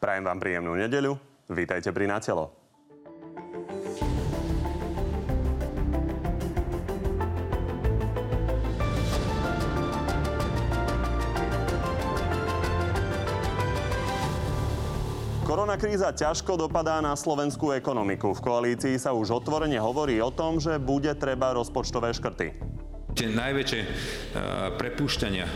Prajem 0.00 0.24
vám 0.24 0.40
príjemnú 0.40 0.72
nedeľu. 0.80 1.12
Vítajte 1.52 1.92
pri 1.92 2.08
Natelo. 2.08 2.56
Koronakríza 15.44 16.16
ťažko 16.16 16.56
dopadá 16.56 17.04
na 17.04 17.12
slovenskú 17.12 17.76
ekonomiku. 17.76 18.32
V 18.32 18.40
koalícii 18.40 18.96
sa 18.96 19.12
už 19.12 19.44
otvorene 19.44 19.76
hovorí 19.76 20.16
o 20.24 20.32
tom, 20.32 20.56
že 20.56 20.80
bude 20.80 21.12
treba 21.12 21.52
rozpočtové 21.52 22.16
škrty. 22.16 22.56
Tie 23.12 23.28
najväčšie 23.28 23.80
uh, 23.84 23.90
prepúšťania 24.80 25.44
uh, 25.44 25.52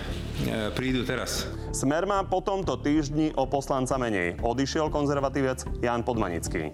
prídu 0.77 1.01
teraz. 1.09 1.49
Smer 1.75 2.07
má 2.07 2.23
po 2.23 2.39
tomto 2.39 2.79
týždni 2.79 3.35
o 3.35 3.51
poslanca 3.51 3.99
menej. 3.99 4.39
Odišiel 4.39 4.95
konzervatívec 4.95 5.67
Jan 5.83 6.07
Podmanický. 6.07 6.71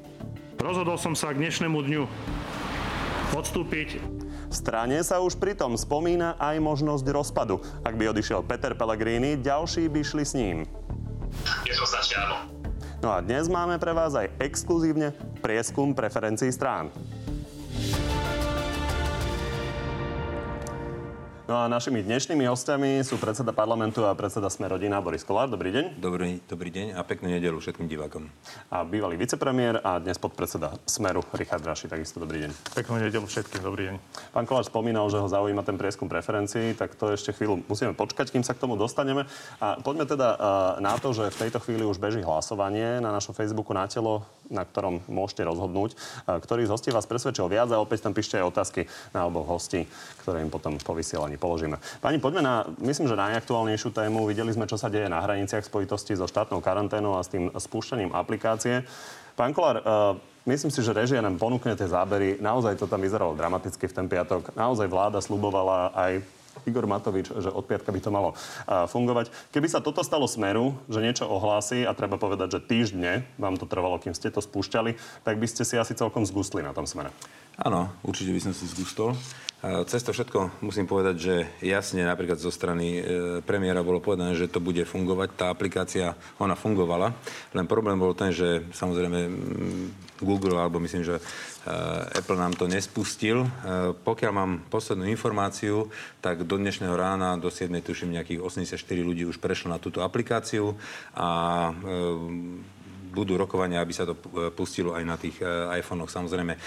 Rozhodol 0.61 1.01
som 1.01 1.17
sa 1.17 1.33
k 1.33 1.41
dnešnému 1.41 1.81
dňu 1.81 2.03
odstúpiť 3.33 4.21
v 4.51 4.59
strane 4.59 4.99
sa 5.07 5.23
už 5.23 5.39
pritom 5.39 5.79
spomína 5.79 6.35
aj 6.35 6.59
možnosť 6.59 7.07
rozpadu. 7.15 7.63
Ak 7.87 7.95
by 7.95 8.11
odišiel 8.11 8.43
Peter 8.43 8.75
Pellegrini, 8.75 9.39
ďalší 9.39 9.87
by 9.87 10.03
šli 10.03 10.25
s 10.27 10.35
ním. 10.35 10.67
No 12.99 13.15
a 13.15 13.23
dnes 13.23 13.47
máme 13.47 13.79
pre 13.79 13.95
vás 13.95 14.19
aj 14.19 14.27
exkluzívne 14.43 15.15
prieskum 15.39 15.95
preferencií 15.95 16.51
strán. 16.51 16.91
No 21.51 21.59
a 21.59 21.67
našimi 21.67 21.99
dnešnými 22.07 22.47
hostiami 22.47 23.03
sú 23.03 23.19
predseda 23.19 23.51
parlamentu 23.51 24.07
a 24.07 24.15
predseda 24.15 24.47
Sme 24.47 24.71
rodina 24.71 25.03
Boris 25.03 25.27
Kolár. 25.27 25.51
Dobrý 25.51 25.75
deň. 25.75 25.99
Dobrý, 25.99 26.39
dobrý 26.47 26.71
deň 26.71 26.95
a 26.95 27.03
peknú 27.03 27.27
nedelu 27.27 27.59
všetkým 27.59 27.91
divákom. 27.91 28.31
A 28.71 28.87
bývalý 28.87 29.19
vicepremiér 29.19 29.83
a 29.83 29.99
dnes 29.99 30.15
podpredseda 30.15 30.79
Smeru 30.87 31.27
Richard 31.35 31.67
Raši. 31.67 31.91
Takisto 31.91 32.23
dobrý 32.23 32.47
deň. 32.47 32.51
Peknú 32.55 33.03
nedelu 33.03 33.27
všetkým. 33.27 33.67
Dobrý 33.67 33.91
deň. 33.91 33.97
Pán 34.31 34.47
Kolár 34.47 34.63
spomínal, 34.63 35.11
že 35.11 35.19
ho 35.19 35.27
zaujíma 35.27 35.67
ten 35.67 35.75
prieskum 35.75 36.07
preferencií, 36.07 36.71
tak 36.79 36.95
to 36.95 37.11
ešte 37.11 37.35
chvíľu 37.35 37.67
musíme 37.67 37.99
počkať, 37.99 38.31
kým 38.31 38.47
sa 38.47 38.55
k 38.55 38.63
tomu 38.63 38.79
dostaneme. 38.79 39.27
A 39.59 39.75
poďme 39.83 40.07
teda 40.07 40.39
na 40.79 41.03
to, 41.03 41.11
že 41.11 41.35
v 41.35 41.51
tejto 41.51 41.59
chvíli 41.67 41.83
už 41.83 41.99
beží 41.99 42.23
hlasovanie 42.23 43.03
na 43.03 43.11
našom 43.11 43.35
Facebooku 43.35 43.75
na 43.75 43.91
telo 43.91 44.23
na 44.51 44.67
ktorom 44.67 45.01
môžete 45.07 45.47
rozhodnúť, 45.47 45.95
ktorý 46.27 46.67
z 46.67 46.73
hostí 46.75 46.91
vás 46.91 47.07
presvedčil 47.07 47.47
viac 47.47 47.71
a 47.71 47.79
opäť 47.79 48.05
tam 48.05 48.13
píšte 48.13 48.37
aj 48.37 48.51
otázky 48.51 48.91
na 49.15 49.25
oboch 49.31 49.47
hostí, 49.47 49.87
ktoré 50.27 50.43
im 50.43 50.51
potom 50.51 50.77
po 50.83 50.93
vysielaní 50.93 51.39
položíme. 51.41 51.81
Pani, 52.05 52.21
poďme 52.21 52.45
na, 52.45 52.55
myslím, 52.85 53.09
že 53.09 53.17
najaktuálnejšiu 53.17 53.91
tému. 53.97 54.29
Videli 54.29 54.53
sme, 54.53 54.69
čo 54.69 54.77
sa 54.77 54.93
deje 54.93 55.09
na 55.09 55.25
hraniciach 55.25 55.65
v 55.65 55.71
spojitosti 55.73 56.13
so 56.15 56.29
štátnou 56.29 56.61
karanténou 56.61 57.17
a 57.17 57.25
s 57.25 57.33
tým 57.33 57.49
spúšťaním 57.49 58.13
aplikácie. 58.13 58.85
Pán 59.35 59.57
Kolár, 59.57 59.81
uh, 59.81 60.21
Myslím 60.49 60.73
si, 60.73 60.81
že 60.81 60.97
režia 60.97 61.21
nám 61.21 61.37
ponúkne 61.37 61.77
tie 61.77 61.85
zábery. 61.85 62.41
Naozaj 62.41 62.81
to 62.81 62.89
tam 62.89 63.05
vyzeralo 63.05 63.37
dramaticky 63.37 63.85
v 63.85 63.93
ten 63.93 64.09
piatok. 64.09 64.57
Naozaj 64.57 64.89
vláda 64.89 65.21
slubovala 65.21 65.93
aj 65.93 66.25
Igor 66.65 66.89
Matovič, 66.89 67.29
že 67.29 67.53
od 67.53 67.65
piatka 67.69 67.93
by 67.93 68.01
to 68.01 68.11
malo 68.11 68.33
fungovať. 68.67 69.29
Keby 69.53 69.69
sa 69.69 69.85
toto 69.85 70.01
stalo 70.01 70.25
smeru, 70.25 70.77
že 70.89 71.05
niečo 71.05 71.29
ohlási 71.29 71.85
a 71.85 71.93
treba 71.93 72.17
povedať, 72.17 72.59
že 72.59 72.65
týždne 72.65 73.23
vám 73.37 73.61
to 73.61 73.69
trvalo, 73.69 74.01
kým 74.01 74.17
ste 74.17 74.33
to 74.33 74.43
spúšťali, 74.43 75.23
tak 75.23 75.37
by 75.37 75.47
ste 75.47 75.63
si 75.63 75.77
asi 75.77 75.93
celkom 75.93 76.25
zgustli 76.27 76.65
na 76.65 76.75
tom 76.75 76.89
smere. 76.89 77.13
Áno, 77.61 77.93
určite 78.01 78.33
by 78.33 78.41
som 78.41 78.53
si 78.57 78.65
zgustol. 78.65 79.13
Cez 79.61 80.01
to 80.01 80.17
všetko 80.17 80.65
musím 80.65 80.89
povedať, 80.89 81.17
že 81.21 81.35
jasne 81.61 82.09
napríklad 82.09 82.41
zo 82.41 82.49
strany 82.49 82.97
e, 82.97 83.03
premiéra 83.45 83.85
bolo 83.85 84.01
povedané, 84.01 84.33
že 84.33 84.49
to 84.49 84.57
bude 84.57 84.81
fungovať. 84.89 85.37
Tá 85.37 85.47
aplikácia, 85.53 86.17
ona 86.41 86.57
fungovala. 86.57 87.13
Len 87.53 87.69
problém 87.69 88.01
bol 88.01 88.17
ten, 88.17 88.33
že 88.33 88.65
samozrejme 88.73 89.29
Google, 90.25 90.57
alebo 90.57 90.81
myslím, 90.81 91.05
že 91.05 91.21
e, 91.21 91.23
Apple 92.17 92.41
nám 92.41 92.57
to 92.57 92.73
nespustil. 92.73 93.45
E, 93.45 93.49
pokiaľ 94.01 94.33
mám 94.33 94.65
poslednú 94.73 95.05
informáciu, 95.13 95.93
tak 96.25 96.49
do 96.49 96.57
dnešného 96.57 96.97
rána, 96.97 97.37
do 97.37 97.53
7. 97.53 97.69
tuším, 97.85 98.17
nejakých 98.17 98.41
84 98.41 98.81
ľudí 99.05 99.29
už 99.29 99.37
prešlo 99.45 99.69
na 99.69 99.77
túto 99.77 100.01
aplikáciu 100.01 100.73
a 101.13 101.69
budú 103.11 103.35
rokovania, 103.35 103.83
aby 103.83 103.93
sa 103.93 104.07
to 104.07 104.15
e, 104.15 104.49
pustilo 104.55 104.95
aj 104.95 105.05
na 105.05 105.19
tých 105.19 105.43
e, 105.43 105.47
iPhonech. 105.83 106.11
Samozrejme, 106.11 106.55
e, 106.55 106.61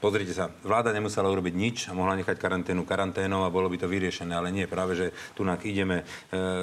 pozrite 0.00 0.32
sa, 0.32 0.48
vláda 0.64 0.90
nemusela 0.90 1.28
urobiť 1.28 1.54
nič 1.54 1.76
a 1.88 1.96
mohla 1.96 2.16
nechať 2.16 2.40
karanténu 2.40 2.82
karanténou 2.88 3.44
a 3.44 3.52
bolo 3.52 3.68
by 3.68 3.76
to 3.76 3.86
vyriešené, 3.86 4.32
ale 4.32 4.48
nie, 4.50 4.64
práve, 4.64 4.96
že 4.96 5.06
tu 5.36 5.44
ideme 5.44 6.08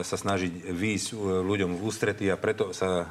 sa 0.02 0.18
snažiť 0.18 0.74
výjsť 0.74 1.08
ľuďom 1.46 1.78
v 1.78 1.82
ústrety 1.86 2.26
a 2.34 2.36
preto 2.36 2.74
sa 2.74 3.06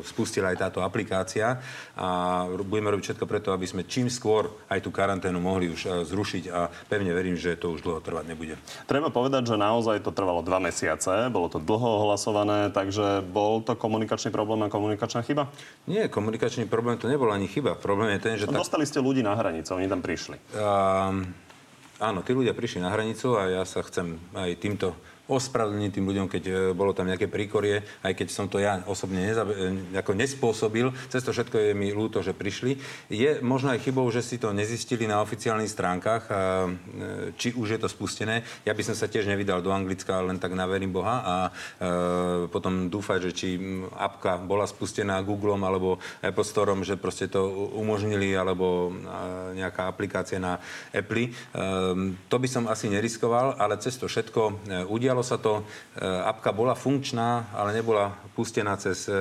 spustila 0.00 0.50
aj 0.50 0.58
táto 0.66 0.80
aplikácia 0.80 1.60
a 1.94 2.08
budeme 2.48 2.88
robiť 2.88 3.12
všetko 3.12 3.26
preto, 3.28 3.52
aby 3.52 3.68
sme 3.68 3.84
čím 3.84 4.08
skôr 4.08 4.48
aj 4.72 4.80
tú 4.80 4.88
karanténu 4.88 5.36
mohli 5.36 5.68
už 5.68 6.08
zrušiť 6.08 6.44
a 6.50 6.72
pevne 6.88 7.12
verím, 7.12 7.36
že 7.36 7.60
to 7.60 7.76
už 7.76 7.84
dlho 7.84 8.00
trvať 8.00 8.32
nebude. 8.32 8.56
Treba 8.88 9.12
povedať, 9.12 9.52
že 9.52 9.60
naozaj 9.60 10.00
to 10.00 10.10
trvalo 10.10 10.40
dva 10.40 10.58
mesiace, 10.58 11.28
bolo 11.28 11.52
to 11.52 11.60
dlho 11.60 12.00
ohlasované, 12.00 12.72
takže 12.72 13.20
bol 13.28 13.60
to 13.60 13.76
komunikačný 13.76 14.32
problém 14.32 14.64
a 14.64 14.72
komunikačný 14.72 15.09
komunikačná 15.10 15.26
chyba? 15.26 15.42
Nie, 15.90 16.06
komunikačný 16.06 16.70
problém 16.70 16.94
to 16.98 17.10
nebol 17.10 17.26
ani 17.34 17.50
chyba. 17.50 17.74
Problém 17.74 18.14
je 18.14 18.20
ten, 18.22 18.34
že... 18.38 18.46
No, 18.46 18.54
tak... 18.54 18.62
Dostali 18.62 18.86
ste 18.86 19.02
ľudí 19.02 19.26
na 19.26 19.34
hranicu, 19.34 19.74
oni 19.74 19.90
tam 19.90 19.98
prišli. 19.98 20.38
Uh, 20.54 21.26
áno, 21.98 22.22
tí 22.22 22.30
ľudia 22.30 22.54
prišli 22.54 22.78
na 22.78 22.94
hranicu 22.94 23.34
a 23.34 23.50
ja 23.50 23.62
sa 23.66 23.82
chcem 23.82 24.22
aj 24.38 24.50
týmto 24.62 24.94
ospravedlniť 25.30 25.90
tým 25.94 26.08
ľuďom, 26.10 26.26
keď 26.26 26.42
e, 26.46 26.52
bolo 26.74 26.90
tam 26.90 27.06
nejaké 27.06 27.30
príkorie, 27.30 27.86
aj 28.02 28.12
keď 28.18 28.28
som 28.34 28.50
to 28.50 28.58
ja 28.58 28.82
osobne 28.90 29.22
neza, 29.22 29.46
e, 29.46 29.94
ako 29.94 30.12
nespôsobil. 30.18 30.90
Cez 31.06 31.22
to 31.22 31.30
všetko 31.30 31.54
je 31.54 31.70
mi 31.72 31.94
ľúto, 31.94 32.18
že 32.20 32.34
prišli. 32.34 32.76
Je 33.06 33.38
možno 33.38 33.70
aj 33.70 33.86
chybou, 33.86 34.10
že 34.10 34.26
si 34.26 34.42
to 34.42 34.50
nezistili 34.50 35.06
na 35.06 35.22
oficiálnych 35.22 35.70
stránkach, 35.70 36.26
e, 36.26 36.34
či 37.38 37.54
už 37.54 37.78
je 37.78 37.80
to 37.80 37.88
spustené. 37.88 38.42
Ja 38.66 38.74
by 38.74 38.82
som 38.82 38.98
sa 38.98 39.06
tiež 39.06 39.30
nevydal 39.30 39.62
do 39.62 39.70
Anglicka, 39.70 40.18
len 40.26 40.42
tak 40.42 40.58
naverím 40.58 40.90
Boha 40.90 41.22
a 41.22 41.36
potom 42.50 42.90
dúfať, 42.90 43.30
že 43.30 43.32
či 43.36 43.48
apka 43.94 44.40
bola 44.40 44.66
spustená 44.66 45.20
Googlom 45.22 45.60
alebo 45.62 46.02
Apple 46.24 46.46
Storeom, 46.46 46.82
že 46.82 46.98
proste 46.98 47.30
to 47.30 47.70
umožnili, 47.76 48.34
alebo 48.34 48.90
nejaká 49.54 49.86
aplikácia 49.86 50.40
na 50.40 50.58
Apple. 50.90 51.28
E, 51.28 51.30
to 52.26 52.36
by 52.40 52.48
som 52.48 52.64
asi 52.66 52.90
neriskoval, 52.90 53.60
ale 53.60 53.78
cez 53.78 53.94
to 54.00 54.10
všetko 54.10 54.66
udialo 54.90 55.19
Stalo 55.20 55.36
sa 55.36 55.44
to, 55.44 55.54
e, 55.60 56.04
apka 56.24 56.48
bola 56.48 56.72
funkčná, 56.72 57.52
ale 57.52 57.76
nebola 57.76 58.16
pustená 58.32 58.80
cez 58.80 59.04
e, 59.04 59.12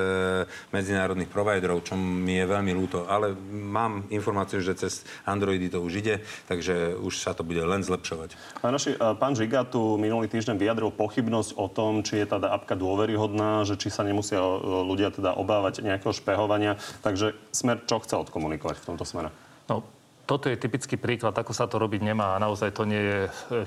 medzinárodných 0.72 1.28
providerov, 1.28 1.84
čo 1.84 2.00
mi 2.00 2.40
je 2.40 2.48
veľmi 2.48 2.72
ľúto. 2.72 3.04
Ale 3.04 3.36
mám 3.52 4.08
informáciu, 4.08 4.64
že 4.64 4.80
cez 4.80 5.04
Androidy 5.28 5.68
to 5.68 5.84
už 5.84 6.00
ide, 6.00 6.24
takže 6.48 6.96
už 7.04 7.20
sa 7.20 7.36
to 7.36 7.44
bude 7.44 7.60
len 7.60 7.84
zlepšovať. 7.84 8.40
Pán, 8.64 8.72
naši, 8.72 8.96
e, 8.96 9.12
pán 9.20 9.36
Žiga 9.36 9.68
tu 9.68 10.00
minulý 10.00 10.32
týždeň 10.32 10.56
vyjadril 10.56 10.96
pochybnosť 10.96 11.60
o 11.60 11.68
tom, 11.68 12.00
či 12.00 12.24
je 12.24 12.32
tá 12.32 12.40
apka 12.40 12.80
dôveryhodná, 12.80 13.68
že 13.68 13.76
či 13.76 13.92
sa 13.92 14.08
nemusia 14.08 14.40
ľudia 14.64 15.12
teda 15.12 15.36
obávať 15.36 15.84
nejakého 15.84 16.16
špehovania. 16.16 16.80
Takže 17.04 17.36
smer 17.52 17.84
čo 17.84 18.00
chce 18.00 18.16
odkomunikovať 18.16 18.80
v 18.80 18.88
tomto 18.88 19.04
smere? 19.04 19.36
No, 19.68 19.84
toto 20.30 20.46
je 20.46 20.62
typický 20.62 20.94
príklad, 20.94 21.34
ako 21.34 21.58
sa 21.58 21.66
to 21.66 21.82
robiť 21.82 22.06
nemá. 22.06 22.38
A 22.38 22.44
naozaj 22.46 22.70
to 22.70 22.86
nie 22.86 23.02
je 23.02 23.20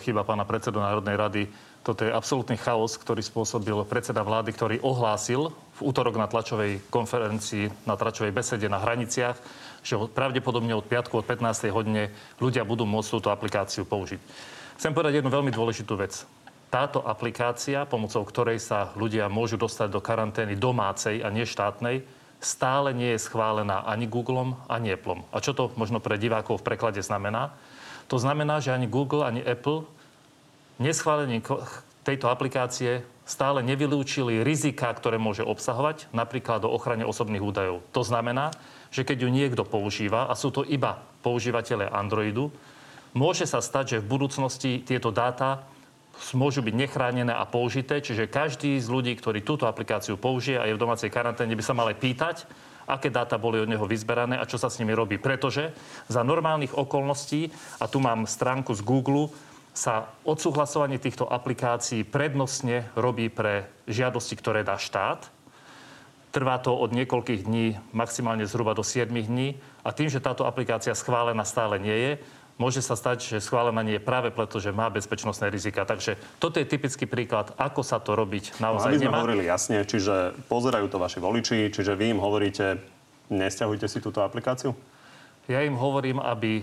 chyba 0.07 0.23
pána 0.23 0.47
predsedu 0.47 0.79
Národnej 0.79 1.19
rady 1.19 1.43
toto 1.83 2.07
je 2.07 2.15
absolútny 2.15 2.55
chaos, 2.55 2.95
ktorý 2.95 3.27
spôsobil 3.27 3.75
predseda 3.91 4.23
vlády, 4.23 4.55
ktorý 4.55 4.77
ohlásil 4.87 5.51
v 5.51 5.81
útorok 5.83 6.15
na 6.15 6.31
tlačovej 6.31 6.79
konferencii, 6.95 7.91
na 7.91 7.99
tlačovej 7.99 8.31
besede 8.31 8.71
na 8.71 8.79
hraniciach, 8.79 9.35
že 9.83 9.99
pravdepodobne 9.99 10.79
od 10.79 10.87
piatku 10.87 11.19
od 11.19 11.27
15. 11.27 11.75
hodine 11.75 12.15
ľudia 12.39 12.63
budú 12.63 12.87
môcť 12.87 13.11
túto 13.11 13.29
aplikáciu 13.35 13.83
použiť. 13.83 14.23
Chcem 14.79 14.95
povedať 14.95 15.19
jednu 15.19 15.31
veľmi 15.35 15.51
dôležitú 15.51 15.99
vec. 15.99 16.23
Táto 16.71 17.03
aplikácia, 17.03 17.85
pomocou 17.85 18.23
ktorej 18.25 18.63
sa 18.63 18.95
ľudia 18.95 19.27
môžu 19.27 19.59
dostať 19.59 19.91
do 19.91 20.01
karantény 20.01 20.55
domácej 20.55 21.21
a 21.21 21.29
nie 21.29 21.45
štátnej, 21.45 22.07
stále 22.39 22.95
nie 22.95 23.13
je 23.15 23.27
schválená 23.27 23.85
ani 23.85 24.07
Googlem, 24.07 24.55
ani 24.71 24.95
Appleom. 24.95 25.27
A 25.35 25.43
čo 25.43 25.53
to 25.53 25.75
možno 25.75 25.99
pre 25.99 26.15
divákov 26.15 26.63
v 26.63 26.67
preklade 26.73 27.03
znamená? 27.03 27.55
To 28.07 28.19
znamená, 28.19 28.63
že 28.63 28.75
ani 28.75 28.87
Google, 28.87 29.27
ani 29.27 29.43
Apple 29.43 29.85
neschválením 30.83 31.41
tejto 32.03 32.27
aplikácie 32.27 33.07
stále 33.23 33.63
nevylúčili 33.63 34.43
rizika, 34.43 34.91
ktoré 34.91 35.17
môže 35.17 35.47
obsahovať, 35.47 36.11
napríklad 36.11 36.67
o 36.67 36.75
ochrane 36.75 37.07
osobných 37.07 37.43
údajov. 37.43 37.87
To 37.95 38.03
znamená, 38.03 38.51
že 38.91 39.07
keď 39.07 39.25
ju 39.25 39.31
niekto 39.31 39.63
používa, 39.63 40.27
a 40.27 40.35
sú 40.35 40.51
to 40.51 40.67
iba 40.67 41.01
používateľe 41.23 41.89
Androidu, 41.89 42.51
môže 43.15 43.47
sa 43.47 43.63
stať, 43.63 43.97
že 43.97 44.03
v 44.03 44.11
budúcnosti 44.11 44.83
tieto 44.83 45.15
dáta 45.15 45.65
môžu 46.37 46.61
byť 46.61 46.75
nechránené 46.77 47.33
a 47.33 47.49
použité, 47.49 48.03
čiže 48.05 48.29
každý 48.29 48.77
z 48.77 48.87
ľudí, 48.91 49.17
ktorý 49.17 49.41
túto 49.41 49.65
aplikáciu 49.65 50.21
použije 50.21 50.61
a 50.61 50.69
je 50.69 50.77
v 50.77 50.83
domácej 50.83 51.09
karanténe, 51.09 51.57
by 51.57 51.65
sa 51.65 51.73
mal 51.73 51.89
aj 51.89 51.99
pýtať, 51.99 52.37
aké 52.85 53.09
dáta 53.09 53.39
boli 53.41 53.63
od 53.63 53.71
neho 53.71 53.87
vyzberané 53.87 54.37
a 54.37 54.45
čo 54.45 54.59
sa 54.59 54.69
s 54.69 54.77
nimi 54.83 54.93
robí. 54.93 55.17
Pretože 55.17 55.73
za 56.11 56.21
normálnych 56.27 56.75
okolností, 56.75 57.49
a 57.79 57.87
tu 57.87 58.03
mám 58.03 58.27
stránku 58.27 58.75
z 58.75 58.83
Google, 58.83 59.31
sa 59.73 60.13
odsúhlasovanie 60.29 61.01
týchto 61.01 61.25
aplikácií 61.25 62.05
prednostne 62.05 62.93
robí 62.93 63.33
pre 63.33 63.69
žiadosti, 63.89 64.37
ktoré 64.37 64.61
dá 64.61 64.77
štát. 64.77 65.33
Trvá 66.33 66.61
to 66.61 66.73
od 66.77 66.93
niekoľkých 66.93 67.45
dní, 67.45 67.77
maximálne 67.93 68.45
zhruba 68.45 68.73
do 68.73 68.85
7 68.85 69.09
dní. 69.09 69.57
A 69.85 69.93
tým, 69.93 70.09
že 70.13 70.21
táto 70.21 70.45
aplikácia 70.45 70.93
schválená 70.97 71.45
stále 71.45 71.77
nie 71.81 71.93
je, 71.93 72.13
môže 72.57 72.85
sa 72.85 72.97
stať, 72.97 73.37
že 73.37 73.45
schválená 73.45 73.81
nie 73.81 73.97
je 73.97 74.05
práve 74.05 74.29
preto, 74.33 74.61
že 74.61 74.73
má 74.73 74.93
bezpečnostné 74.93 75.49
rizika. 75.49 75.89
Takže 75.89 76.21
toto 76.37 76.61
je 76.61 76.69
typický 76.69 77.09
príklad, 77.09 77.53
ako 77.57 77.81
sa 77.81 77.97
to 78.01 78.13
robiť 78.13 78.61
No, 78.61 78.77
naozaj 78.77 78.93
aby 78.93 79.01
sme 79.01 79.09
nemá. 79.09 79.21
hovorili 79.25 79.45
jasne, 79.49 79.85
čiže 79.85 80.37
pozerajú 80.53 80.87
to 80.89 81.01
vaši 81.01 81.19
voliči, 81.21 81.59
čiže 81.73 81.97
vy 81.97 82.17
im 82.17 82.21
hovoríte, 82.21 82.77
nesťahujte 83.33 83.89
si 83.89 83.99
túto 84.05 84.21
aplikáciu? 84.21 84.77
Ja 85.49 85.65
im 85.65 85.75
hovorím, 85.75 86.21
aby 86.23 86.63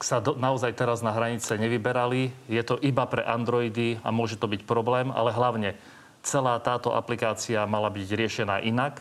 sa 0.00 0.20
do, 0.20 0.36
naozaj 0.36 0.76
teraz 0.76 1.00
na 1.00 1.12
hranice 1.12 1.56
nevyberali. 1.56 2.28
Je 2.52 2.60
to 2.60 2.76
iba 2.84 3.08
pre 3.08 3.24
Androidy 3.24 3.96
a 4.04 4.12
môže 4.12 4.36
to 4.36 4.44
byť 4.44 4.68
problém, 4.68 5.08
ale 5.08 5.32
hlavne 5.32 5.72
celá 6.20 6.58
táto 6.60 6.92
aplikácia 6.92 7.64
mala 7.64 7.88
byť 7.88 8.08
riešená 8.12 8.60
inak. 8.66 9.00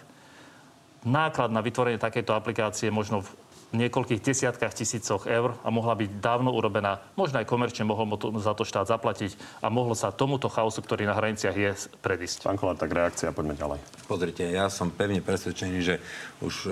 Náklad 1.06 1.52
na 1.52 1.62
vytvorenie 1.62 2.00
takejto 2.02 2.34
aplikácie 2.34 2.90
možno 2.90 3.22
v 3.22 3.30
niekoľkých 3.74 4.22
desiatkách 4.22 4.74
tisícoch 4.78 5.26
eur 5.26 5.58
a 5.66 5.70
mohla 5.74 5.98
byť 5.98 6.22
dávno 6.22 6.54
urobená. 6.54 7.02
Možno 7.18 7.42
aj 7.42 7.50
komerčne 7.50 7.88
mohol 7.88 8.06
mu 8.06 8.16
to, 8.20 8.30
za 8.38 8.54
to 8.54 8.68
štát 8.68 8.86
zaplatiť 8.86 9.34
a 9.64 9.72
mohlo 9.74 9.98
sa 9.98 10.14
tomuto 10.14 10.52
chaosu, 10.52 10.84
ktorý 10.84 11.10
na 11.10 11.18
hraniciach 11.18 11.56
je, 11.56 11.72
predísť. 12.04 12.46
Pán 12.46 12.60
Kolár, 12.60 12.78
tak 12.78 12.94
reakcia, 12.94 13.34
poďme 13.34 13.58
ďalej. 13.58 13.80
Pozrite, 14.06 14.44
ja 14.46 14.70
som 14.70 14.94
pevne 14.94 15.24
presvedčený, 15.24 15.78
že 15.82 15.96
už 16.44 16.56
e, 16.68 16.72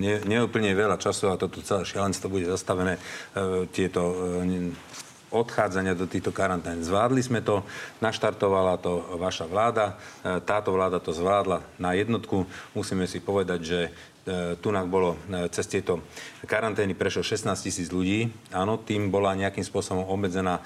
nie, 0.00 0.18
neúplne 0.26 0.74
veľa 0.74 0.98
času 0.98 1.30
a 1.30 1.38
toto 1.38 1.62
celé 1.62 1.86
šialenstvo 1.86 2.32
bude 2.32 2.50
zastavené 2.50 2.98
e, 2.98 3.00
tieto 3.70 4.02
e, 4.02 4.16
odchádzania 5.28 5.92
do 5.92 6.08
týchto 6.08 6.32
karantén. 6.32 6.80
Zvládli 6.80 7.20
sme 7.20 7.44
to, 7.44 7.64
naštartovala 8.00 8.80
to 8.80 9.20
vaša 9.20 9.44
vláda, 9.44 10.00
e, 10.24 10.40
táto 10.40 10.72
vláda 10.72 11.00
to 11.00 11.12
zvládla 11.12 11.60
na 11.76 11.92
jednotku. 11.92 12.48
Musíme 12.72 13.04
si 13.04 13.20
povedať, 13.20 13.60
že 13.60 13.80
tunak 14.60 14.86
bolo 14.86 15.16
e, 15.28 15.48
cez 15.48 15.66
tieto 15.66 16.04
karantény 16.44 16.94
prešlo 16.94 17.24
16 17.24 17.50
tisíc 17.58 17.88
ľudí. 17.90 18.30
Áno, 18.54 18.78
tým 18.78 19.10
bola 19.10 19.34
nejakým 19.34 19.64
spôsobom 19.64 20.06
obmedzená 20.06 20.60
e, 20.60 20.62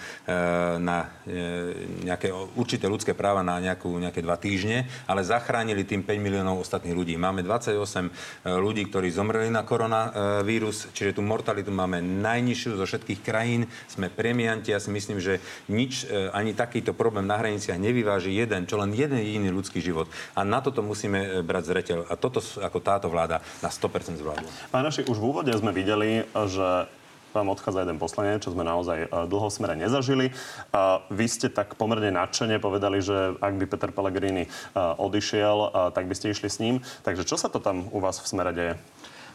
na 0.82 1.08
e, 1.24 2.06
nejaké 2.06 2.28
určité 2.58 2.90
ľudské 2.90 3.16
práva 3.16 3.40
na 3.40 3.62
nejakú, 3.62 3.88
nejaké 3.96 4.20
dva 4.20 4.36
týždne, 4.36 4.84
ale 5.08 5.24
zachránili 5.24 5.86
tým 5.86 6.04
5 6.04 6.18
miliónov 6.20 6.62
ostatných 6.62 6.92
ľudí. 6.92 7.14
Máme 7.16 7.40
28 7.46 7.74
e, 7.74 8.10
ľudí, 8.58 8.86
ktorí 8.90 9.08
zomreli 9.08 9.48
na 9.48 9.64
koronavírus, 9.64 10.92
čiže 10.92 11.16
tú 11.16 11.22
mortalitu 11.24 11.72
máme 11.72 12.02
najnižšiu 12.02 12.76
zo 12.76 12.84
všetkých 12.84 13.20
krajín. 13.24 13.64
Sme 13.88 14.12
premianti. 14.12 14.74
Ja 14.74 14.80
si 14.82 14.92
myslím, 14.92 15.18
že 15.18 15.40
nič, 15.72 16.04
e, 16.04 16.28
ani 16.30 16.52
takýto 16.52 16.92
problém 16.92 17.24
na 17.24 17.40
hraniciach 17.40 17.80
nevyváži 17.80 18.34
jeden, 18.34 18.68
čo 18.68 18.76
len 18.76 18.92
jeden 18.92 19.18
jediný 19.18 19.48
ľudský 19.50 19.80
život. 19.80 20.06
A 20.36 20.44
na 20.44 20.60
toto 20.60 20.84
musíme 20.84 21.18
e, 21.18 21.28
brať 21.40 21.64
zreteľ. 21.72 21.98
A 22.12 22.14
toto 22.20 22.44
ako 22.60 22.78
táto 22.84 23.08
vláda 23.08 23.40
na 23.60 23.68
100% 23.68 24.16
zvládla. 24.16 24.48
Pán 24.72 24.86
Naši, 24.86 25.04
už 25.04 25.18
v 25.20 25.28
úvode 25.28 25.52
sme 25.52 25.74
videli, 25.74 26.24
že 26.32 26.88
vám 27.32 27.48
odchádza 27.48 27.88
jeden 27.88 27.96
poslanec, 27.96 28.44
čo 28.44 28.52
sme 28.52 28.62
naozaj 28.62 29.08
e, 29.08 29.26
dlho 29.26 29.48
smere 29.48 29.74
nezažili. 29.74 30.30
A 30.70 31.00
vy 31.08 31.26
ste 31.26 31.48
tak 31.48 31.74
pomerne 31.80 32.12
nadšene 32.12 32.60
povedali, 32.60 33.00
že 33.00 33.34
ak 33.40 33.56
by 33.56 33.64
Peter 33.66 33.90
Pellegrini 33.90 34.44
e, 34.46 34.48
odišiel, 34.76 35.58
e, 35.58 35.68
tak 35.96 36.04
by 36.06 36.14
ste 36.14 36.30
išli 36.30 36.48
s 36.52 36.60
ním. 36.60 36.84
Takže 37.02 37.24
čo 37.24 37.40
sa 37.40 37.48
to 37.48 37.58
tam 37.58 37.88
u 37.88 37.98
vás 38.04 38.20
v 38.20 38.28
smere 38.28 38.52
deje? 38.52 38.74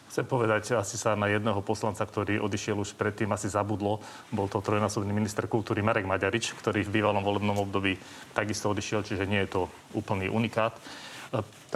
Chcem 0.08 0.24
povedať, 0.24 0.72
asi 0.80 0.96
sa 0.96 1.20
na 1.20 1.28
jedného 1.28 1.60
poslanca, 1.60 2.00
ktorý 2.08 2.40
odišiel 2.40 2.80
už 2.80 2.96
predtým, 2.96 3.28
asi 3.36 3.52
zabudlo. 3.52 4.00
Bol 4.31 4.48
to 4.48 4.63
trojnásobný 4.63 5.12
minister 5.12 5.52
kultúry 5.52 5.84
Marek 5.84 6.08
Maďarič, 6.08 6.56
ktorý 6.56 6.88
v 6.88 7.02
bývalom 7.02 7.20
volebnom 7.22 7.60
období 7.60 8.00
takisto 8.31 8.72
odišiel, 8.72 9.04
čiže 9.04 9.28
nie 9.28 9.44
je 9.44 9.52
to 9.52 9.62
úplný 9.92 10.31
unikát. 10.31 10.80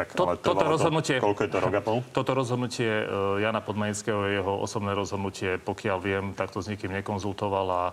Tak, 0.02 0.18
To- 0.18 0.26
ale 0.26 0.42
toto 0.42 0.58
trvalo 0.58 0.66
to- 0.66 0.74
rozhodnutie- 0.82 1.22
Koľko 1.22 1.42
je 1.46 1.52
to 1.54 1.60
rok 1.62 1.74
a 1.78 1.82
pol? 1.86 1.98
Toto 2.10 2.32
rozhodnutie 2.34 2.90
e, 2.90 3.06
Jana 3.38 3.62
Podmanického 3.62 4.26
je 4.26 4.42
jeho 4.42 4.54
osobné 4.58 4.98
rozhodnutie, 4.98 5.62
pokiaľ 5.62 5.98
viem, 6.02 6.26
tak 6.34 6.50
to 6.50 6.58
s 6.58 6.74
nikým 6.74 6.90
nekonzultoval 6.90 7.68
a 7.70 7.84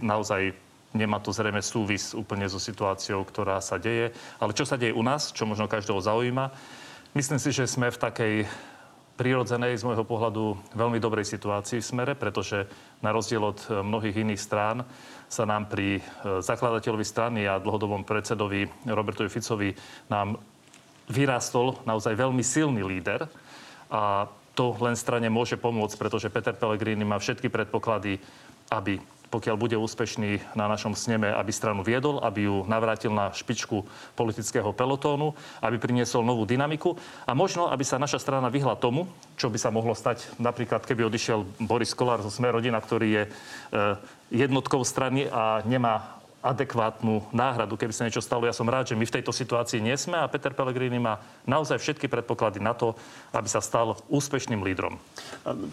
naozaj 0.00 0.56
nemá 0.90 1.20
to 1.20 1.30
zrejme 1.30 1.60
súvis 1.60 2.16
úplne 2.16 2.48
so 2.48 2.56
situáciou, 2.56 3.20
ktorá 3.22 3.60
sa 3.60 3.76
deje. 3.76 4.10
Ale 4.40 4.56
čo 4.56 4.64
sa 4.64 4.80
deje 4.80 4.96
u 4.96 5.04
nás, 5.04 5.28
čo 5.30 5.44
možno 5.44 5.68
každého 5.68 6.00
zaujíma, 6.00 6.50
myslím 7.12 7.38
si, 7.38 7.52
že 7.52 7.68
sme 7.68 7.92
v 7.92 8.00
takej 8.00 8.34
prirodzenej, 9.14 9.76
z 9.76 9.84
môjho 9.84 10.00
pohľadu, 10.02 10.56
veľmi 10.72 10.96
dobrej 10.96 11.28
situácii 11.28 11.84
v 11.84 11.88
smere, 11.92 12.12
pretože 12.16 12.64
na 13.04 13.12
rozdiel 13.12 13.44
od 13.44 13.60
e, 13.68 13.84
mnohých 13.84 14.16
iných 14.16 14.40
strán 14.40 14.80
sa 15.28 15.44
nám 15.44 15.68
pri 15.68 16.00
e, 16.00 16.02
zakladateľovi 16.40 17.04
strany 17.04 17.44
a 17.44 17.60
dlhodobom 17.60 18.00
predsedovi 18.08 18.64
Robertovi 18.88 19.28
Ficovi 19.28 19.76
nám 20.08 20.40
vyrástol 21.10 21.82
naozaj 21.82 22.14
veľmi 22.14 22.40
silný 22.46 22.86
líder 22.86 23.26
a 23.90 24.30
to 24.54 24.76
len 24.78 24.94
strane 24.94 25.26
môže 25.26 25.58
pomôcť, 25.58 25.98
pretože 25.98 26.30
Peter 26.30 26.54
Pellegrini 26.54 27.02
má 27.02 27.18
všetky 27.18 27.50
predpoklady, 27.50 28.22
aby 28.70 29.02
pokiaľ 29.30 29.56
bude 29.56 29.78
úspešný 29.78 30.58
na 30.58 30.66
našom 30.66 30.98
sneme, 30.98 31.30
aby 31.30 31.54
stranu 31.54 31.86
viedol, 31.86 32.18
aby 32.18 32.50
ju 32.50 32.66
navrátil 32.66 33.14
na 33.14 33.30
špičku 33.30 33.86
politického 34.18 34.74
pelotónu, 34.74 35.32
aby 35.62 35.78
priniesol 35.78 36.26
novú 36.26 36.42
dynamiku 36.42 36.98
a 37.24 37.32
možno, 37.32 37.70
aby 37.70 37.86
sa 37.86 38.02
naša 38.02 38.18
strana 38.18 38.50
vyhla 38.50 38.74
tomu, 38.74 39.06
čo 39.38 39.46
by 39.46 39.56
sa 39.56 39.70
mohlo 39.70 39.94
stať. 39.94 40.26
Napríklad, 40.42 40.82
keby 40.82 41.06
odišiel 41.06 41.46
Boris 41.62 41.94
Kolár 41.94 42.26
zo 42.26 42.28
Sme 42.28 42.50
rodina, 42.50 42.82
ktorý 42.82 43.08
je 43.08 43.22
e, 43.22 43.30
jednotkou 44.34 44.82
strany 44.82 45.30
a 45.30 45.62
nemá 45.62 46.19
adekvátnu 46.40 47.28
náhradu, 47.36 47.76
keby 47.76 47.92
sa 47.92 48.08
niečo 48.08 48.24
stalo. 48.24 48.48
Ja 48.48 48.56
som 48.56 48.64
rád, 48.64 48.88
že 48.88 48.96
my 48.96 49.04
v 49.04 49.14
tejto 49.20 49.28
situácii 49.28 49.84
nie 49.84 49.92
sme 50.00 50.16
a 50.16 50.28
Peter 50.28 50.56
Pellegrini 50.56 50.96
má 50.96 51.20
naozaj 51.44 51.76
všetky 51.76 52.08
predpoklady 52.08 52.64
na 52.64 52.72
to, 52.72 52.96
aby 53.36 53.48
sa 53.48 53.60
stal 53.60 54.00
úspešným 54.08 54.64
lídrom. 54.64 54.96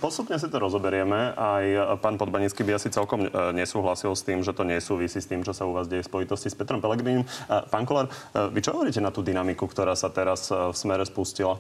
Postupne 0.04 0.36
si 0.36 0.52
to 0.52 0.60
rozoberieme. 0.60 1.31
Aj 1.40 1.66
pán 2.04 2.19
Podbanický 2.19 2.68
by 2.68 2.75
asi 2.75 2.92
celkom 2.92 3.25
e, 3.25 3.56
nesúhlasil 3.56 4.12
s 4.12 4.28
tým, 4.28 4.44
že 4.44 4.52
to 4.52 4.68
nesúvisí 4.68 5.24
s 5.24 5.28
tým, 5.31 5.48
čo 5.48 5.56
sa 5.56 5.64
u 5.64 5.72
vás 5.72 5.88
deje 5.88 6.04
v 6.04 6.12
spojitosti 6.12 6.52
s 6.52 6.56
Petrom 6.60 6.84
Pelegrínim. 6.84 7.24
Pán 7.72 7.88
Kolár, 7.88 8.12
e, 8.12 8.52
vy 8.52 8.60
čo 8.60 8.75
hovoríte 8.75 9.00
na 9.00 9.16
tú 9.16 9.24
dynamiku, 9.24 9.72
ktorá 9.72 9.96
sa 9.96 10.12
teraz 10.12 10.52
e, 10.52 10.56
v 10.56 10.75
smere 10.75 11.08
spustila? 11.08 11.56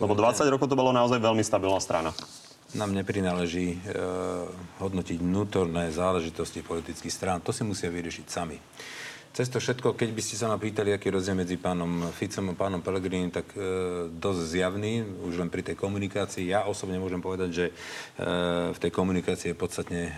Lebo 0.00 0.12
20 0.16 0.48
rokov 0.48 0.68
to 0.68 0.76
bolo 0.76 0.96
naozaj 0.96 1.20
veľmi 1.20 1.44
stabilná 1.44 1.80
strana. 1.80 2.12
Nám 2.74 2.90
neprináleží 2.90 3.78
e, 3.78 3.78
hodnotiť 4.82 5.22
vnútorné 5.22 5.94
záležitosti 5.94 6.66
politických 6.66 7.14
strán. 7.14 7.38
To 7.46 7.54
si 7.54 7.62
musia 7.62 7.86
vyriešiť 7.86 8.26
sami. 8.26 8.58
Cez 9.36 9.52
to 9.52 9.60
všetko, 9.60 10.00
keď 10.00 10.16
by 10.16 10.22
ste 10.24 10.40
sa 10.40 10.48
ma 10.48 10.56
pýtali, 10.56 10.96
aký 10.96 11.12
je 11.12 11.20
rozdiel 11.20 11.36
medzi 11.36 11.60
pánom 11.60 12.08
Ficom 12.08 12.50
a 12.50 12.54
pánom 12.56 12.80
Pellegrini, 12.80 13.28
tak 13.28 13.52
e, 13.52 14.08
dosť 14.08 14.40
zjavný, 14.48 15.04
už 15.28 15.44
len 15.44 15.52
pri 15.52 15.60
tej 15.60 15.76
komunikácii. 15.76 16.48
Ja 16.48 16.64
osobne 16.64 16.96
môžem 16.96 17.20
povedať, 17.20 17.50
že 17.52 17.66
e, 17.68 17.72
v 18.72 18.78
tej 18.80 18.88
komunikácii 18.96 19.52
je 19.52 19.60
podstatne 19.60 20.08
e, 20.08 20.12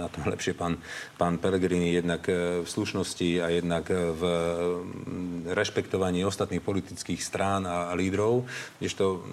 na 0.00 0.08
tom 0.08 0.24
lepšie 0.24 0.56
pán, 0.56 0.80
pán 1.20 1.36
Pellegrini 1.36 1.92
jednak 1.92 2.24
e, 2.24 2.64
v 2.64 2.68
slušnosti 2.72 3.36
a 3.44 3.52
jednak 3.52 3.84
e, 3.92 4.16
v 4.16 4.22
mm, 4.24 5.52
rešpektovaní 5.52 6.24
ostatných 6.24 6.64
politických 6.64 7.20
strán 7.20 7.68
a, 7.68 7.92
a 7.92 7.94
lídrov, 8.00 8.48
kdežto 8.80 9.28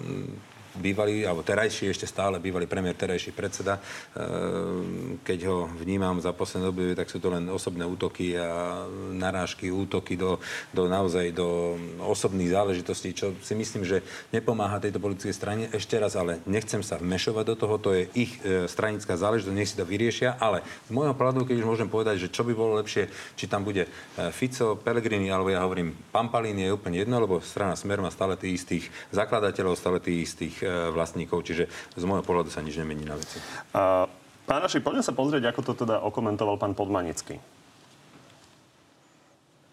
bývalý, 0.78 1.24
alebo 1.24 1.42
terajší, 1.42 1.90
ešte 1.90 2.06
stále 2.06 2.38
bývalý 2.38 2.68
premiér, 2.68 2.94
terajší 2.94 3.32
predseda. 3.32 3.80
Ehm, 4.16 5.18
Keď 5.26 5.38
ho 5.48 5.66
vnímam 5.80 6.20
za 6.20 6.30
posledné 6.32 6.70
obdobie, 6.70 6.94
tak 6.94 7.10
sú 7.10 7.18
to 7.18 7.32
len 7.32 7.48
osobné 7.50 7.82
útoky 7.82 8.36
a 8.38 8.84
narážky, 9.12 9.72
útoky 9.72 10.14
do, 10.14 10.38
do 10.70 10.86
naozaj 10.86 11.32
do 11.32 11.74
osobných 12.04 12.52
záležitostí, 12.52 13.16
čo 13.16 13.34
si 13.42 13.56
myslím, 13.56 13.82
že 13.82 14.04
nepomáha 14.30 14.78
tejto 14.78 15.02
politickej 15.02 15.34
strane. 15.34 15.62
Ešte 15.72 15.98
raz, 15.98 16.14
ale 16.14 16.44
nechcem 16.46 16.84
sa 16.84 17.00
vmešovať 17.00 17.44
do 17.48 17.56
toho, 17.56 17.74
to 17.80 17.90
je 17.96 18.02
ich 18.14 18.38
e, 18.44 18.68
stranická 18.70 19.16
záležitosť, 19.16 19.56
nech 19.56 19.70
si 19.72 19.78
to 19.78 19.88
vyriešia, 19.88 20.36
ale 20.38 20.62
z 20.86 20.90
môjho 20.92 21.16
pohľadu, 21.16 21.48
keď 21.48 21.56
už 21.64 21.68
môžem 21.68 21.88
povedať, 21.90 22.28
že 22.28 22.32
čo 22.32 22.44
by 22.44 22.52
bolo 22.52 22.78
lepšie, 22.78 23.08
či 23.34 23.48
tam 23.48 23.64
bude 23.64 23.86
e, 23.86 23.90
Fico, 24.30 24.76
Pellegrini, 24.76 25.32
alebo 25.32 25.50
ja 25.50 25.64
hovorím, 25.64 25.96
Pampalín 26.12 26.60
je 26.60 26.70
úplne 26.70 27.00
jedno, 27.00 27.16
lebo 27.18 27.40
strana 27.40 27.74
Smer 27.74 27.98
má 27.98 28.12
stále 28.12 28.36
tých 28.36 28.62
istých 28.62 28.84
zakladateľov, 29.10 29.78
stále 29.78 29.98
tých 29.98 30.28
istých 30.28 30.56
vlastníkov, 30.92 31.46
čiže 31.46 31.70
z 31.96 32.04
môjho 32.04 32.26
pohľadu 32.26 32.50
sa 32.50 32.60
nič 32.60 32.76
nemení 32.76 33.06
na 33.06 33.16
veci. 33.16 33.38
A, 33.72 34.10
Pán 34.46 34.62
Naši, 34.62 34.78
poďme 34.78 35.02
sa 35.02 35.10
pozrieť, 35.10 35.50
ako 35.50 35.60
to 35.66 35.72
teda 35.86 35.98
okomentoval 36.06 36.54
pán 36.54 36.78
Podmanický. 36.78 37.42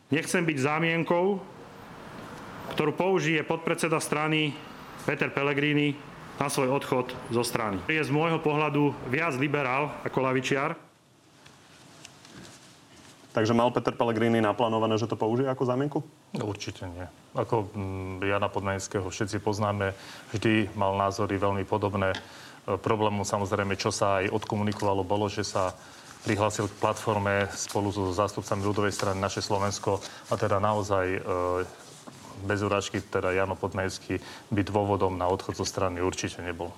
Nechcem 0.09 0.41
byť 0.41 0.57
zámienkou, 0.57 1.37
ktorú 2.73 2.91
použije 2.97 3.45
podpredseda 3.45 4.01
strany 4.01 4.53
Peter 5.05 5.29
Pellegrini 5.29 5.93
na 6.41 6.49
svoj 6.49 6.73
odchod 6.73 7.13
zo 7.29 7.45
strany. 7.45 7.77
Je 7.85 8.01
z 8.01 8.09
môjho 8.09 8.41
pohľadu 8.41 8.97
viac 9.13 9.37
liberál 9.37 9.93
ako 10.01 10.25
lavičiar. 10.25 10.73
Takže 13.33 13.57
mal 13.57 13.73
Peter 13.73 13.97
Pellegrini 13.97 14.37
naplánované, 14.45 14.93
že 15.01 15.09
to 15.09 15.17
použije 15.17 15.49
ako 15.49 15.65
zámienku? 15.65 15.99
No, 16.37 16.53
určite 16.53 16.85
nie. 16.85 17.09
Ako 17.33 17.65
mm, 17.73 18.21
Jana 18.21 18.45
Podmanického 18.45 19.09
všetci 19.09 19.41
poznáme, 19.41 19.97
vždy 20.37 20.69
mal 20.77 20.93
názory 20.93 21.41
veľmi 21.41 21.65
podobné. 21.65 22.13
E, 22.13 22.17
Problémom 22.77 23.25
samozrejme, 23.25 23.73
čo 23.73 23.89
sa 23.89 24.21
aj 24.21 24.29
odkomunikovalo, 24.37 25.01
bolo, 25.01 25.25
že 25.33 25.41
sa 25.41 25.73
prihlásil 26.23 26.69
k 26.69 26.77
platforme 26.77 27.49
spolu 27.57 27.89
so 27.89 28.13
zástupcami 28.13 28.61
ľudovej 28.63 28.93
strany 28.93 29.17
Naše 29.17 29.41
Slovensko 29.41 29.97
a 30.29 30.33
teda 30.37 30.61
naozaj 30.61 31.05
e, 31.17 31.19
bez 32.45 32.61
urážky, 32.61 33.01
teda 33.01 33.33
Jano 33.33 33.57
Podmejský 33.57 34.21
by 34.53 34.61
dôvodom 34.61 35.17
na 35.17 35.25
odchod 35.25 35.57
zo 35.57 35.65
strany 35.65 36.05
určite 36.05 36.37
nebol. 36.45 36.69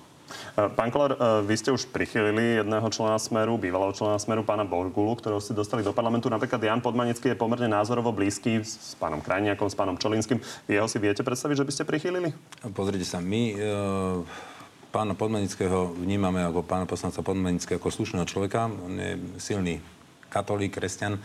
E, 0.56 0.68
pán 0.72 0.88
Kolár, 0.88 1.16
e, 1.16 1.18
vy 1.44 1.54
ste 1.56 1.70
už 1.72 1.88
prichylili 1.92 2.60
jedného 2.62 2.86
člena 2.92 3.18
Smeru, 3.18 3.60
bývalého 3.60 3.92
člena 3.92 4.18
Smeru, 4.18 4.46
pána 4.46 4.64
Borgulu, 4.64 5.16
ktorého 5.18 5.42
ste 5.42 5.56
dostali 5.56 5.84
do 5.84 5.92
parlamentu. 5.92 6.30
Napríklad 6.32 6.62
Jan 6.62 6.80
Podmanický 6.80 7.32
je 7.32 7.38
pomerne 7.38 7.68
názorovo 7.68 8.14
blízky 8.14 8.62
s 8.64 8.94
pánom 8.96 9.20
Krajniakom, 9.20 9.68
s 9.68 9.76
pánom 9.76 10.00
Čolinským. 10.00 10.40
Jeho 10.70 10.88
si 10.88 10.98
viete 11.00 11.20
predstaviť, 11.20 11.56
že 11.60 11.66
by 11.66 11.72
ste 11.72 11.84
prichylili? 11.84 12.28
Pozrite 12.72 13.04
sa, 13.04 13.20
my 13.20 13.42
e, 13.52 13.56
pána 14.94 15.12
Podmanického 15.12 15.92
vnímame 15.98 16.40
ako 16.40 16.64
pána 16.64 16.88
poslanca 16.88 17.20
Podmanického 17.20 17.76
ako 17.76 17.92
slušného 17.92 18.24
človeka. 18.24 18.72
On 18.72 18.96
je 18.96 19.20
silný 19.36 19.84
katolík, 20.32 20.76
kresťan. 20.76 21.20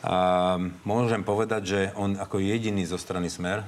A 0.00 0.56
môžem 0.88 1.20
povedať, 1.20 1.62
že 1.64 1.80
on 2.00 2.16
ako 2.16 2.40
jediný 2.40 2.88
zo 2.88 2.96
strany 2.96 3.28
Smer 3.28 3.64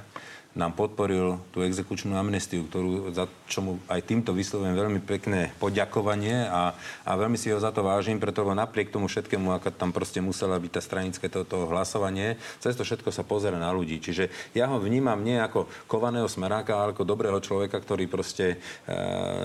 nám 0.53 0.77
podporil 0.77 1.41
tú 1.49 1.65
exekučnú 1.65 2.13
amnestiu, 2.13 2.69
ktorú, 2.69 3.09
za 3.17 3.25
čo 3.49 3.65
mu 3.65 3.73
aj 3.89 4.05
týmto 4.05 4.37
vyslovujem 4.37 4.77
veľmi 4.77 5.01
pekné 5.01 5.57
poďakovanie 5.57 6.45
a, 6.45 6.77
a 7.09 7.11
veľmi 7.17 7.41
si 7.41 7.49
ho 7.49 7.57
za 7.57 7.73
to 7.73 7.81
vážim, 7.81 8.21
pretože 8.21 8.53
napriek 8.53 8.93
tomu 8.93 9.09
všetkému, 9.09 9.49
aká 9.57 9.73
tam 9.73 9.97
proste 9.97 10.21
musela 10.21 10.61
byť 10.61 10.71
tá 10.77 10.81
stranické 10.85 11.33
toto 11.33 11.73
hlasovanie, 11.73 12.37
cez 12.61 12.77
to 12.77 12.85
všetko 12.85 13.09
sa 13.09 13.25
pozera 13.25 13.57
na 13.57 13.73
ľudí. 13.73 13.97
Čiže 13.97 14.29
ja 14.53 14.69
ho 14.69 14.77
vnímam 14.77 15.17
nie 15.25 15.41
ako 15.41 15.69
kovaného 15.89 16.29
smeráka, 16.29 16.77
ale 16.77 16.93
ako 16.93 17.09
dobrého 17.09 17.41
človeka, 17.41 17.81
ktorý 17.81 18.05
proste 18.05 18.61
e, 18.85 18.97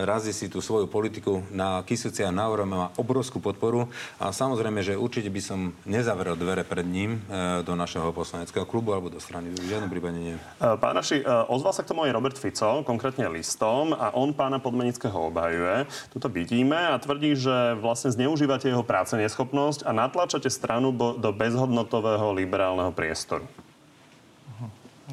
razí 0.03 0.35
si 0.35 0.51
tú 0.51 0.59
svoju 0.59 0.91
politiku 0.91 1.39
na 1.55 1.79
Kisucia 1.87 2.35
na 2.35 2.49
má 2.67 2.89
obrovskú 2.97 3.37
podporu 3.37 3.87
a 4.17 4.33
samozrejme, 4.33 4.81
že 4.81 4.99
určite 4.99 5.29
by 5.29 5.41
som 5.43 5.59
nezavrel 5.85 6.33
dvere 6.35 6.67
pred 6.67 6.83
ním 6.83 7.23
e, 7.27 7.63
do 7.63 7.77
našeho 7.77 8.11
poslaneckého 8.11 8.67
klubu 8.67 8.91
alebo 8.91 9.13
do 9.13 9.21
strany. 9.21 9.53
V 9.53 9.67
žiadnom 9.67 9.91
prípade 9.91 10.17
nie. 10.17 10.35
E, 10.35 10.75
pán 10.79 10.96
Naši, 10.97 11.21
uh, 11.21 11.45
ozval 11.45 11.77
sa 11.77 11.85
k 11.85 11.93
tomu 11.93 12.09
aj 12.09 12.15
Robert 12.17 12.37
Fico, 12.41 12.81
konkrétne 12.81 13.29
listom, 13.29 13.93
a 13.93 14.09
on 14.17 14.33
pána 14.33 14.57
Podmenického 14.57 15.29
obhajuje. 15.29 15.85
Tuto 16.09 16.25
vidíme 16.25 16.73
a 16.73 16.97
tvrdí, 16.97 17.37
že 17.37 17.77
vlastne 17.77 18.09
zneužívate 18.09 18.65
jeho 18.65 18.81
práce 18.81 19.13
neschopnosť 19.13 19.85
a 19.85 19.93
natlačate 19.93 20.49
stranu 20.49 20.89
do 20.95 21.29
bezhodnotového 21.29 22.33
liberálneho 22.33 22.89
priestoru. 22.89 23.45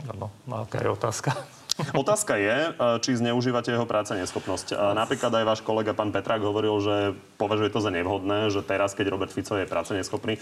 Áno, 0.08 0.32
no, 0.48 0.54
aká 0.64 0.80
je 0.80 0.88
otázka? 0.88 1.36
Otázka 2.02 2.38
je, 2.38 2.70
e, 2.70 2.70
či 3.02 3.18
zneužívate 3.18 3.74
jeho 3.74 3.86
práce 3.86 4.14
neschopnosť. 4.14 4.74
E, 4.74 4.76
napríklad 4.94 5.32
aj 5.34 5.44
váš 5.44 5.60
kolega 5.66 5.90
pán 5.90 6.14
Petrák 6.14 6.42
hovoril, 6.42 6.78
že 6.78 6.96
považuje 7.34 7.70
to 7.74 7.82
za 7.82 7.90
nevhodné, 7.90 8.50
že 8.54 8.62
teraz, 8.62 8.94
keď 8.94 9.10
Robert 9.10 9.34
Fico 9.34 9.58
je 9.58 9.66
práce 9.66 9.90
neschopný, 9.90 10.38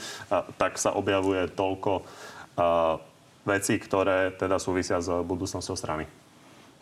tak 0.60 0.76
sa 0.76 0.92
objavuje 0.92 1.48
toľko 1.48 2.04
veci, 3.42 3.78
ktoré 3.78 4.34
teda 4.34 4.58
súvisia 4.62 5.02
s 5.02 5.10
budúcnosťou 5.10 5.76
strany? 5.76 6.04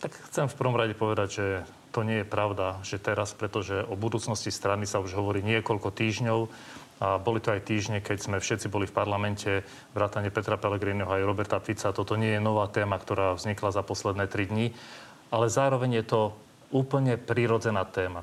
Tak 0.01 0.13
chcem 0.33 0.49
v 0.49 0.57
prvom 0.57 0.81
rade 0.81 0.97
povedať, 0.97 1.29
že 1.29 1.47
to 1.93 2.07
nie 2.07 2.23
je 2.23 2.27
pravda, 2.29 2.81
že 2.81 3.03
teraz, 3.03 3.37
pretože 3.37 3.85
o 3.85 3.99
budúcnosti 3.99 4.49
strany 4.49 4.89
sa 4.89 5.03
už 5.03 5.13
hovorí 5.13 5.45
niekoľko 5.45 5.93
týždňov 5.93 6.41
a 7.01 7.17
boli 7.17 7.41
to 7.41 7.53
aj 7.53 7.65
týždne, 7.65 7.99
keď 8.05 8.19
sme 8.21 8.37
všetci 8.41 8.69
boli 8.69 8.85
v 8.89 8.97
parlamente, 8.97 9.65
vrátane 9.97 10.29
Petra 10.29 10.61
Pellegriniho 10.61 11.09
aj 11.09 11.25
Roberta 11.25 11.59
Fica. 11.61 11.97
Toto 11.97 12.17
nie 12.17 12.37
je 12.37 12.45
nová 12.45 12.69
téma, 12.69 13.01
ktorá 13.01 13.37
vznikla 13.37 13.73
za 13.73 13.83
posledné 13.85 14.29
tri 14.29 14.45
dni, 14.49 14.73
ale 15.33 15.53
zároveň 15.53 16.01
je 16.01 16.05
to 16.07 16.21
úplne 16.71 17.17
prirodzená 17.17 17.85
téma. 17.89 18.23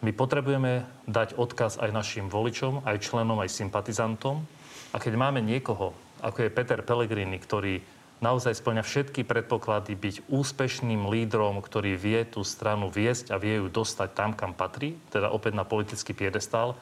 My 0.00 0.16
potrebujeme 0.16 0.88
dať 1.04 1.36
odkaz 1.36 1.76
aj 1.76 1.92
našim 1.92 2.32
voličom, 2.32 2.88
aj 2.88 3.04
členom, 3.04 3.36
aj 3.36 3.52
sympatizantom. 3.52 4.48
A 4.90 4.96
keď 4.96 5.12
máme 5.20 5.44
niekoho, 5.44 5.92
ako 6.20 6.46
je 6.46 6.54
Peter 6.54 6.80
Pellegrini, 6.84 7.40
ktorý 7.40 7.80
naozaj 8.20 8.60
splňa 8.60 8.84
všetky 8.84 9.24
predpoklady 9.24 9.96
byť 9.96 10.16
úspešným 10.28 11.08
lídrom, 11.08 11.64
ktorý 11.64 11.96
vie 11.96 12.20
tú 12.28 12.44
stranu 12.44 12.92
viesť 12.92 13.32
a 13.32 13.40
vie 13.40 13.58
ju 13.58 13.72
dostať 13.72 14.08
tam, 14.12 14.30
kam 14.36 14.52
patrí, 14.52 14.94
teda 15.08 15.32
opäť 15.32 15.56
na 15.56 15.64
politický 15.64 16.12
piedestál, 16.12 16.76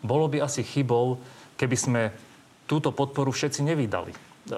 bolo 0.00 0.26
by 0.26 0.42
asi 0.42 0.64
chybou, 0.64 1.20
keby 1.60 1.76
sme 1.76 2.02
túto 2.64 2.88
podporu 2.92 3.32
všetci 3.32 3.60
nevydali, 3.64 4.12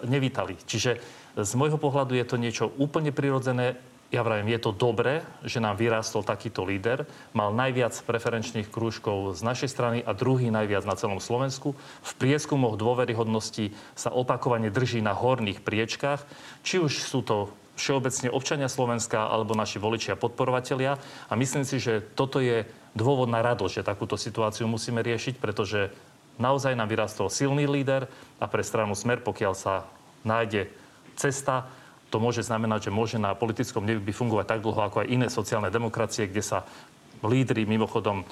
nevítali. 0.07 0.55
Čiže 0.67 1.03
z 1.35 1.53
môjho 1.59 1.79
pohľadu 1.79 2.15
je 2.15 2.27
to 2.27 2.37
niečo 2.39 2.67
úplne 2.79 3.11
prirodzené 3.15 3.79
ja 4.11 4.27
vravím, 4.27 4.51
je 4.51 4.61
to 4.67 4.75
dobré, 4.75 5.23
že 5.47 5.63
nám 5.63 5.79
vyrástol 5.79 6.27
takýto 6.27 6.67
líder. 6.67 7.07
Mal 7.31 7.55
najviac 7.55 7.95
preferenčných 7.95 8.67
krúžkov 8.67 9.39
z 9.39 9.47
našej 9.47 9.71
strany 9.71 9.99
a 10.03 10.11
druhý 10.11 10.51
najviac 10.51 10.83
na 10.83 10.99
celom 10.99 11.23
Slovensku. 11.23 11.79
V 12.03 12.13
prieskumoch 12.19 12.75
dôveryhodnosti 12.75 13.71
sa 13.95 14.11
opakovane 14.11 14.67
drží 14.67 14.99
na 14.99 15.15
horných 15.15 15.63
priečkách. 15.63 16.27
Či 16.67 16.83
už 16.83 16.93
sú 17.07 17.23
to 17.23 17.55
všeobecne 17.79 18.35
občania 18.35 18.67
Slovenska 18.67 19.31
alebo 19.31 19.55
naši 19.55 19.79
voliči 19.79 20.11
a 20.11 20.19
podporovatelia. 20.19 20.99
A 21.31 21.33
myslím 21.39 21.63
si, 21.63 21.79
že 21.79 22.03
toto 22.03 22.43
je 22.43 22.67
dôvod 22.99 23.31
na 23.31 23.47
radosť, 23.47 23.81
že 23.81 23.87
takúto 23.87 24.19
situáciu 24.19 24.67
musíme 24.67 25.07
riešiť, 25.07 25.39
pretože 25.39 25.95
naozaj 26.43 26.75
nám 26.75 26.91
vyrastol 26.91 27.31
silný 27.31 27.71
líder 27.71 28.11
a 28.43 28.51
pre 28.51 28.67
stranu 28.67 28.99
Smer, 28.99 29.23
pokiaľ 29.23 29.55
sa 29.55 29.87
nájde 30.27 30.67
cesta, 31.15 31.71
to 32.11 32.19
môže 32.19 32.43
znamenať, 32.43 32.91
že 32.91 32.95
môže 32.95 33.17
na 33.17 33.39
politickom 33.39 33.87
nebi 33.87 34.11
fungovať 34.11 34.47
tak 34.47 34.61
dlho 34.67 34.81
ako 34.91 35.07
aj 35.07 35.09
iné 35.09 35.27
sociálne 35.31 35.71
demokracie, 35.71 36.27
kde 36.27 36.43
sa 36.43 36.59
lídry 37.23 37.65
mimochodom 37.65 38.27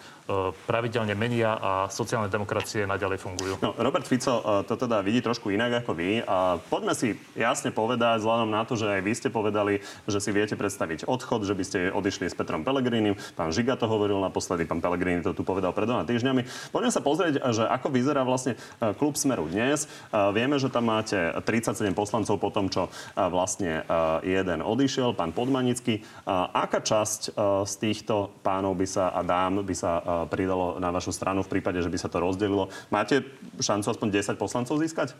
pravidelne 0.68 1.16
menia 1.16 1.56
a 1.56 1.73
sociálne 1.88 2.28
demokracie 2.28 2.85
naďalej 2.85 3.18
fungujú. 3.18 3.54
No, 3.64 3.73
Robert 3.80 4.04
Fico 4.04 4.44
e, 4.44 4.68
to 4.68 4.76
teda 4.76 5.00
vidí 5.00 5.25
trošku 5.25 5.49
inak 5.49 5.80
ako 5.85 5.97
vy. 5.97 6.20
A 6.28 6.61
poďme 6.68 6.92
si 6.92 7.16
jasne 7.32 7.73
povedať, 7.73 8.20
vzhľadom 8.20 8.52
na 8.52 8.68
to, 8.68 8.76
že 8.76 9.00
aj 9.00 9.00
vy 9.00 9.12
ste 9.16 9.28
povedali, 9.32 9.80
že 10.04 10.20
si 10.20 10.28
viete 10.28 10.52
predstaviť 10.52 11.08
odchod, 11.08 11.49
že 11.49 11.56
by 11.56 11.64
ste 11.64 11.78
odišli 11.88 12.28
s 12.28 12.37
Petrom 12.37 12.61
Pelegrínim. 12.61 13.16
Pán 13.40 13.56
Žiga 13.56 13.80
to 13.80 13.88
hovoril 13.88 14.20
naposledy, 14.20 14.68
pán 14.68 14.85
Pelegrini 14.85 15.25
to 15.25 15.32
tu 15.32 15.40
povedal 15.40 15.73
pred 15.73 15.88
dvoma 15.88 16.04
týždňami. 16.04 16.73
Poďme 16.76 16.92
sa 16.92 17.00
pozrieť, 17.00 17.40
že 17.56 17.64
ako 17.64 17.88
vyzerá 17.88 18.20
vlastne 18.20 18.61
e, 18.85 18.92
klub 18.92 19.16
Smeru 19.16 19.49
dnes. 19.49 19.88
Vieme, 20.12 20.61
že 20.61 20.68
tam 20.68 20.92
máte 20.92 21.16
37 21.42 21.97
poslancov 21.97 22.37
po 22.37 22.52
tom, 22.52 22.68
čo 22.68 22.92
vlastne 23.16 23.82
jeden 24.23 24.61
odišiel, 24.61 25.16
pán 25.16 25.32
Podmanický. 25.32 26.04
Aká 26.28 26.85
časť 26.85 27.35
z 27.64 27.75
týchto 27.80 28.30
pánov 28.44 28.76
by 28.76 28.87
sa 28.87 29.11
a 29.11 29.20
dám 29.25 29.64
by 29.64 29.75
sa 29.75 30.17
pridalo 30.26 30.82
na 30.82 30.90
vašu 30.90 31.14
stranu 31.14 31.46
v 31.46 31.52
prípade, 31.58 31.78
že 31.78 31.92
by 31.92 31.98
sa 32.00 32.10
to 32.10 32.18
rozdelilo. 32.18 32.72
Máte 32.90 33.22
šancu 33.60 33.94
aspoň 33.94 34.08
10 34.10 34.40
poslancov 34.40 34.80
získať? 34.82 35.14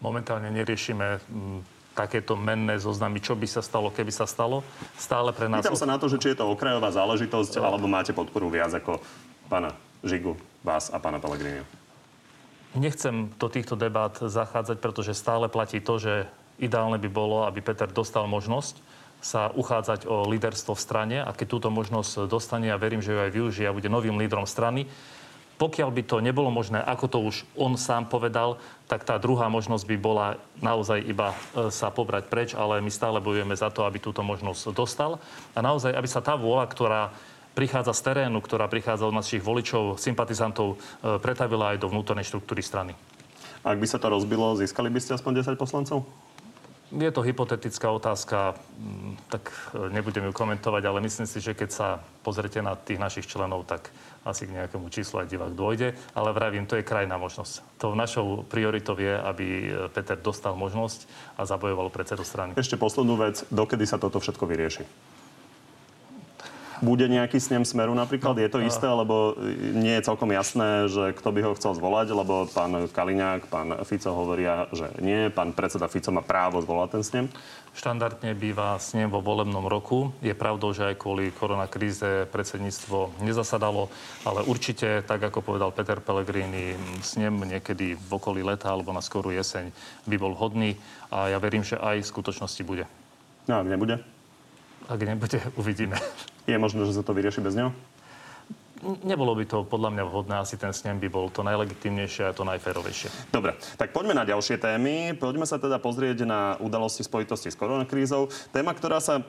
Momentálne 0.00 0.48
neriešime 0.52 1.20
takéto 1.96 2.36
menné 2.36 2.76
zoznamy, 2.76 3.24
čo 3.24 3.32
by 3.32 3.48
sa 3.48 3.64
stalo, 3.64 3.88
keby 3.88 4.12
sa 4.12 4.28
stalo. 4.28 4.60
Stále 5.00 5.32
pre 5.32 5.48
nás... 5.48 5.64
Pýtam 5.64 5.80
sa 5.80 5.88
na 5.88 5.96
to, 5.96 6.12
že 6.12 6.20
či 6.20 6.36
je 6.36 6.38
to 6.38 6.52
okrajová 6.52 6.92
záležitosť, 6.92 7.56
alebo 7.60 7.88
máte 7.88 8.12
podporu 8.12 8.52
viac 8.52 8.70
ako 8.76 9.00
pána 9.48 9.72
Žigu, 10.04 10.36
vás 10.60 10.92
a 10.92 11.00
pána 11.00 11.16
Pellegrini. 11.16 11.64
Nechcem 12.76 13.32
do 13.40 13.48
týchto 13.48 13.72
debát 13.72 14.12
zachádzať, 14.20 14.76
pretože 14.84 15.16
stále 15.16 15.48
platí 15.48 15.80
to, 15.80 15.96
že 15.96 16.28
ideálne 16.60 17.00
by 17.00 17.08
bolo, 17.08 17.48
aby 17.48 17.64
Peter 17.64 17.88
dostal 17.88 18.28
možnosť 18.28 18.76
sa 19.26 19.50
uchádzať 19.50 20.06
o 20.06 20.30
líderstvo 20.30 20.78
v 20.78 20.84
strane 20.86 21.16
a 21.18 21.34
keď 21.34 21.46
túto 21.58 21.68
možnosť 21.74 22.30
dostane, 22.30 22.70
ja 22.70 22.78
verím, 22.78 23.02
že 23.02 23.10
ju 23.10 23.18
aj 23.18 23.34
využije 23.34 23.66
a 23.66 23.74
bude 23.74 23.90
novým 23.90 24.14
lídrom 24.14 24.46
strany, 24.46 24.86
pokiaľ 25.56 25.88
by 25.88 26.02
to 26.04 26.20
nebolo 26.20 26.52
možné, 26.52 26.84
ako 26.84 27.06
to 27.08 27.18
už 27.24 27.36
on 27.56 27.80
sám 27.80 28.12
povedal, 28.12 28.60
tak 28.86 29.08
tá 29.08 29.16
druhá 29.16 29.48
možnosť 29.48 29.88
by 29.88 29.96
bola 29.96 30.36
naozaj 30.60 31.00
iba 31.00 31.32
e, 31.32 31.72
sa 31.72 31.88
pobrať 31.88 32.28
preč, 32.28 32.52
ale 32.52 32.84
my 32.84 32.92
stále 32.92 33.24
bojujeme 33.24 33.56
za 33.56 33.72
to, 33.72 33.88
aby 33.88 33.96
túto 33.96 34.20
možnosť 34.20 34.76
dostal. 34.76 35.16
A 35.56 35.58
naozaj, 35.64 35.96
aby 35.96 36.04
sa 36.04 36.20
tá 36.20 36.36
vôľa, 36.36 36.68
ktorá 36.68 37.02
prichádza 37.56 37.96
z 37.96 38.04
terénu, 38.04 38.44
ktorá 38.44 38.68
prichádza 38.68 39.08
od 39.08 39.16
našich 39.16 39.40
voličov, 39.40 39.96
sympatizantov, 39.96 40.76
e, 40.76 41.16
pretavila 41.24 41.72
aj 41.72 41.80
do 41.80 41.88
vnútornej 41.88 42.28
štruktúry 42.28 42.60
strany. 42.60 42.92
Ak 43.64 43.80
by 43.80 43.88
sa 43.88 43.96
to 43.96 44.12
rozbilo, 44.12 44.60
získali 44.60 44.92
by 44.92 45.00
ste 45.00 45.16
aspoň 45.16 45.40
10 45.40 45.56
poslancov? 45.56 46.04
Je 46.94 47.10
to 47.10 47.26
hypotetická 47.26 47.90
otázka, 47.90 48.54
mm, 48.78 49.18
tak 49.26 49.50
e, 49.74 49.90
nebudem 49.90 50.30
ju 50.30 50.32
komentovať, 50.32 50.82
ale 50.86 51.02
myslím 51.02 51.26
si, 51.26 51.42
že 51.42 51.50
keď 51.50 51.70
sa 51.74 51.88
pozrete 52.22 52.62
na 52.62 52.78
tých 52.78 53.02
našich 53.02 53.26
členov, 53.26 53.66
tak 53.66 53.90
asi 54.22 54.46
k 54.46 54.54
nejakému 54.54 54.86
číslu 54.94 55.18
aj 55.18 55.26
divák 55.26 55.50
dôjde. 55.50 55.98
Ale 56.14 56.30
vravím, 56.30 56.62
to 56.62 56.78
je 56.78 56.86
krajná 56.86 57.18
možnosť. 57.18 57.82
To 57.82 57.98
našou 57.98 58.46
prioritou 58.46 58.94
je, 58.94 59.18
aby 59.18 59.46
e, 59.46 59.68
Peter 59.90 60.14
dostal 60.14 60.54
možnosť 60.54 61.10
a 61.34 61.42
zabojoval 61.42 61.90
predsedu 61.90 62.22
strany. 62.22 62.54
Ešte 62.54 62.78
poslednú 62.78 63.18
vec. 63.18 63.42
Dokedy 63.50 63.82
sa 63.82 63.98
toto 63.98 64.22
všetko 64.22 64.46
vyrieši? 64.46 65.15
Bude 66.84 67.08
nejaký 67.08 67.40
snem 67.40 67.64
smeru 67.64 67.96
napríklad? 67.96 68.36
Je 68.36 68.52
to 68.52 68.60
isté, 68.60 68.84
lebo 68.84 69.36
nie 69.76 69.96
je 69.96 70.06
celkom 70.06 70.28
jasné, 70.32 70.88
že 70.92 71.16
kto 71.16 71.28
by 71.32 71.40
ho 71.44 71.56
chcel 71.56 71.72
zvolať, 71.76 72.12
lebo 72.12 72.44
pán 72.52 72.88
Kaliňák, 72.92 73.48
pán 73.48 73.72
Fico 73.88 74.12
hovoria, 74.12 74.68
že 74.72 74.92
nie. 75.00 75.32
Pán 75.32 75.56
predseda 75.56 75.88
Fico 75.88 76.12
má 76.12 76.20
právo 76.20 76.60
zvolať 76.60 76.88
ten 76.92 77.02
snem. 77.04 77.26
Štandardne 77.76 78.32
býva 78.32 78.80
snem 78.80 79.12
vo 79.12 79.20
volebnom 79.20 79.68
roku. 79.68 80.08
Je 80.24 80.32
pravdou, 80.32 80.72
že 80.72 80.92
aj 80.92 80.96
kvôli 80.96 81.28
koronakríze 81.28 82.24
predsedníctvo 82.32 83.20
nezasadalo, 83.20 83.92
ale 84.24 84.40
určite, 84.48 85.04
tak 85.04 85.20
ako 85.20 85.44
povedal 85.44 85.76
Peter 85.76 86.00
Pellegrini, 86.00 86.72
snem 87.04 87.36
niekedy 87.44 87.92
v 88.00 88.10
okolí 88.16 88.40
leta 88.40 88.72
alebo 88.72 88.96
na 88.96 89.04
skorú 89.04 89.28
jeseň 89.28 89.68
by 90.08 90.16
bol 90.16 90.32
hodný 90.32 90.80
a 91.12 91.28
ja 91.28 91.36
verím, 91.36 91.60
že 91.60 91.76
aj 91.76 92.00
v 92.00 92.10
skutočnosti 92.16 92.64
bude. 92.64 92.88
No, 93.44 93.60
ak 93.60 93.68
nebude? 93.68 94.00
Ak 94.88 95.00
nebude, 95.02 95.38
uvidíme. 95.60 96.00
Je 96.46 96.56
možné, 96.58 96.86
že 96.86 96.94
sa 96.94 97.02
to 97.02 97.10
vyrieši 97.10 97.42
bez 97.42 97.58
neho? 97.58 97.74
Nebolo 98.84 99.32
by 99.34 99.44
to 99.48 99.64
podľa 99.64 99.90
mňa 99.98 100.04
vhodné, 100.04 100.34
asi 100.36 100.60
ten 100.60 100.70
snem 100.70 101.00
by 101.00 101.08
bol 101.08 101.26
to 101.32 101.40
najlegitimnejšie 101.40 102.28
a 102.28 102.36
to 102.36 102.44
najférovejšie. 102.44 103.32
Dobre, 103.32 103.56
tak 103.80 103.90
poďme 103.90 104.14
na 104.14 104.28
ďalšie 104.28 104.60
témy. 104.60 105.16
Poďme 105.16 105.48
sa 105.48 105.56
teda 105.56 105.80
pozrieť 105.80 106.28
na 106.28 106.54
udalosti 106.60 107.00
spojitosti 107.00 107.48
s 107.48 107.56
koronakrízou. 107.56 108.28
Téma, 108.52 108.76
ktorá 108.76 109.00
sa 109.00 109.18
e, 109.18 109.22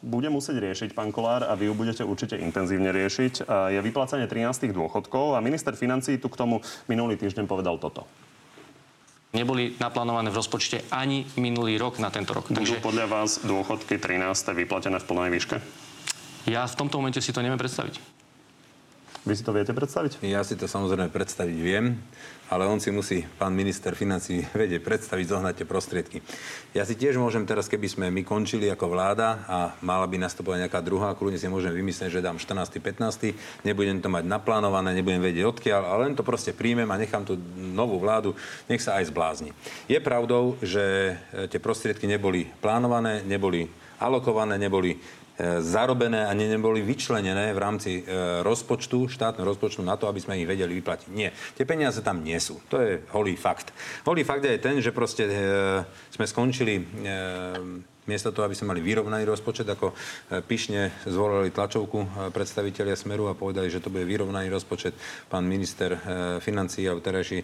bude 0.00 0.30
musieť 0.30 0.62
riešiť, 0.62 0.94
pán 0.94 1.10
Kolár, 1.10 1.44
a 1.44 1.58
vy 1.58 1.68
ju 1.68 1.74
budete 1.74 2.02
určite 2.06 2.38
intenzívne 2.38 2.94
riešiť, 2.94 3.44
e, 3.44 3.76
je 3.76 3.80
vyplácanie 3.82 4.30
13 4.30 4.70
dôchodkov. 4.70 5.34
A 5.34 5.42
minister 5.42 5.74
financí 5.74 6.16
tu 6.22 6.30
k 6.30 6.38
tomu 6.38 6.62
minulý 6.86 7.18
týždeň 7.18 7.44
povedal 7.50 7.82
toto. 7.82 8.06
Neboli 9.34 9.76
naplánované 9.76 10.32
v 10.32 10.38
rozpočte 10.40 10.86
ani 10.88 11.26
minulý 11.36 11.76
rok 11.76 11.98
na 12.00 12.08
tento 12.08 12.32
rok. 12.32 12.48
Budú 12.48 12.78
Takže... 12.78 12.80
podľa 12.80 13.06
vás 13.10 13.44
dôchodky 13.44 14.00
13 14.00 14.24
vyplatené 14.56 14.96
v 15.02 15.04
plnej 15.04 15.30
výške? 15.34 15.58
Ja 16.46 16.62
v 16.62 16.78
tomto 16.78 17.02
momente 17.02 17.18
si 17.18 17.34
to 17.34 17.42
neviem 17.42 17.58
predstaviť. 17.58 18.16
Vy 19.26 19.34
si 19.34 19.42
to 19.42 19.50
viete 19.50 19.74
predstaviť? 19.74 20.22
Ja 20.22 20.46
si 20.46 20.54
to 20.54 20.70
samozrejme 20.70 21.10
predstaviť 21.10 21.58
viem, 21.58 21.98
ale 22.46 22.62
on 22.70 22.78
si 22.78 22.94
musí, 22.94 23.26
pán 23.42 23.50
minister 23.58 23.90
financí, 23.98 24.46
vedieť 24.54 24.86
predstaviť, 24.86 25.26
zohnať 25.26 25.54
tie 25.58 25.66
prostriedky. 25.66 26.22
Ja 26.70 26.86
si 26.86 26.94
tiež 26.94 27.18
môžem 27.18 27.42
teraz, 27.42 27.66
keby 27.66 27.90
sme 27.90 28.06
my 28.14 28.22
končili 28.22 28.70
ako 28.70 28.86
vláda 28.86 29.42
a 29.50 29.58
mala 29.82 30.06
by 30.06 30.22
nastupovať 30.22 30.70
nejaká 30.70 30.78
druhá, 30.78 31.18
kľudne 31.18 31.42
si 31.42 31.50
môžem 31.50 31.74
vymyslieť, 31.74 32.14
že 32.14 32.22
dám 32.22 32.38
14. 32.38 32.78
15. 32.78 33.66
Nebudem 33.66 33.98
to 33.98 34.06
mať 34.06 34.30
naplánované, 34.30 34.94
nebudem 34.94 35.18
vedieť 35.18 35.50
odkiaľ, 35.50 35.82
ale 35.82 36.00
len 36.06 36.14
to 36.14 36.22
proste 36.22 36.54
príjmem 36.54 36.86
a 36.86 36.94
nechám 36.94 37.26
tú 37.26 37.34
novú 37.58 37.98
vládu, 37.98 38.38
nech 38.70 38.78
sa 38.78 39.02
aj 39.02 39.10
zblázni. 39.10 39.50
Je 39.90 39.98
pravdou, 39.98 40.54
že 40.62 41.18
e, 41.34 41.50
tie 41.50 41.58
prostriedky 41.58 42.06
neboli 42.06 42.46
plánované, 42.62 43.26
neboli 43.26 43.66
alokované, 43.98 44.54
neboli 44.54 45.02
zarobené 45.60 46.24
a 46.24 46.32
neboli 46.32 46.80
vyčlenené 46.80 47.52
v 47.52 47.60
rámci 47.60 47.90
e, 48.00 48.40
rozpočtu, 48.40 49.08
štátneho 49.12 49.44
rozpočtu 49.44 49.84
na 49.84 50.00
to, 50.00 50.08
aby 50.08 50.20
sme 50.20 50.40
ich 50.40 50.48
vedeli 50.48 50.80
vyplatiť. 50.80 51.08
Nie. 51.12 51.32
Tie 51.52 51.68
peniaze 51.68 52.00
tam 52.00 52.24
nie 52.24 52.40
sú. 52.40 52.60
To 52.72 52.80
je 52.80 53.04
holý 53.12 53.36
fakt. 53.36 53.72
Holý 54.08 54.24
fakt 54.24 54.48
je 54.48 54.56
ten, 54.56 54.80
že 54.80 54.96
proste 54.96 55.28
e, 55.28 55.32
sme 56.12 56.24
skončili 56.24 56.74
Miesto 58.06 58.30
toho, 58.30 58.46
aby 58.46 58.54
sme 58.54 58.70
mali 58.70 58.86
vyrovnaný 58.86 59.26
rozpočet, 59.26 59.66
ako 59.66 59.90
e, 59.90 59.94
pyšne 60.38 60.94
zvolali 61.10 61.50
tlačovku 61.50 61.98
e, 61.98 62.08
predstavitelia 62.30 62.94
Smeru 62.94 63.26
a 63.26 63.34
povedali, 63.34 63.66
že 63.66 63.82
to 63.82 63.90
bude 63.90 64.06
vyrovnaný 64.06 64.46
rozpočet. 64.46 64.94
Pán 65.26 65.42
minister 65.42 65.98
e, 65.98 65.98
financí 66.38 66.86
alebo 66.86 67.02
terajší 67.02 67.42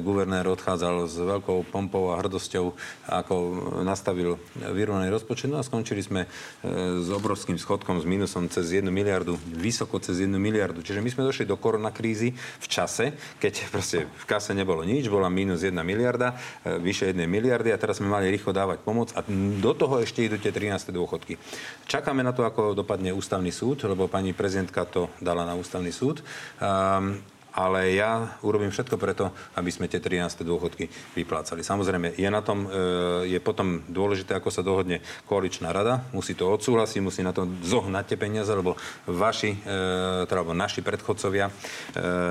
guvernér 0.00 0.48
odchádzal 0.48 1.04
s 1.04 1.20
veľkou 1.20 1.68
pompou 1.68 2.16
a 2.16 2.24
hrdosťou, 2.24 2.72
ako 3.04 3.36
nastavil 3.84 4.40
vyrovnaný 4.56 5.12
rozpočet. 5.12 5.52
No 5.52 5.60
a 5.60 5.66
skončili 5.66 6.00
sme 6.00 6.24
s 6.64 7.08
obrovským 7.12 7.60
schodkom, 7.60 8.00
s 8.00 8.06
minusom 8.08 8.48
cez 8.48 8.72
1 8.72 8.88
miliardu, 8.88 9.36
vysoko 9.52 10.00
cez 10.00 10.24
1 10.24 10.32
miliardu. 10.40 10.80
Čiže 10.80 11.04
my 11.04 11.10
sme 11.12 11.26
došli 11.28 11.44
do 11.44 11.60
koronakrízy 11.60 12.32
v 12.34 12.66
čase, 12.66 13.12
keď 13.38 13.68
proste 13.68 14.08
v 14.08 14.24
kase 14.24 14.56
nebolo 14.56 14.82
nič, 14.82 15.06
bola 15.12 15.28
minus 15.28 15.62
1 15.62 15.76
miliarda, 15.84 16.34
vyše 16.64 17.12
1 17.12 17.28
miliardy 17.28 17.70
a 17.70 17.80
teraz 17.80 18.00
sme 18.00 18.08
mali 18.08 18.32
rýchlo 18.32 18.56
dávať 18.56 18.78
pomoc 18.82 19.12
a 19.14 19.20
do 19.58 19.72
toho 19.76 19.97
ešte 20.02 20.26
idú 20.26 20.36
tie 20.38 20.50
13. 20.54 20.90
dôchodky. 20.90 21.38
Čakáme 21.86 22.22
na 22.26 22.34
to, 22.34 22.44
ako 22.44 22.74
dopadne 22.74 23.14
ústavný 23.14 23.50
súd, 23.54 23.86
lebo 23.86 24.10
pani 24.10 24.34
prezidentka 24.34 24.88
to 24.88 25.12
dala 25.22 25.46
na 25.46 25.54
ústavný 25.54 25.90
súd. 25.90 26.22
Um, 26.58 27.22
ale 27.58 27.98
ja 27.98 28.38
urobím 28.46 28.70
všetko 28.70 28.94
preto, 28.94 29.34
aby 29.58 29.66
sme 29.74 29.90
tie 29.90 29.98
13. 29.98 30.46
dôchodky 30.46 30.86
vyplácali. 31.18 31.66
Samozrejme, 31.66 32.14
je 32.14 32.30
na 32.30 32.38
tom, 32.38 32.70
e, 32.70 33.34
je 33.34 33.38
potom 33.42 33.82
dôležité, 33.90 34.38
ako 34.38 34.54
sa 34.54 34.62
dohodne 34.62 35.02
koaličná 35.26 35.74
rada, 35.74 36.06
musí 36.14 36.38
to 36.38 36.46
odsúhlasiť, 36.46 37.02
musí 37.02 37.26
na 37.26 37.34
to 37.34 37.50
zohnať 37.66 38.14
tie 38.14 38.18
peniaze, 38.18 38.54
lebo 38.54 38.78
vaši, 39.10 39.58
e, 39.58 40.24
teda, 40.30 40.38
alebo 40.38 40.54
naši 40.54 40.86
predchodcovia 40.86 41.50
e, 41.50 41.52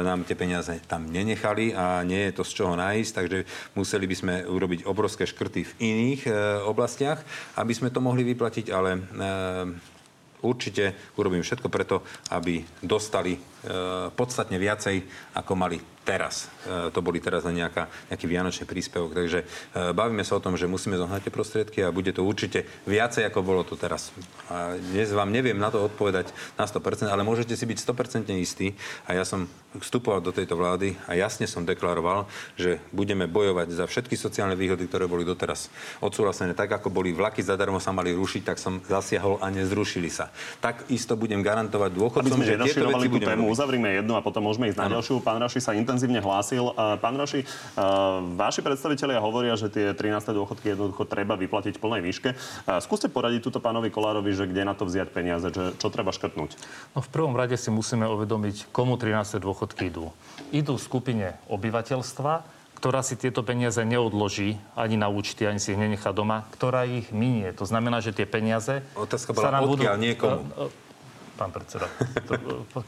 nám 0.07 0.23
tie 0.23 0.39
peniaze 0.39 0.79
tam 0.87 1.11
nenechali 1.11 1.75
a 1.75 2.07
nie 2.07 2.31
je 2.31 2.39
to 2.39 2.47
z 2.47 2.63
čoho 2.63 2.79
nájsť, 2.79 3.11
takže 3.11 3.39
museli 3.75 4.07
by 4.07 4.15
sme 4.15 4.33
urobiť 4.47 4.87
obrovské 4.87 5.27
škrty 5.27 5.67
v 5.67 5.73
iných 5.83 6.21
oblastiach, 6.63 7.19
aby 7.59 7.75
sme 7.75 7.91
to 7.91 7.99
mohli 7.99 8.23
vyplatiť, 8.23 8.71
ale 8.71 9.03
určite 10.41 10.93
urobím 11.17 11.41
všetko 11.41 11.67
preto, 11.69 12.05
aby 12.29 12.61
dostali 12.83 13.37
podstatne 14.15 14.57
viacej, 14.57 15.03
ako 15.35 15.53
mali 15.55 15.77
teraz. 16.07 16.47
E, 16.63 16.87
to 16.95 17.03
boli 17.03 17.19
teraz 17.19 17.43
len 17.43 17.59
nejaká, 17.59 17.91
nejaký 18.07 18.25
vianočný 18.31 18.63
príspevok. 18.63 19.11
Takže 19.11 19.43
e, 19.43 19.45
bavíme 19.91 20.23
sa 20.23 20.39
o 20.39 20.43
tom, 20.43 20.55
že 20.55 20.71
musíme 20.71 20.95
zohnať 20.95 21.27
tie 21.27 21.35
prostriedky 21.35 21.79
a 21.83 21.91
bude 21.91 22.15
to 22.15 22.23
určite 22.23 22.63
viacej, 22.87 23.27
ako 23.27 23.43
bolo 23.43 23.67
to 23.67 23.75
teraz. 23.75 24.15
A 24.47 24.79
dnes 24.79 25.11
vám 25.11 25.27
neviem 25.27 25.59
na 25.59 25.67
to 25.67 25.83
odpovedať 25.83 26.31
na 26.55 26.63
100%, 26.63 27.11
ale 27.11 27.27
môžete 27.27 27.51
si 27.59 27.67
byť 27.67 27.77
100% 27.83 28.31
istí. 28.39 28.71
A 29.03 29.19
ja 29.19 29.27
som 29.27 29.51
vstupoval 29.75 30.23
do 30.23 30.31
tejto 30.31 30.55
vlády 30.55 30.95
a 31.11 31.19
jasne 31.19 31.43
som 31.43 31.67
deklaroval, 31.67 32.25
že 32.55 32.79
budeme 32.95 33.27
bojovať 33.27 33.67
za 33.75 33.85
všetky 33.85 34.15
sociálne 34.15 34.55
výhody, 34.55 34.87
ktoré 34.87 35.11
boli 35.11 35.27
doteraz 35.27 35.67
odsúhlasené. 35.99 36.55
Tak 36.55 36.79
ako 36.79 36.87
boli 36.87 37.11
vlaky 37.11 37.43
zadarmo 37.43 37.83
sa 37.83 37.91
mali 37.91 38.15
rušiť, 38.15 38.41
tak 38.47 38.57
som 38.57 38.79
zasiahol 38.87 39.43
a 39.43 39.51
nezrušili 39.51 40.07
sa. 40.07 40.31
Tak 40.63 40.87
isto 40.87 41.19
budem 41.19 41.43
garantovať 41.43 41.91
dôchodcom, 41.91 42.39
že 42.41 42.55
tieto 42.63 42.87
veci 42.95 43.11
budeme 43.11 43.35
uzavrime 43.57 43.89
jednu 43.97 44.13
a 44.13 44.21
potom 44.21 44.45
môžeme 44.45 44.69
ísť 44.69 44.77
na 44.77 44.93
ďalšiu. 44.93 45.25
Pán 45.25 45.41
Raši 45.41 45.57
sa 45.57 45.73
intenzívne 45.73 46.21
hlásil. 46.21 46.77
Pán 46.77 47.17
Roši, 47.17 47.41
vaši 48.37 48.61
predstavitelia 48.61 49.17
hovoria, 49.17 49.57
že 49.57 49.73
tie 49.73 49.97
13. 49.97 50.29
dôchodky 50.29 50.77
jednoducho 50.77 51.09
treba 51.09 51.33
vyplatiť 51.33 51.73
v 51.73 51.81
plnej 51.81 52.01
výške. 52.05 52.29
Skúste 52.85 53.09
poradiť 53.09 53.41
túto 53.41 53.57
pánovi 53.57 53.89
Kolárovi, 53.89 54.29
že 54.37 54.45
kde 54.45 54.61
na 54.61 54.77
to 54.77 54.85
vziať 54.85 55.09
peniaze, 55.09 55.49
že 55.49 55.73
čo 55.81 55.89
treba 55.89 56.13
škrtnúť? 56.13 56.53
No 56.93 57.01
v 57.01 57.09
prvom 57.09 57.33
rade 57.33 57.57
si 57.57 57.73
musíme 57.73 58.05
uvedomiť, 58.05 58.69
komu 58.69 59.01
13. 59.01 59.41
dôchodky 59.41 59.89
idú. 59.89 60.13
Idú 60.53 60.77
skupine 60.77 61.41
obyvateľstva, 61.49 62.45
ktorá 62.77 63.01
si 63.01 63.17
tieto 63.17 63.41
peniaze 63.41 63.81
neodloží 63.81 64.61
ani 64.77 65.01
na 65.01 65.09
účty, 65.09 65.49
ani 65.49 65.57
si 65.57 65.73
ich 65.73 65.81
nenechá 65.81 66.13
doma, 66.13 66.45
ktorá 66.53 66.85
ich 66.85 67.09
minie. 67.09 67.49
To 67.57 67.65
znamená, 67.65 68.05
že 68.05 68.13
tie 68.13 68.29
peniaze... 68.29 68.85
Otázka 68.93 69.33
bola 69.33 69.41
sa 69.41 69.49
nám 69.57 69.65
odkiaľ, 69.65 69.97
budú... 69.97 70.05
niekomu 70.05 70.45
pán 71.37 71.53
predseda. 71.53 71.85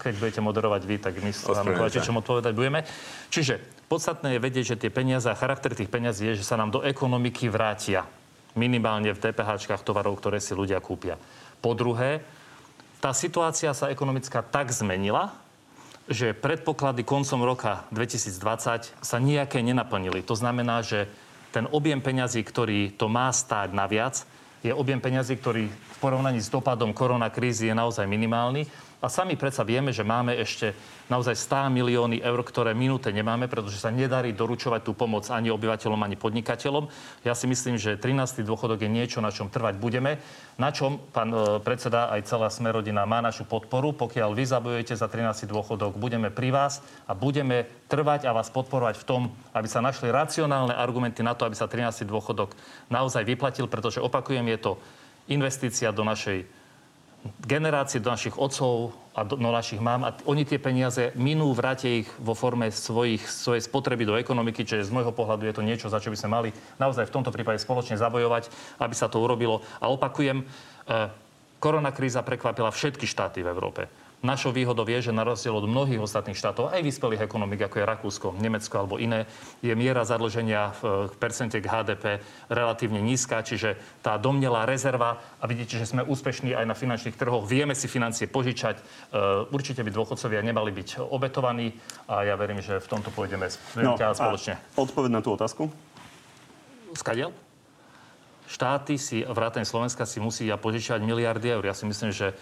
keď 0.01 0.13
budete 0.17 0.41
moderovať 0.41 0.81
vy, 0.89 0.95
tak 0.97 1.21
my 1.21 1.29
sa 1.29 1.61
vám 1.61 1.77
čo 1.87 2.11
odpovedať 2.11 2.53
budeme. 2.57 2.81
Čiže 3.29 3.61
podstatné 3.85 4.35
je 4.35 4.39
vedieť, 4.41 4.65
že 4.75 4.79
tie 4.81 4.91
peniaze 4.91 5.29
a 5.29 5.37
charakter 5.37 5.77
tých 5.77 5.93
peniazí 5.93 6.25
je, 6.33 6.41
že 6.41 6.49
sa 6.49 6.57
nám 6.57 6.73
do 6.73 6.81
ekonomiky 6.81 7.45
vrátia. 7.47 8.09
Minimálne 8.57 9.13
v 9.13 9.21
DPH 9.21 9.85
tovarov, 9.85 10.17
ktoré 10.17 10.41
si 10.41 10.57
ľudia 10.57 10.81
kúpia. 10.81 11.21
Po 11.61 11.77
druhé, 11.77 12.25
tá 12.97 13.13
situácia 13.13 13.71
sa 13.77 13.93
ekonomická 13.93 14.41
tak 14.41 14.73
zmenila, 14.73 15.31
že 16.09 16.33
predpoklady 16.33 17.05
koncom 17.05 17.45
roka 17.45 17.85
2020 17.93 18.97
sa 18.97 19.17
nejaké 19.21 19.61
nenaplnili. 19.61 20.25
To 20.25 20.33
znamená, 20.33 20.81
že 20.81 21.05
ten 21.53 21.69
objem 21.69 22.01
peňazí, 22.01 22.41
ktorý 22.41 22.97
to 22.97 23.05
má 23.05 23.29
stáť 23.29 23.69
naviac, 23.77 24.25
je 24.59 24.71
objem 24.75 24.99
peňazí, 24.99 25.39
ktorý 25.39 25.71
v 25.71 25.97
porovnaní 26.03 26.43
s 26.43 26.51
dopadom 26.51 26.91
koronakrízy 26.91 27.71
je 27.71 27.75
naozaj 27.75 28.03
minimálny. 28.07 28.67
A 28.99 29.07
sami 29.07 29.39
predsa 29.39 29.63
vieme, 29.63 29.95
že 29.95 30.03
máme 30.03 30.35
ešte 30.35 30.75
naozaj 31.07 31.31
100 31.31 31.71
milióny 31.71 32.19
eur, 32.19 32.43
ktoré 32.43 32.75
minúte 32.75 33.07
nemáme, 33.15 33.47
pretože 33.47 33.79
sa 33.79 33.95
nedarí 33.95 34.35
doručovať 34.35 34.83
tú 34.83 34.91
pomoc 34.91 35.23
ani 35.31 35.47
obyvateľom, 35.47 36.03
ani 36.03 36.19
podnikateľom. 36.19 36.91
Ja 37.23 37.31
si 37.31 37.47
myslím, 37.47 37.79
že 37.79 37.95
13. 37.95 38.43
dôchodok 38.43 38.83
je 38.83 38.91
niečo, 38.91 39.23
na 39.23 39.31
čom 39.31 39.47
trvať 39.47 39.79
budeme, 39.79 40.19
na 40.59 40.75
čom 40.75 40.99
pán 41.15 41.31
e, 41.31 41.63
predseda 41.63 42.11
aj 42.11 42.27
celá 42.27 42.51
Smerodina 42.51 43.07
má 43.07 43.23
našu 43.23 43.47
podporu. 43.47 43.95
Pokiaľ 43.95 44.35
vy 44.35 44.43
zabojujete 44.43 44.99
za 44.99 45.07
13. 45.07 45.47
dôchodok, 45.47 45.95
budeme 45.95 46.27
pri 46.27 46.51
vás 46.51 46.83
a 47.07 47.15
budeme 47.15 47.71
trvať 47.87 48.27
a 48.27 48.35
vás 48.35 48.51
podporovať 48.51 48.99
v 48.99 49.07
tom, 49.07 49.21
aby 49.55 49.67
sa 49.71 49.79
našli 49.79 50.11
racionálne 50.11 50.75
argumenty 50.75 51.23
na 51.23 51.39
to, 51.39 51.47
aby 51.47 51.55
sa 51.55 51.71
13. 51.71 52.03
dôchodok 52.03 52.51
naozaj 52.91 53.23
vyplatil, 53.23 53.71
pretože 53.71 54.03
opakujem, 54.03 54.43
je 54.51 54.59
to 54.59 54.71
investícia 55.31 55.95
do 55.95 56.03
našej 56.03 56.58
generácie, 57.43 57.99
do 57.99 58.11
našich 58.11 58.35
otcov 58.39 58.95
a 59.11 59.27
do, 59.27 59.35
do 59.35 59.51
našich 59.51 59.83
mám 59.83 60.07
a 60.07 60.15
oni 60.23 60.47
tie 60.47 60.61
peniaze 60.61 61.11
minú, 61.19 61.51
vrátia 61.51 62.03
ich 62.03 62.09
vo 62.21 62.31
forme 62.31 62.71
svojich, 62.71 63.25
svojej 63.27 63.65
spotreby 63.65 64.07
do 64.07 64.15
ekonomiky, 64.15 64.63
čiže 64.63 64.87
z 64.87 64.95
môjho 64.95 65.11
pohľadu 65.11 65.43
je 65.49 65.55
to 65.55 65.65
niečo, 65.65 65.91
za 65.91 65.99
čo 65.99 66.13
by 66.13 66.17
sme 66.19 66.29
mali 66.31 66.49
naozaj 66.79 67.09
v 67.09 67.15
tomto 67.19 67.33
prípade 67.35 67.59
spoločne 67.59 67.99
zabojovať, 67.99 68.47
aby 68.79 68.95
sa 68.95 69.11
to 69.11 69.19
urobilo. 69.19 69.59
A 69.83 69.91
opakujem, 69.91 70.43
e, 70.43 70.45
Korona 71.59 71.91
kríza 71.91 72.23
prekvapila 72.23 72.71
všetky 72.71 73.03
štáty 73.03 73.43
v 73.43 73.51
Európe. 73.51 73.91
Našou 74.19 74.51
výhodou 74.51 74.83
je, 74.83 74.99
že 74.99 75.15
na 75.15 75.23
rozdiel 75.23 75.55
od 75.55 75.63
mnohých 75.63 76.03
ostatných 76.03 76.35
štátov, 76.35 76.75
aj 76.75 76.83
vyspelých 76.83 77.23
ekonomik, 77.23 77.63
ako 77.63 77.79
je 77.79 77.85
Rakúsko, 77.87 78.27
Nemecko 78.35 78.75
alebo 78.83 78.99
iné, 78.99 79.23
je 79.63 79.71
miera 79.71 80.03
zadlženia 80.03 80.75
v 80.83 81.07
percente 81.15 81.55
k 81.55 81.63
HDP 81.63 82.19
relatívne 82.51 82.99
nízka, 82.99 83.39
čiže 83.39 83.79
tá 84.03 84.19
domnelá 84.19 84.67
rezerva, 84.67 85.23
a 85.39 85.47
vidíte, 85.47 85.79
že 85.79 85.87
sme 85.87 86.03
úspešní 86.03 86.51
aj 86.51 86.67
na 86.67 86.75
finančných 86.75 87.15
trhoch, 87.15 87.47
vieme 87.47 87.71
si 87.71 87.87
financie 87.87 88.27
požičať. 88.27 88.75
E, 88.75 88.83
určite 89.55 89.87
by 89.87 89.91
dôchodcovia 89.95 90.43
nemali 90.43 90.75
byť 90.75 90.99
obetovaní 90.99 91.71
a 92.11 92.27
ja 92.27 92.35
verím, 92.35 92.59
že 92.59 92.83
v 92.83 92.91
tomto 92.91 93.15
pôjdeme 93.15 93.47
no, 93.79 93.95
spoločne. 93.95 94.59
Odpoveď 94.75 95.15
na 95.15 95.23
tú 95.23 95.31
otázku? 95.31 95.71
Skadiel? 96.91 97.31
Štáty 98.51 98.97
si, 98.99 99.23
vrátane 99.23 99.63
Slovenska 99.63 100.03
si 100.03 100.19
musia 100.19 100.57
požičať 100.57 100.99
miliardy 101.05 101.55
eur. 101.55 101.63
Ja 101.63 101.77
si 101.77 101.85
myslím, 101.85 102.09
že 102.09 102.33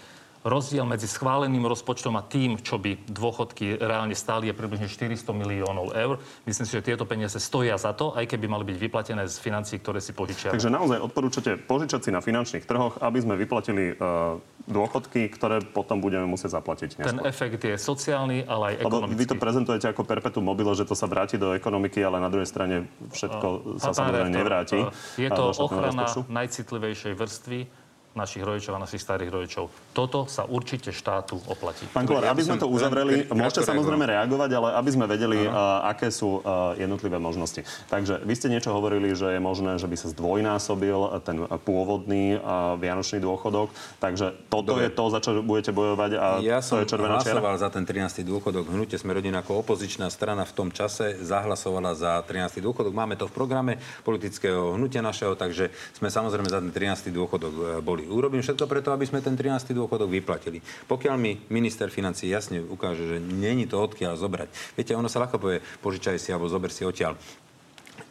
Rozdiel 0.46 0.86
medzi 0.86 1.10
schváleným 1.10 1.66
rozpočtom 1.66 2.14
a 2.14 2.22
tým, 2.22 2.62
čo 2.62 2.78
by 2.78 3.10
dôchodky 3.10 3.74
reálne 3.74 4.14
stáli, 4.14 4.46
je 4.46 4.54
približne 4.54 4.86
400 4.86 5.26
miliónov 5.34 5.90
eur. 5.98 6.22
Myslím 6.46 6.66
si, 6.66 6.78
že 6.78 6.86
tieto 6.86 7.02
peniaze 7.02 7.42
stoja 7.42 7.74
za 7.74 7.90
to, 7.90 8.14
aj 8.14 8.30
keby 8.30 8.46
mali 8.46 8.62
byť 8.62 8.76
vyplatené 8.78 9.26
z 9.26 9.36
financií, 9.42 9.82
ktoré 9.82 9.98
si 9.98 10.14
požičia. 10.14 10.54
Takže 10.54 10.70
naozaj 10.70 11.02
odporúčate 11.02 11.58
požičať 11.58 12.00
si 12.06 12.10
na 12.14 12.22
finančných 12.22 12.62
trhoch, 12.62 13.02
aby 13.02 13.18
sme 13.18 13.34
vyplatili 13.34 13.98
uh, 13.98 14.38
dôchodky, 14.70 15.26
ktoré 15.34 15.58
potom 15.58 15.98
budeme 15.98 16.30
musieť 16.30 16.62
zaplatiť 16.62 17.02
neskôr. 17.02 17.18
Ten 17.18 17.20
efekt 17.26 17.58
je 17.58 17.74
sociálny, 17.74 18.46
ale 18.46 18.78
aj 18.78 18.86
ekonomický. 18.86 19.10
Lebo 19.10 19.18
vy 19.18 19.26
to 19.26 19.36
prezentujete 19.42 19.86
ako 19.90 20.06
perpetuum 20.06 20.46
mobile, 20.46 20.70
že 20.78 20.86
to 20.86 20.94
sa 20.94 21.10
vráti 21.10 21.34
do 21.34 21.50
ekonomiky, 21.50 21.98
ale 21.98 22.22
na 22.22 22.30
druhej 22.30 22.46
strane 22.46 22.86
všetko 23.10 23.46
uh, 23.48 23.58
sa 23.82 23.90
samozrejme 23.90 24.30
nevráti. 24.30 24.78
Uh, 24.86 24.94
je 25.18 25.28
to 25.34 25.44
ochrana 25.50 26.06
rozpočtu. 26.06 26.30
najcitlivejšej 26.30 27.12
vrstvy 27.18 27.87
našich 28.18 28.42
rodičov 28.42 28.74
a 28.74 28.82
našich 28.82 28.98
starých 28.98 29.30
rodičov. 29.30 29.70
Toto 29.94 30.26
sa 30.26 30.42
určite 30.42 30.90
štátu 30.90 31.38
oplatí. 31.46 31.86
Pán 31.94 32.10
Kolár, 32.10 32.26
aby 32.26 32.42
sme 32.42 32.58
to 32.58 32.66
uzavreli, 32.66 33.30
môžete 33.30 33.62
samozrejme 33.62 34.02
reagovať, 34.10 34.50
ale 34.58 34.68
aby 34.74 34.90
sme 34.90 35.06
vedeli, 35.06 35.46
uh, 35.46 35.86
aké 35.86 36.10
sú 36.10 36.42
uh, 36.42 36.74
jednotlivé 36.74 37.22
možnosti. 37.22 37.62
Takže 37.86 38.26
vy 38.26 38.34
ste 38.34 38.50
niečo 38.50 38.74
hovorili, 38.74 39.14
že 39.14 39.38
je 39.38 39.40
možné, 39.40 39.78
že 39.78 39.86
by 39.86 39.94
sa 39.94 40.10
zdvojnásobil 40.10 41.22
ten 41.22 41.46
pôvodný 41.62 42.40
uh, 42.40 42.74
vianočný 42.80 43.22
dôchodok. 43.22 43.70
Takže 44.02 44.34
toto 44.50 44.74
Dobre. 44.74 44.88
je 44.88 44.90
to, 44.90 45.04
za 45.14 45.20
čo 45.22 45.30
budete 45.44 45.70
bojovať 45.70 46.10
a 46.18 46.26
ja 46.42 46.58
to 46.58 46.82
je 46.82 46.86
červená 46.88 47.22
čiara? 47.22 47.38
Ja 47.38 47.60
za 47.60 47.70
ten 47.70 47.84
13. 47.84 48.24
dôchodok. 48.24 48.72
Hnutie 48.72 48.96
sme 48.96 49.12
rodina 49.12 49.44
ako 49.44 49.62
opozičná 49.62 50.08
strana 50.08 50.48
v 50.48 50.52
tom 50.56 50.68
čase 50.72 51.20
zahlasovala 51.20 51.92
za 51.92 52.12
13. 52.24 52.64
dôchodok. 52.64 52.96
Máme 52.96 53.20
to 53.20 53.28
v 53.28 53.32
programe 53.36 53.72
politického 54.02 54.74
hnutia 54.74 55.04
našeho, 55.04 55.36
takže 55.36 55.68
sme 55.94 56.08
samozrejme 56.08 56.48
za 56.48 56.58
ten 56.64 56.72
13. 56.72 57.12
dôchodok 57.12 57.84
boli 57.84 58.07
urobím 58.08 58.42
všetko 58.42 58.64
preto, 58.66 58.90
aby 58.90 59.04
sme 59.04 59.20
ten 59.20 59.36
13. 59.36 59.76
dôchodok 59.76 60.08
vyplatili. 60.08 60.64
Pokiaľ 60.88 61.16
mi 61.20 61.38
minister 61.52 61.92
financí 61.92 62.26
jasne 62.26 62.64
ukáže, 62.64 63.04
že 63.04 63.16
není 63.20 63.68
to 63.68 63.78
odkiaľ 63.78 64.16
zobrať. 64.16 64.48
Viete, 64.74 64.96
ono 64.96 65.06
sa 65.06 65.22
ľahko 65.22 65.36
povie, 65.38 65.62
požičaj 65.84 66.18
si 66.18 66.32
alebo 66.32 66.50
zober 66.50 66.72
si 66.72 66.82
odtiaľ. 66.82 67.14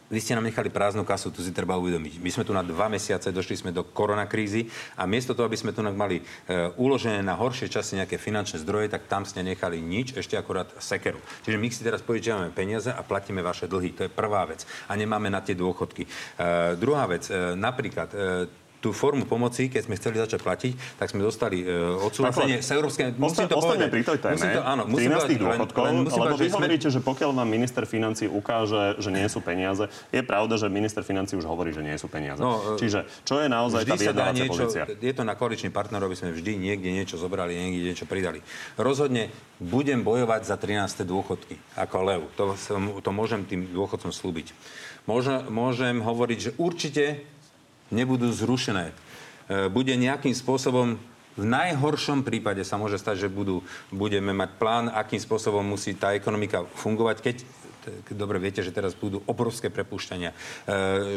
Vy 0.08 0.24
ste 0.24 0.32
nám 0.32 0.48
nechali 0.48 0.72
prázdnu 0.72 1.04
kasu, 1.04 1.28
tu 1.28 1.44
si 1.44 1.52
treba 1.52 1.76
uvedomiť. 1.76 2.24
My 2.24 2.32
sme 2.32 2.40
tu 2.48 2.56
na 2.56 2.64
dva 2.64 2.88
mesiace, 2.88 3.28
došli 3.28 3.60
sme 3.60 3.76
do 3.76 3.84
koronakrízy 3.84 4.64
a 4.96 5.04
miesto 5.04 5.36
toho, 5.36 5.44
aby 5.44 5.60
sme 5.60 5.76
tu 5.76 5.84
mali 5.84 6.16
e, 6.16 6.22
uložené 6.80 7.20
na 7.20 7.36
horšie 7.36 7.68
časy 7.68 8.00
nejaké 8.00 8.16
finančné 8.16 8.56
zdroje, 8.64 8.88
tak 8.88 9.04
tam 9.04 9.28
ste 9.28 9.44
nechali 9.44 9.84
nič, 9.84 10.16
ešte 10.16 10.40
akorát 10.40 10.72
sekeru. 10.80 11.20
Čiže 11.44 11.60
my 11.60 11.68
si 11.68 11.84
teraz 11.84 12.00
požičiavame 12.00 12.48
peniaze 12.56 12.88
a 12.88 13.04
platíme 13.04 13.44
vaše 13.44 13.68
dlhy. 13.68 13.92
To 14.00 14.02
je 14.08 14.10
prvá 14.12 14.48
vec. 14.48 14.64
A 14.88 14.96
nemáme 14.96 15.28
na 15.28 15.44
tie 15.44 15.52
dôchodky. 15.52 16.08
E, 16.08 16.10
druhá 16.80 17.04
vec, 17.04 17.28
e, 17.28 17.52
napríklad 17.52 18.08
e, 18.16 18.18
tú 18.78 18.94
formu 18.94 19.26
pomoci, 19.26 19.66
keď 19.66 19.90
sme 19.90 19.94
chceli 19.98 20.22
začať 20.22 20.40
platiť, 20.42 20.72
tak 21.02 21.10
sme 21.10 21.20
dostali 21.26 21.66
uh, 21.66 21.98
odsúhlasenie 21.98 22.62
z 22.62 22.70
Európskej... 22.78 23.04
Musím 23.18 23.50
to 23.50 23.58
povedať. 23.58 23.90
pri 23.90 24.02
tej 24.06 24.18
téme, 24.22 24.38
musím 24.38 24.50
to, 24.54 24.62
áno, 24.62 24.82
musím 24.86 25.10
13 25.18 25.42
dôchodkov, 25.42 25.82
len, 25.82 25.94
musím 26.06 26.22
lebo 26.22 26.36
vy 26.38 26.48
hovoríte, 26.54 26.88
sme... 26.88 26.94
že 26.94 27.00
pokiaľ 27.02 27.30
vám 27.42 27.48
minister 27.50 27.84
financí 27.90 28.24
ukáže, 28.30 29.02
že 29.02 29.10
nie 29.10 29.26
sú 29.26 29.42
peniaze, 29.42 29.90
je 30.14 30.22
pravda, 30.22 30.54
že 30.54 30.70
minister 30.70 31.02
financí 31.02 31.34
už 31.34 31.46
hovorí, 31.50 31.74
že 31.74 31.82
nie 31.82 31.98
sú 31.98 32.06
peniaze. 32.06 32.38
No, 32.38 32.78
e, 32.78 32.78
Čiže 32.78 33.04
čo 33.26 33.42
je 33.42 33.50
naozaj 33.50 33.82
tá 33.82 33.98
vyjednávacia 33.98 34.46
pozícia? 34.46 34.82
Je 34.86 35.14
to 35.14 35.26
na 35.26 35.34
koaličný 35.34 35.74
partner, 35.74 35.98
aby 36.06 36.14
sme 36.14 36.30
vždy 36.30 36.54
niekde 36.54 36.94
niečo 36.94 37.18
zobrali, 37.18 37.58
niekde 37.58 37.82
niečo 37.94 38.06
pridali. 38.06 38.38
Rozhodne 38.78 39.34
budem 39.58 40.06
bojovať 40.06 40.46
za 40.46 40.54
13. 40.54 41.02
dôchodky 41.02 41.58
ako 41.74 41.96
lev. 42.06 42.20
To, 42.38 42.54
to 43.02 43.10
môžem 43.10 43.42
tým 43.42 43.66
dôchodcom 43.74 44.14
slúbiť. 44.14 44.54
Môžem, 45.08 45.40
môžem 45.48 46.04
hovoriť, 46.04 46.38
že 46.38 46.50
určite 46.60 47.04
nebudú 47.90 48.30
zrušené. 48.32 48.90
E, 48.90 48.94
bude 49.72 49.92
nejakým 49.96 50.32
spôsobom 50.32 51.00
v 51.38 51.46
najhoršom 51.46 52.26
prípade 52.26 52.66
sa 52.66 52.74
môže 52.74 52.98
stať, 52.98 53.26
že 53.26 53.28
budú, 53.30 53.62
budeme 53.94 54.34
mať 54.34 54.50
plán, 54.58 54.90
akým 54.90 55.22
spôsobom 55.22 55.62
musí 55.62 55.94
tá 55.94 56.10
ekonomika 56.10 56.66
fungovať, 56.82 57.16
keď 57.22 57.36
dobre 58.12 58.38
viete, 58.38 58.60
že 58.60 58.74
teraz 58.74 58.92
budú 58.94 59.22
obrovské 59.24 59.68
prepušťania. 59.70 60.30
E, 60.32 60.36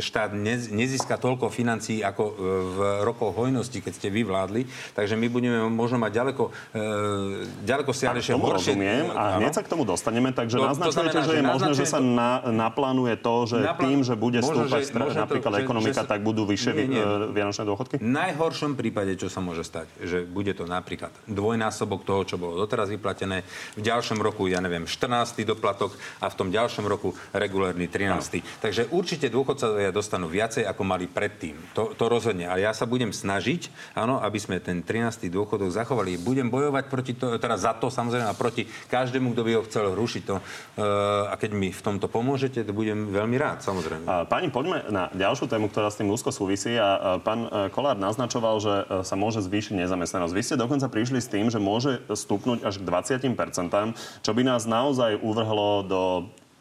štát 0.04 0.34
nezíska 0.72 1.18
toľko 1.18 1.50
financií 1.52 2.02
ako 2.06 2.24
e, 2.24 2.34
v 2.72 2.80
rokoch 3.04 3.36
hojnosti, 3.36 3.80
keď 3.82 3.94
ste 3.96 4.08
vyvládli, 4.10 4.68
takže 4.94 5.18
my 5.18 5.28
budeme 5.28 5.58
možno 5.70 6.00
mať 6.00 6.12
ďaleko, 6.12 6.44
e, 6.74 6.82
ďaleko 7.66 7.92
siahlejšie 7.92 8.34
horšie. 8.38 8.78
Rozumiem 8.78 9.06
a 9.12 9.42
hneď 9.42 9.54
sa 9.58 9.62
k 9.66 9.70
tomu 9.70 9.84
dostaneme, 9.84 10.32
takže 10.32 10.58
to, 10.58 10.66
naznačujete, 10.66 10.94
to 10.94 11.02
znamená, 11.02 11.22
že 11.26 11.34
je 11.34 11.44
možné, 11.44 11.72
že 11.76 11.86
sa 11.86 12.00
na, 12.00 12.32
naplánuje 12.50 13.16
to, 13.20 13.36
že 13.50 13.58
naplán... 13.60 13.90
tým, 13.92 14.00
že 14.06 14.14
bude 14.16 14.40
stúpať 14.40 14.82
že, 14.88 15.18
napríklad 15.18 15.52
to, 15.56 15.60
ekonomika, 15.62 16.02
že, 16.06 16.10
tak 16.10 16.20
budú 16.24 16.48
vyššie 16.48 16.72
nie, 16.78 16.98
nie. 16.98 17.04
vianočné 17.36 17.64
dôchodky? 17.68 17.96
V 18.00 18.08
najhoršom 18.08 18.80
prípade, 18.80 19.18
čo 19.20 19.28
sa 19.28 19.44
môže 19.44 19.66
stať, 19.68 19.92
že 20.02 20.24
bude 20.24 20.54
to 20.56 20.64
napríklad 20.64 21.12
dvojnásobok 21.28 22.08
toho, 22.08 22.22
čo 22.24 22.36
bolo 22.40 22.56
doteraz 22.58 22.88
vyplatené, 22.88 23.44
v 23.76 23.82
ďalšom 23.82 24.20
roku, 24.22 24.48
ja 24.48 24.64
neviem, 24.64 24.88
14. 24.88 25.42
doplatok 25.44 25.96
a 26.22 26.30
v 26.32 26.36
tom 26.38 26.48
ďalšom 26.48 26.61
ďalšom 26.62 26.86
roku 26.86 27.18
regulárny 27.34 27.90
13. 27.90 28.14
No. 28.14 28.46
Takže 28.62 28.82
určite 28.94 29.28
dôchodcovia 29.34 29.90
dostanú 29.90 30.30
viacej, 30.30 30.64
ako 30.70 30.82
mali 30.86 31.10
predtým. 31.10 31.58
To, 31.74 31.98
to 31.98 32.06
rozhodne. 32.06 32.46
A 32.46 32.62
ja 32.62 32.72
sa 32.72 32.86
budem 32.86 33.10
snažiť, 33.10 33.94
áno, 33.98 34.22
aby 34.22 34.38
sme 34.38 34.62
ten 34.62 34.86
13. 34.86 35.26
dôchodok 35.34 35.74
zachovali. 35.74 36.22
Budem 36.22 36.54
bojovať 36.54 36.86
proti 36.88 37.14
to, 37.18 37.42
teda 37.42 37.58
za 37.58 37.74
to 37.74 37.90
samozrejme 37.90 38.30
a 38.30 38.38
proti 38.38 38.70
každému, 38.88 39.34
kto 39.34 39.42
by 39.42 39.52
ho 39.58 39.66
chcel 39.66 39.92
rušiť 39.98 40.24
to. 40.24 40.36
Uh, 40.38 41.34
a 41.34 41.36
keď 41.36 41.52
mi 41.58 41.74
v 41.74 41.82
tomto 41.82 42.06
pomôžete, 42.06 42.62
to 42.62 42.74
budem 42.76 43.10
veľmi 43.10 43.36
rád, 43.42 43.66
samozrejme. 43.66 44.06
Pani, 44.30 44.54
poďme 44.54 44.86
na 44.92 45.10
ďalšiu 45.16 45.50
tému, 45.50 45.72
ktorá 45.72 45.90
s 45.90 45.98
tým 45.98 46.12
úzko 46.12 46.30
súvisí. 46.30 46.76
A, 46.78 47.18
pán 47.24 47.48
e, 47.48 47.72
Kolár 47.72 47.98
naznačoval, 47.98 48.60
že 48.60 48.74
e, 48.74 48.84
sa 49.08 49.16
môže 49.16 49.42
zvýšiť 49.42 49.80
nezamestnanosť. 49.82 50.34
Vy 50.36 50.44
ste 50.44 50.56
dokonca 50.60 50.92
prišli 50.92 51.20
s 51.24 51.32
tým, 51.32 51.48
že 51.48 51.58
môže 51.58 52.04
stúpnuť 52.12 52.68
až 52.68 52.80
k 52.80 52.88
20%, 52.88 54.22
čo 54.22 54.32
by 54.32 54.42
nás 54.44 54.68
naozaj 54.68 55.18
uvrhlo 55.24 55.88
do 55.88 56.02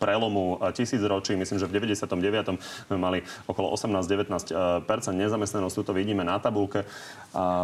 prelomu 0.01 0.57
tisícročí. 0.73 1.37
Myslím, 1.37 1.61
že 1.61 1.69
v 1.69 1.77
99. 1.85 2.57
sme 2.89 2.97
mali 2.97 3.21
okolo 3.45 3.77
18-19 3.77 4.89
nezamestnanosť. 5.13 5.75
Tu 5.77 5.83
to 5.85 5.93
vidíme 5.93 6.25
na 6.25 6.41
tabulke. 6.41 6.89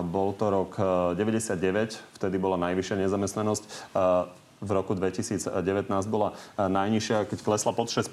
Bol 0.05 0.37
to 0.37 0.53
rok 0.53 0.77
99, 1.17 2.21
vtedy 2.21 2.37
bola 2.37 2.61
najvyššia 2.61 3.09
nezamestnanosť 3.09 3.65
v 4.61 4.71
roku 4.73 4.97
2019 4.97 5.53
bola 6.09 6.33
najnižšia, 6.57 7.29
keď 7.29 7.39
klesla 7.45 7.73
pod 7.77 7.93
6 7.93 8.09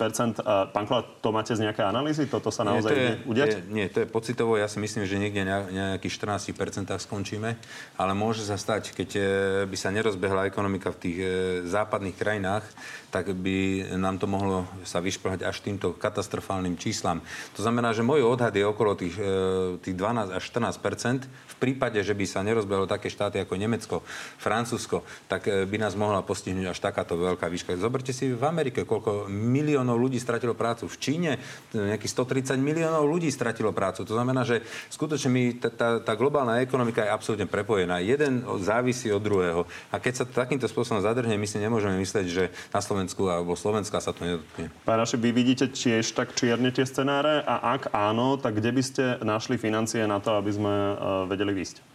Pán 0.75 0.85
Kolár, 0.85 1.07
to 1.23 1.31
máte 1.31 1.55
z 1.55 1.63
nejaké 1.63 1.83
analýzy? 1.87 2.27
Toto 2.27 2.51
sa 2.51 2.67
naozaj 2.67 2.91
nie, 2.91 2.97
to 2.97 2.99
je, 2.99 3.11
udiať? 3.29 3.49
Je, 3.49 3.59
nie, 3.71 3.85
to 3.87 3.97
je 4.03 4.07
pocitovo. 4.07 4.59
Ja 4.59 4.67
si 4.67 4.77
myslím, 4.83 5.07
že 5.07 5.15
niekde 5.15 5.47
na 5.47 5.63
nejakých 5.67 6.19
14% 6.19 6.91
skončíme. 6.99 7.55
Ale 7.95 8.11
môže 8.11 8.43
sa 8.43 8.59
stať, 8.59 8.91
keď 8.91 9.09
e, 9.15 9.21
by 9.69 9.77
sa 9.79 9.89
nerozbehla 9.95 10.47
ekonomika 10.47 10.91
v 10.91 10.97
tých 10.99 11.17
e, 11.19 11.25
západných 11.67 12.15
krajinách, 12.19 12.65
tak 13.13 13.29
by 13.29 13.93
nám 13.93 14.17
to 14.17 14.25
mohlo 14.25 14.65
sa 14.81 14.97
vyšplhať 14.97 15.45
až 15.45 15.61
týmto 15.61 15.93
katastrofálnym 15.93 16.81
číslam. 16.81 17.21
To 17.53 17.61
znamená, 17.61 17.93
že 17.93 18.01
môj 18.01 18.25
odhad 18.25 18.57
je 18.57 18.65
okolo 18.65 18.97
tých, 18.97 19.13
e, 19.21 19.77
tých 19.77 19.93
12 19.93 20.33
až 20.33 20.43
14% 20.49 21.29
V 21.29 21.55
prípade, 21.61 22.01
že 22.01 22.17
by 22.17 22.25
sa 22.25 22.41
nerozbehlo 22.41 22.89
také 22.89 23.13
štáty 23.13 23.37
ako 23.39 23.53
Nemecko, 23.55 24.01
Francúzsko, 24.41 25.05
tak 25.29 25.45
e, 25.45 25.69
by 25.69 25.77
nás 25.77 25.93
mohla 25.93 26.25
postihnúť 26.33 26.73
až 26.73 26.81
takáto 26.81 27.13
veľká 27.13 27.45
výška. 27.45 27.77
Zoberte 27.77 28.09
si 28.09 28.33
v 28.33 28.41
Amerike, 28.41 28.89
koľko 28.89 29.29
miliónov 29.29 30.01
ľudí 30.01 30.17
stratilo 30.17 30.57
prácu. 30.57 30.89
V 30.89 30.97
Číne 30.97 31.37
nejakých 31.77 32.09
130 32.49 32.57
miliónov 32.57 33.05
ľudí 33.05 33.29
stratilo 33.29 33.69
prácu. 33.69 34.01
To 34.01 34.17
znamená, 34.17 34.41
že 34.41 34.65
skutočne 34.89 35.29
my, 35.29 35.43
tá, 35.61 35.69
tá, 35.69 35.89
tá 36.01 36.13
globálna 36.17 36.65
ekonomika 36.65 37.05
je 37.05 37.13
absolútne 37.13 37.45
prepojená. 37.45 38.01
Jeden 38.01 38.41
závisí 38.65 39.13
od 39.13 39.21
druhého. 39.21 39.69
A 39.93 40.01
keď 40.01 40.13
sa 40.17 40.25
takýmto 40.25 40.65
spôsobom 40.65 41.05
zadrhne, 41.05 41.37
my 41.37 41.45
si 41.45 41.61
nemôžeme 41.61 42.01
myslieť, 42.01 42.25
že 42.25 42.49
na 42.73 42.81
Slovensku 42.81 43.29
alebo 43.29 43.53
Slovenska 43.53 44.01
sa 44.01 44.09
to 44.09 44.25
nedotkne. 44.25 44.73
Pán 44.81 44.97
Raši, 44.97 45.21
vy 45.21 45.29
vidíte 45.29 45.69
tiež 45.69 46.17
tak 46.17 46.33
čierne 46.33 46.73
tie 46.73 46.89
scenáre 46.89 47.45
a 47.45 47.77
ak 47.77 47.93
áno, 47.93 48.41
tak 48.41 48.57
kde 48.57 48.73
by 48.73 48.81
ste 48.81 49.03
našli 49.21 49.61
financie 49.61 50.01
na 50.09 50.17
to, 50.17 50.33
aby 50.33 50.49
sme 50.49 50.73
uh, 50.73 50.95
vedeli 51.29 51.53
výjsť? 51.53 51.93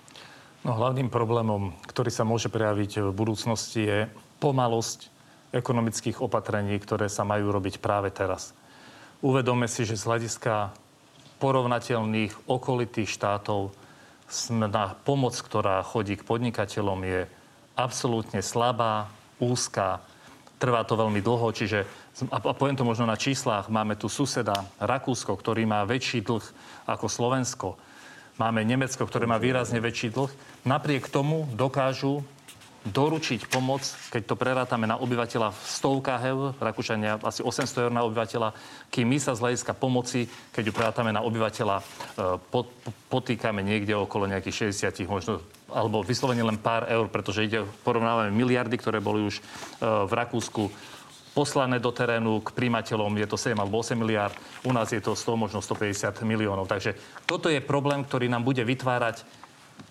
No, 0.67 0.75
hlavným 0.75 1.07
problémom, 1.07 1.71
ktorý 1.87 2.11
sa 2.11 2.27
môže 2.27 2.51
prejaviť 2.51 3.01
v 3.01 3.11
budúcnosti, 3.15 3.83
je 3.87 4.01
pomalosť 4.39 5.11
ekonomických 5.53 6.21
opatrení, 6.21 6.77
ktoré 6.79 7.11
sa 7.11 7.25
majú 7.25 7.51
robiť 7.53 7.81
práve 7.83 8.13
teraz. 8.13 8.53
Uvedome 9.25 9.67
si, 9.67 9.83
že 9.83 9.99
z 9.99 10.07
hľadiska 10.07 10.71
porovnateľných 11.43 12.51
okolitých 12.51 13.09
štátov 13.11 13.73
na 14.53 14.93
pomoc, 15.07 15.35
ktorá 15.39 15.81
chodí 15.83 16.19
k 16.19 16.27
podnikateľom, 16.27 17.01
je 17.07 17.21
absolútne 17.79 18.45
slabá, 18.45 19.09
úzka, 19.39 20.03
trvá 20.59 20.83
to 20.83 20.99
veľmi 20.99 21.23
dlho, 21.23 21.49
čiže 21.55 21.87
a 22.35 22.43
poviem 22.43 22.75
to 22.75 22.83
možno 22.83 23.07
na 23.07 23.15
číslach, 23.15 23.71
máme 23.71 23.95
tu 23.95 24.11
suseda 24.11 24.67
Rakúsko, 24.83 25.39
ktorý 25.39 25.63
má 25.71 25.87
väčší 25.87 26.19
dlh 26.27 26.43
ako 26.91 27.07
Slovensko. 27.07 27.79
Máme 28.43 28.67
Nemecko, 28.67 29.07
ktoré 29.07 29.31
má 29.31 29.39
výrazne 29.39 29.79
väčší 29.79 30.11
dlh. 30.11 30.31
Napriek 30.67 31.07
tomu 31.07 31.47
dokážu 31.55 32.27
doručiť 32.91 33.49
pomoc, 33.53 33.85
keď 34.11 34.23
to 34.25 34.35
prerátame 34.35 34.89
na 34.89 34.99
obyvateľa 34.99 35.55
v 35.55 35.61
stovkách 35.69 36.23
eur, 36.27 36.47
Rakúšania 36.59 37.23
asi 37.23 37.41
800 37.45 37.89
eur 37.89 37.93
na 37.93 38.05
obyvateľa, 38.05 38.53
kým 38.91 39.07
my 39.09 39.19
sa 39.21 39.37
z 39.37 39.43
hľadiska 39.45 39.73
pomoci, 39.77 40.27
keď 40.53 40.63
ju 40.69 40.73
prerátame 40.73 41.13
na 41.13 41.23
obyvateľa, 41.23 41.77
e, 41.79 41.85
potýkame 43.13 43.61
niekde 43.63 43.95
okolo 43.95 44.27
nejakých 44.27 44.73
60, 44.73 45.07
možno 45.07 45.45
alebo 45.69 46.01
vyslovene 46.01 46.41
len 46.41 46.57
pár 46.57 46.89
eur, 46.89 47.13
pretože 47.13 47.45
ide, 47.45 47.61
porovnávame 47.85 48.33
miliardy, 48.33 48.81
ktoré 48.81 49.05
boli 49.05 49.29
už 49.29 49.37
e, 49.39 49.43
v 49.85 50.13
Rakúsku 50.13 50.73
poslané 51.37 51.79
do 51.79 51.95
terénu 51.95 52.43
k 52.43 52.51
príjimateľom, 52.51 53.15
je 53.15 53.29
to 53.31 53.39
7 53.39 53.55
alebo 53.55 53.79
8 53.79 53.95
miliard, 53.95 54.35
u 54.67 54.75
nás 54.75 54.91
je 54.91 54.99
to 54.99 55.15
100, 55.15 55.39
možno 55.39 55.63
150 55.63 56.25
miliónov. 56.27 56.67
Takže 56.67 56.99
toto 57.31 57.47
je 57.47 57.63
problém, 57.63 58.03
ktorý 58.03 58.27
nám 58.27 58.43
bude 58.43 58.65
vytvárať 58.67 59.23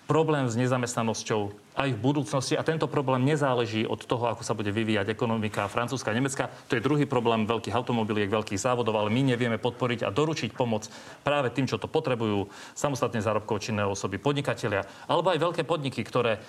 problém 0.08 0.48
s 0.48 0.56
nezamestnanosťou 0.56 1.52
aj 1.76 1.88
v 1.92 2.00
budúcnosti 2.00 2.56
a 2.56 2.64
tento 2.64 2.88
problém 2.88 3.28
nezáleží 3.28 3.84
od 3.84 4.00
toho, 4.00 4.32
ako 4.32 4.40
sa 4.40 4.56
bude 4.56 4.72
vyvíjať 4.72 5.12
ekonomika 5.12 5.68
francúzska 5.68 6.10
a 6.10 6.16
nemecka. 6.16 6.48
To 6.72 6.80
je 6.80 6.82
druhý 6.82 7.04
problém 7.04 7.44
veľkých 7.44 7.76
automobiliek, 7.76 8.32
veľkých 8.32 8.56
závodov, 8.56 8.96
ale 8.96 9.12
my 9.12 9.36
nevieme 9.36 9.60
podporiť 9.60 10.08
a 10.08 10.10
doručiť 10.10 10.56
pomoc 10.56 10.88
práve 11.20 11.52
tým, 11.52 11.68
čo 11.68 11.76
to 11.76 11.92
potrebujú, 11.92 12.48
samostatne 12.72 13.20
zárobkov 13.20 13.60
činné 13.60 13.84
osoby, 13.84 14.16
podnikatelia, 14.16 14.88
alebo 15.04 15.28
aj 15.28 15.44
veľké 15.44 15.62
podniky, 15.68 16.00
ktoré 16.02 16.40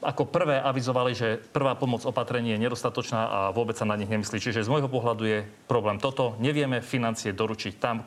ako 0.00 0.32
prvé 0.32 0.56
avizovali, 0.56 1.12
že 1.12 1.36
prvá 1.36 1.76
pomoc 1.76 2.08
opatrenie 2.08 2.56
je 2.56 2.64
nedostatočná 2.64 3.20
a 3.20 3.38
vôbec 3.52 3.76
sa 3.76 3.84
na 3.84 4.00
nich 4.00 4.08
nemyslí. 4.08 4.40
Čiže 4.40 4.64
z 4.64 4.72
môjho 4.72 4.88
pohľadu 4.88 5.22
je 5.28 5.44
problém 5.68 6.00
toto. 6.00 6.40
Nevieme 6.40 6.80
financie 6.80 7.36
doručiť 7.36 7.76
tam, 7.76 8.00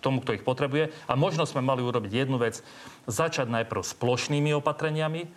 tomu, 0.00 0.22
kto 0.22 0.34
ich 0.38 0.46
potrebuje. 0.46 0.90
A 1.10 1.12
možno 1.18 1.44
sme 1.44 1.64
mali 1.64 1.82
urobiť 1.82 2.12
jednu 2.12 2.38
vec, 2.38 2.62
začať 3.10 3.50
najprv 3.50 3.82
s 3.82 3.92
plošnými 3.98 4.54
opatreniami, 4.56 5.28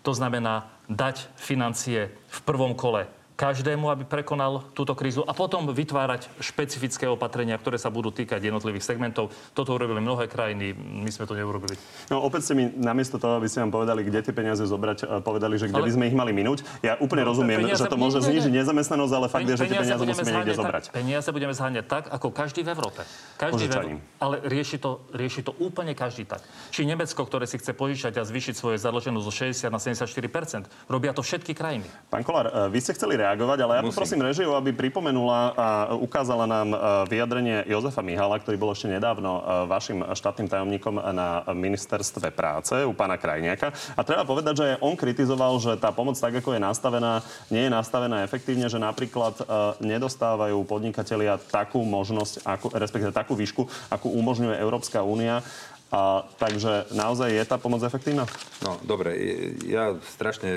to 0.00 0.16
znamená 0.16 0.68
dať 0.88 1.28
financie 1.36 2.08
v 2.08 2.38
prvom 2.48 2.72
kole 2.72 3.19
každému, 3.40 3.88
aby 3.88 4.04
prekonal 4.04 4.68
túto 4.76 4.92
krízu 4.92 5.24
a 5.24 5.32
potom 5.32 5.72
vytvárať 5.72 6.28
špecifické 6.44 7.08
opatrenia, 7.08 7.56
ktoré 7.56 7.80
sa 7.80 7.88
budú 7.88 8.12
týkať 8.12 8.36
jednotlivých 8.36 8.84
segmentov. 8.84 9.32
Toto 9.56 9.72
urobili 9.72 10.04
mnohé 10.04 10.28
krajiny, 10.28 10.76
my 10.76 11.08
sme 11.08 11.24
to 11.24 11.32
neurobili. 11.32 11.80
No 12.12 12.20
opäť 12.20 12.52
ste 12.52 12.54
mi 12.60 12.68
namiesto 12.68 13.16
toho, 13.16 13.40
aby 13.40 13.48
ste 13.48 13.64
vám 13.64 13.72
povedali, 13.72 14.04
kde 14.04 14.28
tie 14.28 14.34
peniaze 14.36 14.60
zobrať, 14.60 14.98
e, 15.08 15.24
povedali, 15.24 15.56
že 15.56 15.72
kde 15.72 15.80
ale... 15.80 15.88
by 15.88 15.92
sme 15.96 16.04
ich 16.12 16.16
mali 16.20 16.36
minúť. 16.36 16.60
Ja 16.84 17.00
úplne 17.00 17.24
no, 17.24 17.32
rozumiem, 17.32 17.64
že 17.72 17.88
to 17.88 17.96
môže 17.96 18.20
znižiť 18.20 18.52
nezamestnanosť, 18.52 19.12
ale 19.16 19.26
fakt 19.32 19.48
je, 19.48 19.56
že 19.56 19.64
tie 19.72 19.80
peniaze 19.80 20.04
musíme 20.04 20.32
niekde 20.36 20.54
zobrať. 20.60 20.84
Peniaze 20.92 21.28
budeme 21.32 21.54
zháňať 21.56 21.84
tak, 21.88 22.04
ako 22.12 22.28
každý 22.36 22.60
v 22.60 22.76
Európe. 22.76 23.08
Každý 23.40 23.64
v 23.64 23.72
Európe. 23.72 24.04
Ale 24.20 24.36
rieši 24.44 24.76
to, 24.76 25.08
rieši 25.16 25.40
to 25.48 25.56
úplne 25.56 25.96
každý 25.96 26.28
tak. 26.28 26.44
Či 26.68 26.84
Nemecko, 26.84 27.24
ktoré 27.24 27.48
si 27.48 27.56
chce 27.56 27.72
požičať 27.72 28.20
a 28.20 28.22
zvýšiť 28.28 28.52
svoje 28.52 28.76
zadlženosť 28.76 29.24
zo 29.24 29.32
60 29.32 29.72
na 29.72 29.80
74% 29.80 30.92
robia 30.92 31.16
to 31.16 31.24
všetky 31.24 31.56
krajiny. 31.56 31.88
Pán 32.12 32.20
Kolár, 32.20 32.52
e, 32.52 32.68
vy 32.68 32.78
ste 32.84 32.92
chceli 32.92 33.16
reagovať, 33.16 33.29
ale 33.38 33.78
ja 33.78 33.82
Musím. 33.84 33.94
poprosím 33.94 34.22
režiu, 34.26 34.50
aby 34.56 34.74
pripomenula 34.74 35.54
a 35.54 35.68
ukázala 35.94 36.48
nám 36.48 36.68
e, 36.72 36.78
vyjadrenie 37.06 37.68
Jozefa 37.68 38.02
Mihala, 38.02 38.40
ktorý 38.42 38.56
bol 38.58 38.72
ešte 38.74 38.90
nedávno 38.90 39.38
e, 39.38 39.42
vašim 39.70 40.02
štátnym 40.16 40.50
tajomníkom 40.50 40.98
na 41.14 41.44
ministerstve 41.52 42.34
práce 42.34 42.74
u 42.82 42.92
pána 42.96 43.20
Krajniaka. 43.20 43.70
A 43.94 44.00
treba 44.02 44.26
povedať, 44.26 44.54
že 44.58 44.66
on 44.82 44.98
kritizoval, 44.98 45.60
že 45.62 45.78
tá 45.78 45.94
pomoc 45.94 46.18
tak, 46.18 46.40
ako 46.40 46.56
je 46.56 46.60
nastavená, 46.62 47.22
nie 47.52 47.68
je 47.68 47.72
nastavená 47.72 48.24
efektívne, 48.26 48.66
že 48.66 48.82
napríklad 48.82 49.38
e, 49.38 49.44
nedostávajú 49.84 50.58
podnikatelia 50.64 51.38
takú 51.38 51.84
možnosť, 51.84 52.42
ako, 52.42 52.66
respektíve 52.74 53.12
takú 53.14 53.36
výšku, 53.36 53.62
akú 53.92 54.08
umožňuje 54.10 54.56
Európska 54.58 55.04
únia. 55.04 55.44
A, 55.90 56.22
takže 56.38 56.86
naozaj 56.94 57.34
je 57.34 57.44
tá 57.44 57.58
pomoc 57.58 57.82
efektívna? 57.82 58.22
No, 58.62 58.78
dobre. 58.86 59.18
Ja 59.66 59.98
strašne 60.06 60.54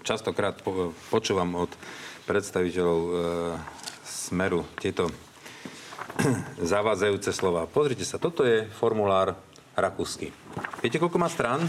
častokrát 0.00 0.64
po, 0.64 0.96
počúvam 1.12 1.68
od 1.68 1.70
predstaviteľov 2.24 3.00
e, 3.04 3.12
Smeru 4.08 4.64
tieto 4.80 5.12
zavádzajúce 6.72 7.36
slova. 7.36 7.68
Pozrite 7.68 8.08
sa, 8.08 8.16
toto 8.16 8.48
je 8.48 8.64
formulár 8.80 9.36
rakúsky. 9.76 10.32
Viete, 10.80 10.96
koľko 10.96 11.20
má 11.20 11.28
strán? 11.28 11.68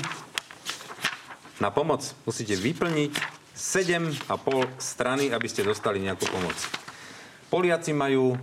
Na 1.60 1.76
pomoc 1.76 2.08
musíte 2.24 2.56
vyplniť 2.56 3.14
7,5 3.52 4.32
strany, 4.80 5.28
aby 5.32 5.48
ste 5.52 5.68
dostali 5.68 6.00
nejakú 6.00 6.24
pomoc. 6.32 6.56
Poliaci 7.52 7.92
majú 7.92 8.34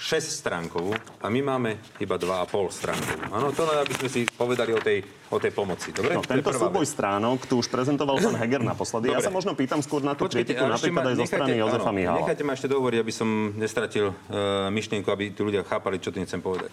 6 0.00 0.40
stránkovú 0.40 0.96
a 1.20 1.28
my 1.28 1.40
máme 1.44 1.76
iba 2.00 2.16
2,5 2.16 2.72
stránkovú. 2.72 3.20
Áno, 3.36 3.52
to 3.52 3.68
len 3.68 3.84
aby 3.84 3.92
sme 4.00 4.08
si 4.08 4.20
povedali 4.24 4.72
o 4.72 4.80
tej, 4.80 5.04
o 5.28 5.36
tej 5.36 5.52
pomoci. 5.52 5.92
Dobre? 5.92 6.16
No, 6.16 6.24
tento 6.24 6.56
súboj 6.56 6.88
stránok 6.88 7.44
tu 7.44 7.60
už 7.60 7.68
prezentoval 7.68 8.16
pán 8.16 8.32
Heger 8.40 8.64
naposledy. 8.64 9.12
Dobre. 9.12 9.20
Ja 9.20 9.28
sa 9.28 9.28
možno 9.28 9.52
pýtam 9.52 9.84
skôr 9.84 10.00
na 10.00 10.16
tú 10.16 10.24
Počkejte, 10.24 10.56
kritiku, 10.56 10.72
napríklad 10.72 11.04
ma, 11.04 11.10
aj 11.12 11.16
zo 11.20 11.26
strany 11.28 11.52
Jozefa 11.60 11.92
Mihala. 11.92 12.18
Nechajte 12.24 12.42
ma 12.48 12.52
ešte 12.56 12.68
dohovoriť, 12.72 12.98
aby 13.04 13.12
som 13.12 13.28
nestratil 13.60 14.08
uh, 14.08 14.72
myšlienku, 14.72 15.08
aby 15.12 15.36
tí 15.36 15.40
ľudia 15.44 15.68
chápali, 15.68 16.00
čo 16.00 16.08
tým 16.08 16.24
chcem 16.24 16.40
povedať. 16.40 16.72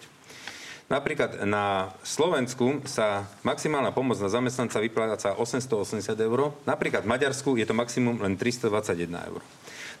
Napríklad 0.88 1.44
na 1.44 1.92
Slovensku 2.00 2.80
sa 2.88 3.28
maximálna 3.44 3.92
pomoc 3.92 4.16
na 4.24 4.32
zamestnanca 4.32 4.80
vypláca 4.80 5.36
880 5.36 6.16
eur. 6.16 6.56
Napríklad 6.64 7.04
v 7.04 7.12
Maďarsku 7.12 7.60
je 7.60 7.68
to 7.68 7.76
maximum 7.76 8.16
len 8.24 8.40
321 8.40 9.04
eur. 9.28 9.44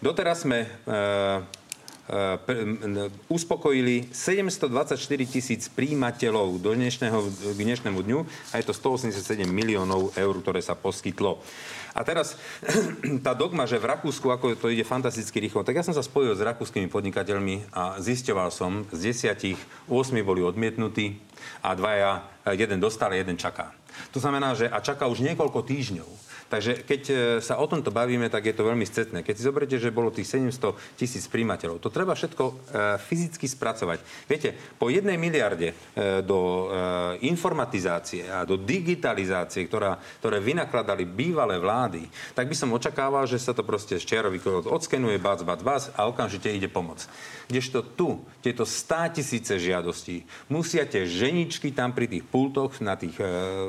Doteraz 0.00 0.48
sme 0.48 0.64
uh, 0.64 1.44
uspokojili 3.28 4.08
724 4.10 4.96
tisíc 5.28 5.68
príjimateľov 5.68 6.56
do 6.56 6.72
dnešného, 6.72 7.18
k 7.52 7.60
dnešnému 7.60 8.00
dňu 8.00 8.18
a 8.24 8.54
je 8.56 8.64
to 8.64 8.72
187 8.72 9.44
miliónov 9.44 10.16
eur, 10.16 10.34
ktoré 10.40 10.64
sa 10.64 10.72
poskytlo. 10.72 11.36
A 11.92 12.00
teraz 12.06 12.40
tá 13.26 13.36
dogma, 13.36 13.68
že 13.68 13.76
v 13.76 13.90
Rakúsku 13.92 14.30
ako 14.30 14.56
to 14.56 14.72
ide 14.72 14.88
fantasticky 14.88 15.42
rýchlo, 15.42 15.66
tak 15.66 15.76
ja 15.76 15.84
som 15.84 15.92
sa 15.92 16.04
spojil 16.04 16.32
s 16.32 16.44
rakúskymi 16.44 16.88
podnikateľmi 16.88 17.74
a 17.74 17.98
zisťoval 18.00 18.48
som, 18.54 18.86
z 18.94 19.12
desiatich 19.12 19.58
8 19.90 20.14
boli 20.24 20.40
odmietnutí 20.40 21.18
a 21.60 21.74
dvaja, 21.74 22.24
jeden 22.54 22.78
dostal, 22.80 23.12
jeden 23.12 23.36
čaká. 23.36 23.74
To 24.14 24.22
znamená, 24.22 24.54
že 24.54 24.70
a 24.70 24.78
čaká 24.78 25.10
už 25.10 25.26
niekoľko 25.26 25.66
týždňov. 25.66 26.27
Takže 26.48 26.80
keď 26.80 27.02
e, 27.08 27.14
sa 27.44 27.60
o 27.60 27.68
tomto 27.68 27.92
bavíme, 27.92 28.32
tak 28.32 28.48
je 28.48 28.56
to 28.56 28.64
veľmi 28.64 28.88
scetné. 28.88 29.20
Keď 29.20 29.34
si 29.36 29.46
zoberiete, 29.46 29.76
že 29.76 29.92
bolo 29.92 30.08
tých 30.08 30.32
700 30.32 30.96
tisíc 30.96 31.28
príjimateľov, 31.28 31.76
to 31.76 31.92
treba 31.92 32.16
všetko 32.16 32.44
e, 32.48 32.54
fyzicky 33.04 33.44
spracovať. 33.44 34.00
Viete, 34.24 34.56
po 34.80 34.88
jednej 34.88 35.20
miliarde 35.20 35.72
e, 35.72 36.24
do 36.24 36.70
informatizácie 37.20 38.30
a 38.32 38.48
do 38.48 38.56
digitalizácie, 38.56 39.68
ktorá, 39.68 40.00
ktoré 40.24 40.40
vynakladali 40.40 41.04
bývalé 41.04 41.60
vlády, 41.60 42.08
tak 42.32 42.48
by 42.48 42.56
som 42.56 42.72
očakával, 42.72 43.28
že 43.28 43.36
sa 43.36 43.52
to 43.52 43.60
proste 43.60 44.00
z 44.00 44.04
čiarový 44.08 44.40
odskenuje, 44.64 45.20
bac, 45.20 45.44
bac, 45.44 45.60
bac 45.60 45.82
a 45.92 46.08
okamžite 46.08 46.48
ide 46.48 46.72
pomoc. 46.72 47.04
Kdežto 47.48 47.84
tu, 47.96 48.24
tieto 48.40 48.64
100 48.64 49.20
tisíce 49.20 49.54
žiadostí, 49.60 50.24
musia 50.48 50.88
tie 50.88 51.04
ženičky 51.04 51.72
tam 51.76 51.92
pri 51.92 52.08
tých 52.08 52.24
pultoch 52.24 52.80
na 52.80 52.96
tých 52.96 53.16
e, 53.20 53.24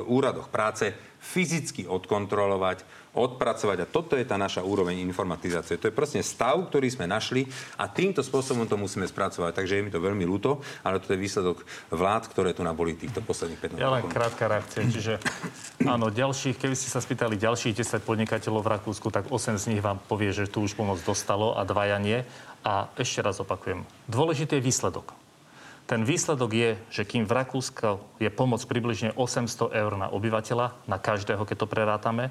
úradoch 0.08 0.48
práce 0.48 1.09
fyzicky 1.20 1.86
odkontrolovať, 1.86 2.88
odpracovať. 3.14 3.78
A 3.84 3.90
toto 3.90 4.16
je 4.16 4.24
tá 4.24 4.40
naša 4.40 4.64
úroveň 4.64 5.04
informatizácie. 5.04 5.76
To 5.78 5.92
je 5.92 5.96
proste 5.96 6.24
stav, 6.24 6.56
ktorý 6.72 6.88
sme 6.88 7.06
našli 7.06 7.46
a 7.76 7.92
týmto 7.92 8.24
spôsobom 8.24 8.66
to 8.66 8.80
musíme 8.80 9.04
spracovať. 9.06 9.52
Takže 9.52 9.78
je 9.80 9.84
mi 9.84 9.92
to 9.92 10.00
veľmi 10.00 10.24
ľúto, 10.24 10.64
ale 10.82 11.04
to 11.04 11.12
je 11.14 11.20
výsledok 11.20 11.68
vlád, 11.92 12.32
ktoré 12.32 12.56
tu 12.56 12.64
naboli 12.64 12.96
týchto 12.96 13.20
posledných 13.20 13.60
15 13.60 13.84
Ja 13.84 13.92
len 13.92 14.08
krátka 14.08 14.48
reakcia. 14.48 14.88
Čiže 14.88 15.14
áno, 15.84 16.08
ďalších, 16.08 16.56
keby 16.56 16.76
ste 16.78 16.88
sa 16.88 17.04
spýtali 17.04 17.36
ďalších 17.36 17.76
10 17.76 18.08
podnikateľov 18.08 18.64
v 18.64 18.72
Rakúsku, 18.80 19.12
tak 19.12 19.28
8 19.28 19.60
z 19.60 19.66
nich 19.76 19.82
vám 19.84 20.00
povie, 20.08 20.32
že 20.32 20.48
tu 20.48 20.64
už 20.64 20.74
pomoc 20.80 21.04
dostalo 21.04 21.60
a 21.60 21.68
dvaja 21.68 22.00
nie. 22.00 22.24
A 22.60 22.92
ešte 23.00 23.24
raz 23.24 23.40
opakujem, 23.40 23.88
dôležitý 24.12 24.60
je 24.60 24.68
výsledok. 24.68 25.19
Ten 25.90 26.06
výsledok 26.06 26.54
je, 26.54 26.70
že 26.94 27.02
kým 27.02 27.26
v 27.26 27.34
Rakúsku 27.34 28.22
je 28.22 28.30
pomoc 28.30 28.62
približne 28.70 29.10
800 29.18 29.74
eur 29.74 29.98
na 29.98 30.06
obyvateľa, 30.14 30.86
na 30.86 31.02
každého, 31.02 31.42
keď 31.50 31.66
to 31.66 31.72
prerátame, 31.72 32.30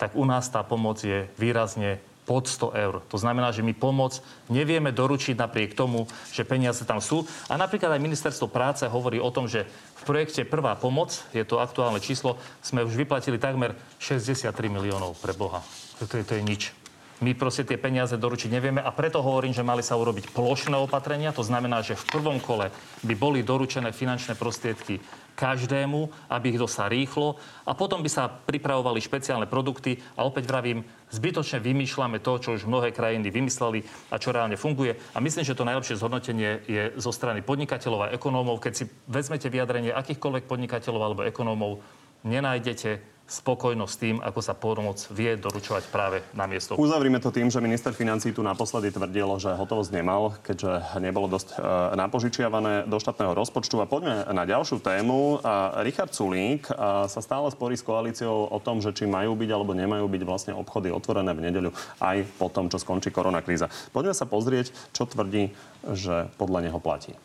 tak 0.00 0.16
u 0.16 0.24
nás 0.24 0.48
tá 0.48 0.64
pomoc 0.64 1.04
je 1.04 1.28
výrazne 1.36 2.00
pod 2.24 2.48
100 2.48 2.72
eur. 2.72 2.94
To 3.12 3.20
znamená, 3.20 3.52
že 3.52 3.60
my 3.60 3.76
pomoc 3.76 4.24
nevieme 4.48 4.88
doručiť 4.88 5.36
napriek 5.36 5.76
tomu, 5.76 6.08
že 6.32 6.48
peniaze 6.48 6.80
tam 6.88 7.04
sú. 7.04 7.28
A 7.52 7.60
napríklad 7.60 7.92
aj 7.92 8.00
ministerstvo 8.00 8.48
práce 8.48 8.88
hovorí 8.88 9.20
o 9.20 9.28
tom, 9.28 9.44
že 9.44 9.68
v 10.00 10.02
projekte 10.08 10.48
Prvá 10.48 10.72
pomoc, 10.72 11.20
je 11.36 11.44
to 11.44 11.60
aktuálne 11.60 12.00
číslo, 12.00 12.40
sme 12.64 12.88
už 12.88 12.96
vyplatili 12.96 13.36
takmer 13.36 13.76
63 14.00 14.48
miliónov 14.72 15.20
pre 15.20 15.36
Boha. 15.36 15.60
To 16.00 16.08
je, 16.08 16.24
to 16.24 16.40
je 16.40 16.42
nič. 16.42 16.83
My 17.22 17.30
proste 17.38 17.62
tie 17.62 17.78
peniaze 17.78 18.18
doručiť 18.18 18.50
nevieme 18.50 18.82
a 18.82 18.90
preto 18.90 19.22
hovorím, 19.22 19.54
že 19.54 19.62
mali 19.62 19.86
sa 19.86 19.94
urobiť 19.94 20.34
plošné 20.34 20.74
opatrenia. 20.74 21.30
To 21.30 21.46
znamená, 21.46 21.78
že 21.86 21.94
v 21.94 22.08
prvom 22.10 22.42
kole 22.42 22.74
by 23.06 23.14
boli 23.14 23.46
doručené 23.46 23.94
finančné 23.94 24.34
prostriedky 24.34 24.98
každému, 25.38 26.30
aby 26.30 26.54
ich 26.54 26.62
dostal 26.62 26.90
rýchlo 26.90 27.38
a 27.66 27.74
potom 27.74 28.02
by 28.02 28.10
sa 28.10 28.26
pripravovali 28.26 29.02
špeciálne 29.02 29.46
produkty 29.46 29.98
a 30.18 30.26
opäť 30.26 30.50
vravím, 30.50 30.82
zbytočne 31.10 31.62
vymýšľame 31.62 32.18
to, 32.18 32.32
čo 32.38 32.54
už 32.58 32.66
mnohé 32.66 32.90
krajiny 32.90 33.30
vymysleli 33.30 33.86
a 34.10 34.18
čo 34.18 34.34
reálne 34.34 34.58
funguje. 34.58 34.98
A 35.14 35.18
myslím, 35.22 35.46
že 35.46 35.54
to 35.54 35.66
najlepšie 35.66 35.98
zhodnotenie 35.98 36.66
je 36.66 36.82
zo 36.98 37.10
strany 37.14 37.42
podnikateľov 37.42 38.10
a 38.10 38.12
ekonómov. 38.14 38.62
Keď 38.62 38.72
si 38.74 38.84
vezmete 39.06 39.46
vyjadrenie 39.50 39.94
akýchkoľvek 39.94 40.50
podnikateľov 40.50 41.02
alebo 41.02 41.26
ekonómov, 41.26 41.82
nenájdete 42.26 43.13
spokojnosť 43.24 43.94
tým, 43.96 44.16
ako 44.20 44.40
sa 44.44 44.52
pomoc 44.52 45.00
vie 45.08 45.32
doručovať 45.40 45.88
práve 45.88 46.20
na 46.36 46.44
miesto. 46.44 46.76
Uzavrime 46.76 47.16
to 47.16 47.32
tým, 47.32 47.48
že 47.48 47.64
minister 47.64 47.96
financí 47.96 48.36
tu 48.36 48.44
naposledy 48.44 48.92
tvrdil, 48.92 49.40
že 49.40 49.56
hotovosť 49.56 49.90
nemal, 49.96 50.36
keďže 50.44 51.00
nebolo 51.00 51.32
dosť 51.32 51.56
e, 51.56 51.96
napožičiavané 51.96 52.84
do 52.84 53.00
štátneho 53.00 53.32
rozpočtu. 53.32 53.80
A 53.80 53.88
poďme 53.88 54.28
na 54.28 54.44
ďalšiu 54.44 54.84
tému. 54.84 55.40
A 55.40 55.80
Richard 55.80 56.12
Sulík 56.12 56.68
a 56.68 57.08
sa 57.08 57.20
stále 57.24 57.48
sporí 57.48 57.80
s 57.80 57.86
koalíciou 57.86 58.52
o 58.52 58.58
tom, 58.60 58.84
že 58.84 58.92
či 58.92 59.08
majú 59.08 59.32
byť 59.32 59.50
alebo 59.50 59.72
nemajú 59.72 60.04
byť 60.04 60.22
vlastne 60.28 60.52
obchody 60.52 60.92
otvorené 60.92 61.32
v 61.32 61.48
nedeľu 61.48 61.70
aj 62.04 62.28
po 62.36 62.52
tom, 62.52 62.68
čo 62.68 62.76
skončí 62.76 63.08
koronakríza. 63.08 63.72
Poďme 63.96 64.12
sa 64.12 64.28
pozrieť, 64.28 64.70
čo 64.92 65.08
tvrdí, 65.08 65.56
že 65.96 66.28
podľa 66.36 66.68
neho 66.68 66.76
platí 66.76 67.16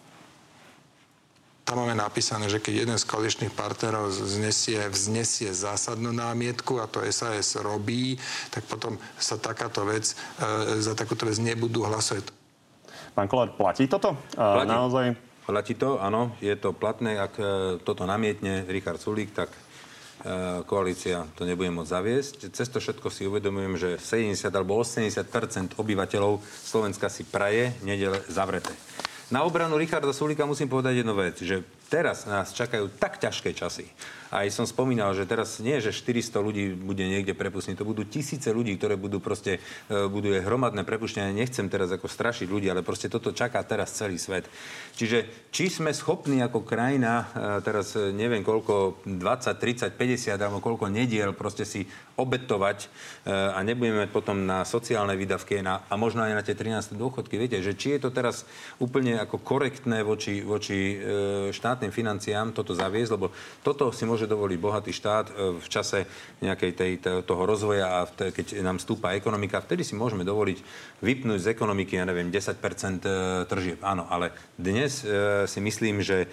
tam 1.69 1.85
máme 1.85 1.93
napísané, 1.93 2.49
že 2.49 2.57
keď 2.57 2.73
jeden 2.81 2.97
z 2.97 3.05
koaličných 3.05 3.53
partnerov 3.53 4.09
vznesie, 4.09 4.81
vznesie 4.89 5.53
zásadnú 5.53 6.09
námietku 6.09 6.81
a 6.81 6.89
to 6.89 7.05
SAS 7.13 7.61
robí, 7.61 8.17
tak 8.49 8.65
potom 8.65 8.97
sa 9.21 9.37
takáto 9.37 9.85
vec, 9.85 10.17
e, 10.41 10.81
za 10.81 10.97
takúto 10.97 11.29
vec 11.29 11.37
nebudú 11.37 11.85
hlasovať. 11.85 12.33
Pán 13.13 13.29
Kolár, 13.29 13.53
platí 13.53 13.85
toto? 13.85 14.17
Platí. 14.33 14.65
Naozaj? 14.65 15.07
Platí 15.45 15.73
to, 15.77 16.01
áno. 16.01 16.33
Je 16.41 16.57
to 16.57 16.73
platné. 16.73 17.21
Ak 17.21 17.37
e, 17.37 17.77
toto 17.85 18.09
namietne 18.09 18.65
Richard 18.65 18.97
Sulík, 18.97 19.29
tak 19.29 19.53
e, 19.53 20.65
koalícia 20.65 21.29
to 21.37 21.45
nebude 21.45 21.69
môcť 21.69 21.93
zaviesť. 21.93 22.37
Cez 22.49 22.65
to 22.73 22.81
všetko 22.81 23.13
si 23.13 23.29
uvedomujem, 23.29 23.77
že 23.77 23.89
70 24.01 24.49
alebo 24.57 24.81
80% 24.81 25.77
obyvateľov 25.77 26.41
Slovenska 26.41 27.13
si 27.13 27.29
praje 27.29 27.77
nedele 27.85 28.25
zavreté. 28.25 28.73
Na 29.29 29.45
obranu 29.45 29.77
Richarda 29.77 30.09
Sulika 30.09 30.49
musím 30.49 30.65
povedať 30.65 31.05
jednu 31.05 31.13
vec, 31.13 31.37
že 31.37 31.61
teraz 31.85 32.25
nás 32.25 32.49
čakajú 32.49 32.89
tak 32.97 33.21
ťažké 33.21 33.53
časy, 33.53 33.85
aj 34.29 34.53
som 34.53 34.65
spomínal, 34.69 35.17
že 35.17 35.25
teraz 35.25 35.57
nie, 35.57 35.81
že 35.81 35.89
400 35.89 36.37
ľudí 36.37 36.63
bude 36.77 37.01
niekde 37.01 37.33
prepustených, 37.33 37.81
to 37.81 37.89
budú 37.89 38.05
tisíce 38.05 38.53
ľudí, 38.53 38.77
ktoré 38.77 38.93
budú 38.93 39.17
proste, 39.17 39.57
e, 39.89 40.05
budú 40.05 40.29
hromadné 40.37 40.85
prepuštenie. 40.85 41.33
Nechcem 41.33 41.65
teraz 41.65 41.89
ako 41.89 42.05
strašiť 42.05 42.45
ľudí, 42.45 42.69
ale 42.69 42.85
proste 42.85 43.09
toto 43.09 43.33
čaká 43.33 43.65
teraz 43.65 43.97
celý 43.97 44.21
svet. 44.21 44.45
Čiže 44.93 45.49
či 45.49 45.73
sme 45.73 45.89
schopní 45.97 46.45
ako 46.45 46.61
krajina, 46.61 47.25
e, 47.25 47.65
teraz 47.65 47.97
e, 47.97 48.13
neviem 48.13 48.45
koľko, 48.45 49.01
20, 49.09 49.17
30, 49.57 49.97
50 49.97 50.37
alebo 50.37 50.61
koľko 50.61 50.93
nediel 50.93 51.33
proste 51.33 51.65
si 51.65 51.89
obetovať 52.19 52.91
a 53.31 53.63
nebudeme 53.63 54.03
potom 54.11 54.43
na 54.43 54.67
sociálne 54.67 55.15
výdavky 55.15 55.63
na, 55.63 55.87
a 55.87 55.95
možno 55.95 56.19
aj 56.27 56.35
na 56.35 56.43
tie 56.43 56.51
13 56.51 56.99
dôchodky. 56.99 57.39
Viete, 57.39 57.63
že 57.63 57.79
či 57.79 57.95
je 57.95 58.03
to 58.03 58.11
teraz 58.11 58.43
úplne 58.75 59.15
ako 59.15 59.39
korektné 59.39 60.03
voči, 60.03 60.43
voči 60.43 60.99
štátnym 61.55 61.95
financiám 61.95 62.51
toto 62.51 62.75
zaviesť, 62.75 63.11
lebo 63.15 63.31
toto 63.63 63.95
si 63.95 64.03
môže 64.03 64.18
môže 64.19 64.35
dovoliť 64.35 64.59
bohatý 64.59 64.91
štát 64.91 65.31
e, 65.31 65.63
v 65.63 65.67
čase 65.71 66.03
nejakej 66.43 66.71
tej, 66.75 66.91
toho 67.23 67.47
rozvoja 67.47 68.03
a 68.03 68.11
keď 68.11 68.59
nám 68.59 68.83
stúpa 68.83 69.15
ekonomika, 69.15 69.63
vtedy 69.63 69.87
si 69.87 69.95
môžeme 69.95 70.27
dovoliť 70.27 70.59
vypnúť 70.99 71.39
z 71.39 71.47
ekonomiky, 71.55 71.95
ja 71.95 72.03
neviem, 72.03 72.27
10% 72.27 72.59
e, 72.59 73.11
tržieb. 73.47 73.79
Áno, 73.79 74.11
ale 74.11 74.35
dnes 74.59 75.07
e, 75.07 75.47
si 75.47 75.63
myslím, 75.63 76.03
že 76.03 76.27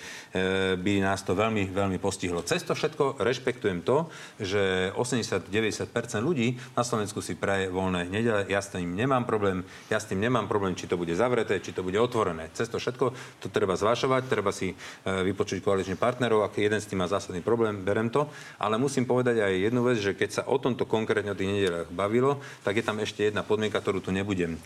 by 0.76 0.92
nás 0.98 1.22
to 1.22 1.38
veľmi, 1.38 1.70
veľmi 1.70 2.02
postihlo. 2.02 2.42
Cez 2.42 2.66
to 2.66 2.74
všetko 2.74 3.22
rešpektujem 3.22 3.86
to, 3.86 4.10
že 4.42 4.90
80-90% 4.98 5.86
ľudí 6.18 6.58
na 6.74 6.82
Slovensku 6.82 7.22
si 7.22 7.38
praje 7.38 7.70
voľné 7.70 8.10
nedele. 8.10 8.42
Ja 8.50 8.58
s 8.58 8.74
tým 8.74 8.96
nemám 8.98 9.22
problém. 9.24 9.62
Ja 9.86 10.02
s 10.02 10.08
tým 10.10 10.18
nemám 10.18 10.50
problém, 10.50 10.74
či 10.74 10.90
to 10.90 10.98
bude 10.98 11.14
zavreté, 11.14 11.62
či 11.62 11.70
to 11.70 11.86
bude 11.86 11.96
otvorené. 11.96 12.50
Cez 12.52 12.66
to 12.68 12.82
všetko 12.82 13.14
to 13.40 13.46
treba 13.48 13.78
zvažovať, 13.78 14.22
treba 14.28 14.50
si 14.50 14.74
vypočuť 15.04 15.62
koaličných 15.62 16.00
partnerov, 16.00 16.44
ak 16.44 16.56
jeden 16.56 16.80
s 16.80 16.88
tým 16.88 17.04
má 17.04 17.08
zásadný 17.10 17.44
problém, 17.44 17.75
berem, 17.84 18.06
berem 18.06 18.08
to, 18.08 18.28
ale 18.56 18.78
musím 18.80 19.04
povedať 19.04 19.42
aj 19.42 19.52
jednu 19.52 19.80
vec, 19.84 19.98
že 20.00 20.16
keď 20.16 20.30
sa 20.30 20.42
o 20.48 20.56
tomto 20.56 20.88
konkrétne 20.88 21.32
o 21.32 21.38
tých 21.38 21.50
nedeliach 21.50 21.90
bavilo, 21.92 22.40
tak 22.64 22.80
je 22.80 22.84
tam 22.84 23.00
ešte 23.02 23.28
jedna 23.28 23.42
podmienka, 23.42 23.80
ktorú 23.80 24.00
tu 24.00 24.14
nebudem 24.14 24.56
e, 24.56 24.60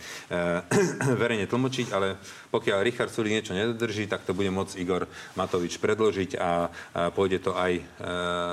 verejne 1.22 1.50
tlmočiť, 1.50 1.90
ale 1.90 2.20
pokiaľ 2.50 2.78
Richard 2.84 3.10
Sulík 3.10 3.40
niečo 3.40 3.56
nedodrží, 3.56 4.06
tak 4.06 4.26
to 4.26 4.36
bude 4.36 4.50
môcť 4.52 4.74
Igor 4.78 5.06
Matovič 5.34 5.78
predložiť 5.78 6.36
a, 6.38 6.40
a 6.40 6.50
pôjde 7.10 7.42
to 7.42 7.56
aj 7.56 7.72
e, 7.78 7.82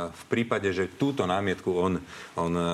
v 0.10 0.24
prípade, 0.32 0.70
že 0.74 0.90
túto 0.96 1.28
námietku 1.28 1.70
on, 1.74 1.94
on 2.40 2.54
e, 2.54 2.66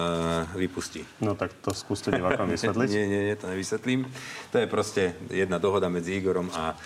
vypustí. 0.59 1.03
No 1.19 1.33
tak 1.33 1.55
to 1.59 1.73
skúste 1.73 2.13
divákom 2.13 2.47
vysvetliť. 2.47 2.89
nie, 2.95 3.05
nie, 3.09 3.21
nie, 3.31 3.35
to 3.35 3.49
nevysvetlím. 3.49 4.05
To 4.53 4.61
je 4.61 4.67
proste 4.69 5.17
jedna 5.33 5.57
dohoda 5.57 5.89
medzi 5.89 6.13
Igorom 6.19 6.53
a 6.53 6.77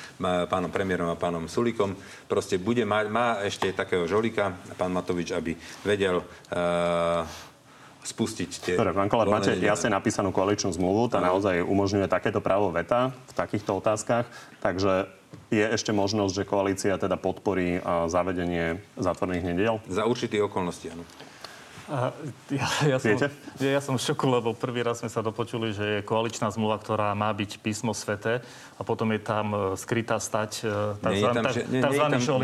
pánom 0.47 0.71
premiérom 0.71 1.11
a 1.11 1.19
pánom 1.19 1.51
Sulíkom. 1.51 1.97
Proste 2.31 2.55
bude 2.61 2.87
mať, 2.87 3.05
má 3.11 3.27
ešte 3.43 3.69
takého 3.75 4.07
žolika, 4.07 4.55
pán 4.79 4.86
pán 4.87 4.95
Matovič, 4.95 5.35
aby 5.35 5.51
vedel 5.83 6.23
uh, 6.23 7.27
spustiť 8.07 8.51
tie... 8.63 8.73
Dobre, 8.79 8.95
pán 8.95 9.11
Kolár, 9.11 9.27
máte 9.27 9.51
jasne 9.59 9.91
napísanú 9.91 10.31
koaličnú 10.31 10.71
zmluvu, 10.71 11.11
tá 11.11 11.19
naozaj 11.19 11.59
umožňuje 11.59 12.07
takéto 12.07 12.39
právo 12.39 12.71
veta 12.71 13.11
v 13.27 13.33
takýchto 13.35 13.83
otázkach, 13.83 14.23
takže 14.63 15.11
je 15.51 15.59
ešte 15.59 15.91
možnosť, 15.91 16.31
že 16.39 16.47
koalícia 16.47 16.95
teda 16.95 17.19
podporí 17.19 17.83
uh, 17.83 18.07
zavedenie 18.07 18.79
zatvorných 18.95 19.43
nediel? 19.43 19.83
Za 19.91 20.07
určitý 20.07 20.39
okolnosti, 20.39 20.87
áno. 20.87 21.03
Ja, 21.87 22.67
ja, 22.83 22.97
som, 22.99 23.15
ja, 23.63 23.69
ja 23.79 23.81
som 23.81 23.95
v 23.95 24.03
šoku, 24.03 24.27
lebo 24.27 24.51
prvý 24.51 24.83
raz 24.83 24.99
sme 24.99 25.07
sa 25.07 25.23
dopočuli, 25.23 25.71
že 25.71 25.85
je 25.99 25.99
koaličná 26.03 26.51
zmluva, 26.51 26.75
ktorá 26.83 27.15
má 27.15 27.31
byť 27.31 27.63
písmo 27.63 27.95
svete 27.95 28.43
a 28.75 28.81
potom 28.83 29.07
je 29.15 29.21
tam 29.23 29.45
e, 29.55 29.57
skrytá 29.79 30.19
stať 30.19 30.67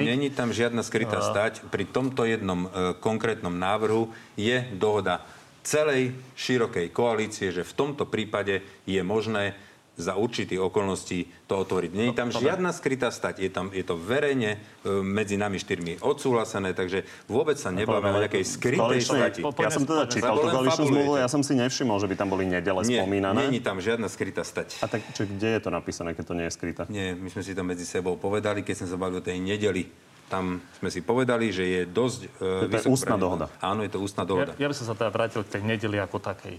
Není 0.08 0.32
tam, 0.32 0.50
žiadna 0.56 0.80
skrytá 0.80 1.20
a... 1.20 1.28
stať. 1.28 1.60
Pri 1.68 1.84
tomto 1.84 2.24
jednom 2.24 2.72
e, 2.72 2.96
konkrétnom 3.04 3.52
návrhu 3.52 4.16
je 4.40 4.64
dohoda 4.80 5.20
celej 5.64 6.16
širokej 6.40 6.92
koalície, 6.96 7.52
že 7.52 7.68
v 7.68 7.74
tomto 7.76 8.08
prípade 8.08 8.64
je 8.88 9.02
možné 9.04 9.60
za 9.94 10.18
určitých 10.18 10.58
okolností 10.58 11.30
to 11.46 11.62
otvoriť. 11.62 11.92
Nie 11.94 12.06
je 12.10 12.18
tam 12.18 12.34
žiadna 12.34 12.74
skrytá 12.74 13.14
stať, 13.14 13.46
je, 13.46 13.50
tam, 13.54 13.70
je 13.70 13.86
to 13.86 13.94
verejne 13.94 14.58
e, 14.58 14.90
medzi 15.06 15.38
nami 15.38 15.62
štyrmi 15.62 16.02
odsúhlasené, 16.02 16.74
takže 16.74 17.06
vôbec 17.30 17.62
sa 17.62 17.70
nebavíme 17.70 18.18
o 18.18 18.22
nejakej 18.26 18.42
skrytej 18.42 19.00
stati. 19.06 19.42
Ja 19.46 19.70
som 19.70 19.86
teda 19.86 20.10
čítal 20.10 20.34
tú 20.42 20.50
koaličnú 20.50 20.86
zmluvu, 20.90 21.22
ja 21.22 21.30
som 21.30 21.46
si 21.46 21.54
nevšimol, 21.54 22.02
že 22.02 22.10
by 22.10 22.16
tam 22.18 22.34
boli 22.34 22.50
nedele 22.50 22.82
nie, 22.90 22.98
spomínané. 22.98 23.54
Nie 23.54 23.62
je 23.62 23.66
tam 23.66 23.78
žiadna 23.78 24.10
skrytá 24.10 24.42
stať. 24.42 24.82
A 24.82 24.90
tak 24.90 25.06
čo, 25.14 25.30
kde 25.30 25.62
je 25.62 25.62
to 25.62 25.70
napísané, 25.70 26.18
keď 26.18 26.26
to 26.26 26.34
nie 26.34 26.46
je 26.50 26.54
skrytá? 26.58 26.84
Nie, 26.90 27.14
my 27.14 27.30
sme 27.30 27.46
si 27.46 27.54
to 27.54 27.62
medzi 27.62 27.86
sebou 27.86 28.18
povedali, 28.18 28.66
keď 28.66 28.84
sme 28.84 28.88
sa 28.90 28.98
bavili 28.98 29.22
o 29.22 29.24
tej 29.24 29.38
nedeli 29.38 29.86
tam 30.34 30.66
sme 30.82 30.90
si 30.90 31.06
povedali, 31.06 31.54
že 31.54 31.62
je 31.62 31.82
dosť... 31.86 32.20
Uh, 32.42 32.66
to 32.66 32.82
je 32.82 32.90
ústna 32.90 33.22
dohoda. 33.22 33.54
Áno, 33.62 33.86
je 33.86 33.92
to 33.94 34.02
ústna 34.02 34.26
dohoda. 34.26 34.58
Ja, 34.58 34.66
ja 34.66 34.68
by 34.72 34.74
som 34.74 34.90
sa 34.90 34.98
teda 34.98 35.14
vrátil 35.14 35.46
k 35.46 35.60
tej 35.60 35.62
nedeli 35.62 36.02
ako 36.02 36.18
takej. 36.18 36.58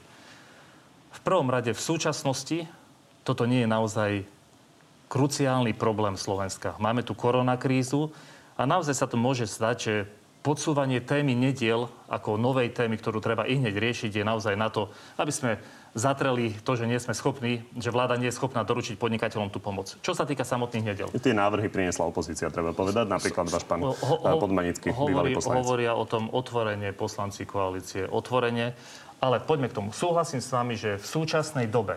V 1.11 1.21
prvom 1.27 1.51
rade 1.51 1.75
v 1.75 1.81
súčasnosti 1.83 2.71
toto 3.25 3.49
nie 3.49 3.65
je 3.65 3.69
naozaj 3.69 4.11
kruciálny 5.09 5.73
problém 5.73 6.15
Slovenska. 6.21 6.77
Máme 6.77 7.01
tu 7.01 7.17
koronakrízu 7.17 8.13
a 8.55 8.69
naozaj 8.69 8.95
sa 8.95 9.07
to 9.09 9.17
môže 9.17 9.49
stať, 9.49 9.77
že 9.81 9.95
podsúvanie 10.45 11.01
témy 11.01 11.33
nediel 11.33 11.89
ako 12.05 12.37
novej 12.37 12.69
témy, 12.77 13.01
ktorú 13.01 13.25
treba 13.25 13.49
i 13.49 13.57
hneď 13.57 13.81
riešiť, 13.81 14.13
je 14.13 14.25
naozaj 14.29 14.55
na 14.61 14.69
to, 14.69 14.93
aby 15.17 15.33
sme 15.33 15.57
zatreli 15.97 16.53
to, 16.61 16.77
že 16.77 16.85
nie 16.85 17.01
sme 17.01 17.17
schopní, 17.17 17.65
že 17.81 17.89
vláda 17.89 18.21
nie 18.21 18.29
je 18.29 18.37
schopná 18.37 18.61
doručiť 18.61 19.01
podnikateľom 19.01 19.49
tú 19.49 19.63
pomoc. 19.63 19.97
Čo 20.05 20.13
sa 20.13 20.29
týka 20.29 20.45
samotných 20.45 20.85
nedel? 20.85 21.09
Tie 21.17 21.33
návrhy 21.33 21.73
priniesla 21.73 22.05
opozícia, 22.05 22.53
treba 22.53 22.77
povedať. 22.77 23.09
Napríklad 23.09 23.49
váš 23.49 23.65
pán 23.65 23.81
ho, 23.81 23.97
ho, 23.97 24.37
Podmanický, 24.37 24.93
bývalý 24.93 25.33
poslanec. 25.33 25.65
Hovoria 25.65 25.97
o 25.97 26.05
tom 26.05 26.29
otvorenie 26.29 26.93
poslanci 26.93 27.49
koalície, 27.49 28.05
otvorenie. 28.05 28.77
Ale 29.25 29.41
poďme 29.41 29.73
k 29.73 29.81
tomu. 29.81 29.89
Súhlasím 29.97 30.45
s 30.45 30.53
vami, 30.53 30.77
že 30.77 31.01
v 31.01 31.07
súčasnej 31.07 31.71
dobe 31.71 31.97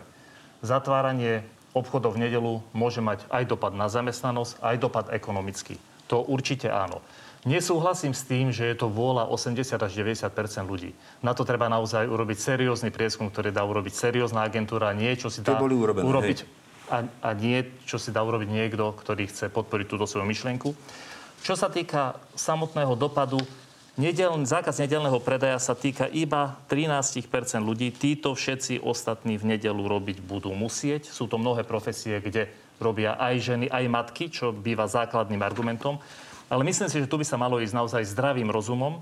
zatváranie 0.61 1.45
obchodov 1.77 2.17
v 2.17 2.29
nedelu 2.29 2.63
môže 2.73 3.03
mať 3.03 3.25
aj 3.29 3.43
dopad 3.45 3.73
na 3.77 3.87
zamestnanosť, 3.91 4.61
aj 4.61 4.75
dopad 4.81 5.05
ekonomický. 5.13 5.77
To 6.09 6.23
určite 6.23 6.71
áno. 6.71 7.03
Nesúhlasím 7.45 8.11
s 8.11 8.27
tým, 8.27 8.49
že 8.51 8.65
je 8.67 8.75
to 8.75 8.91
vôľa 8.91 9.29
80 9.29 9.77
až 9.79 9.91
90% 9.93 10.33
ľudí. 10.67 10.91
Na 11.23 11.31
to 11.37 11.47
treba 11.47 11.69
naozaj 11.69 12.09
urobiť 12.09 12.37
seriózny 12.41 12.89
prieskum, 12.89 13.29
ktorý 13.29 13.53
dá 13.53 13.63
urobiť 13.63 13.93
seriózna 13.93 14.43
agentúra, 14.43 14.91
nie 14.91 15.13
čo 15.15 15.29
si 15.29 15.45
dá 15.45 15.55
boli 15.55 15.77
urobené, 15.77 16.03
urobiť 16.03 16.43
a, 16.91 17.07
a 17.07 17.29
nie 17.37 17.63
čo 17.85 18.01
si 18.01 18.11
dá 18.11 18.23
urobiť 18.23 18.49
niekto, 18.49 18.95
ktorý 18.95 19.29
chce 19.29 19.53
podporiť 19.53 19.85
túto 19.87 20.03
svoju 20.09 20.27
myšlienku. 20.27 20.75
Čo 21.45 21.53
sa 21.53 21.69
týka 21.71 22.17
samotného 22.33 22.97
dopadu, 22.97 23.39
Nedel, 23.97 24.29
zákaz 24.45 24.77
nedelného 24.77 25.17
predaja 25.17 25.57
sa 25.57 25.73
týka 25.73 26.05
iba 26.13 26.61
13% 26.69 27.25
ľudí. 27.65 27.89
Títo 27.89 28.37
všetci 28.37 28.77
ostatní 28.85 29.41
v 29.41 29.57
nedelu 29.57 29.81
robiť 29.81 30.21
budú 30.21 30.53
musieť. 30.53 31.09
Sú 31.09 31.25
to 31.25 31.41
mnohé 31.41 31.65
profesie, 31.65 32.21
kde 32.21 32.45
robia 32.77 33.17
aj 33.17 33.41
ženy, 33.41 33.65
aj 33.73 33.89
matky, 33.89 34.29
čo 34.29 34.53
býva 34.53 34.85
základným 34.85 35.41
argumentom. 35.41 35.97
Ale 36.45 36.61
myslím 36.61 36.93
si, 36.93 37.01
že 37.01 37.09
tu 37.09 37.17
by 37.17 37.25
sa 37.25 37.41
malo 37.41 37.57
ísť 37.57 37.73
naozaj 37.73 38.05
zdravým 38.13 38.53
rozumom. 38.53 39.01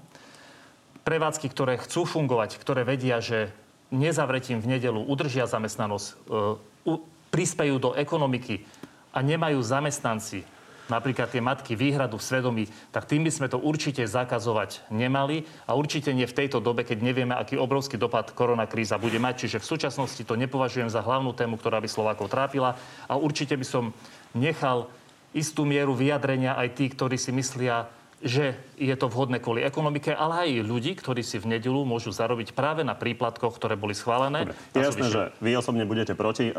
Prevádzky, 1.04 1.52
ktoré 1.52 1.76
chcú 1.76 2.08
fungovať, 2.08 2.56
ktoré 2.56 2.88
vedia, 2.88 3.20
že 3.20 3.52
nezavretím 3.92 4.64
v 4.64 4.80
nedelu 4.80 5.04
udržia 5.12 5.44
zamestnanosť, 5.44 6.08
e, 6.08 6.96
prispejú 7.36 7.84
do 7.84 7.92
ekonomiky 8.00 8.64
a 9.12 9.20
nemajú 9.20 9.60
zamestnanci 9.60 10.55
napríklad 10.88 11.32
tie 11.32 11.42
matky 11.42 11.74
výhradu 11.74 12.18
v 12.18 12.28
svedomí, 12.28 12.64
tak 12.94 13.10
tým 13.10 13.26
by 13.26 13.32
sme 13.34 13.48
to 13.50 13.58
určite 13.58 14.02
zakazovať 14.06 14.86
nemali 14.94 15.46
a 15.66 15.74
určite 15.74 16.14
nie 16.14 16.30
v 16.30 16.38
tejto 16.38 16.62
dobe, 16.62 16.86
keď 16.86 17.02
nevieme, 17.02 17.34
aký 17.34 17.58
obrovský 17.58 17.98
dopad 17.98 18.32
koronakríza 18.34 19.02
bude 19.02 19.18
mať. 19.18 19.48
Čiže 19.48 19.62
v 19.62 19.70
súčasnosti 19.70 20.22
to 20.22 20.38
nepovažujem 20.38 20.90
za 20.90 21.02
hlavnú 21.02 21.34
tému, 21.34 21.58
ktorá 21.58 21.82
by 21.82 21.90
Slovákov 21.90 22.30
trápila 22.30 22.78
a 23.10 23.14
určite 23.18 23.58
by 23.58 23.66
som 23.66 23.94
nechal 24.36 24.90
istú 25.36 25.68
mieru 25.68 25.92
vyjadrenia 25.92 26.56
aj 26.56 26.80
tí, 26.80 26.86
ktorí 26.88 27.20
si 27.20 27.36
myslia, 27.36 27.92
že 28.24 28.56
je 28.80 28.96
to 28.96 29.12
vhodné 29.12 29.44
kvôli 29.44 29.62
ekonomike, 29.62 30.10
ale 30.16 30.48
aj 30.48 30.64
ľudí, 30.64 30.96
ktorí 30.96 31.22
si 31.22 31.38
v 31.38 31.60
nedelu 31.60 31.84
môžu 31.84 32.16
zarobiť 32.16 32.56
práve 32.56 32.88
na 32.88 32.96
príplatkoch, 32.96 33.54
ktoré 33.60 33.76
boli 33.76 33.92
schválené. 33.92 34.48
Dobre. 34.48 34.56
Je 34.72 34.80
jasné, 34.82 35.08
že 35.12 35.22
vy 35.44 35.52
osobne 35.60 35.84
budete 35.84 36.16
proti. 36.16 36.56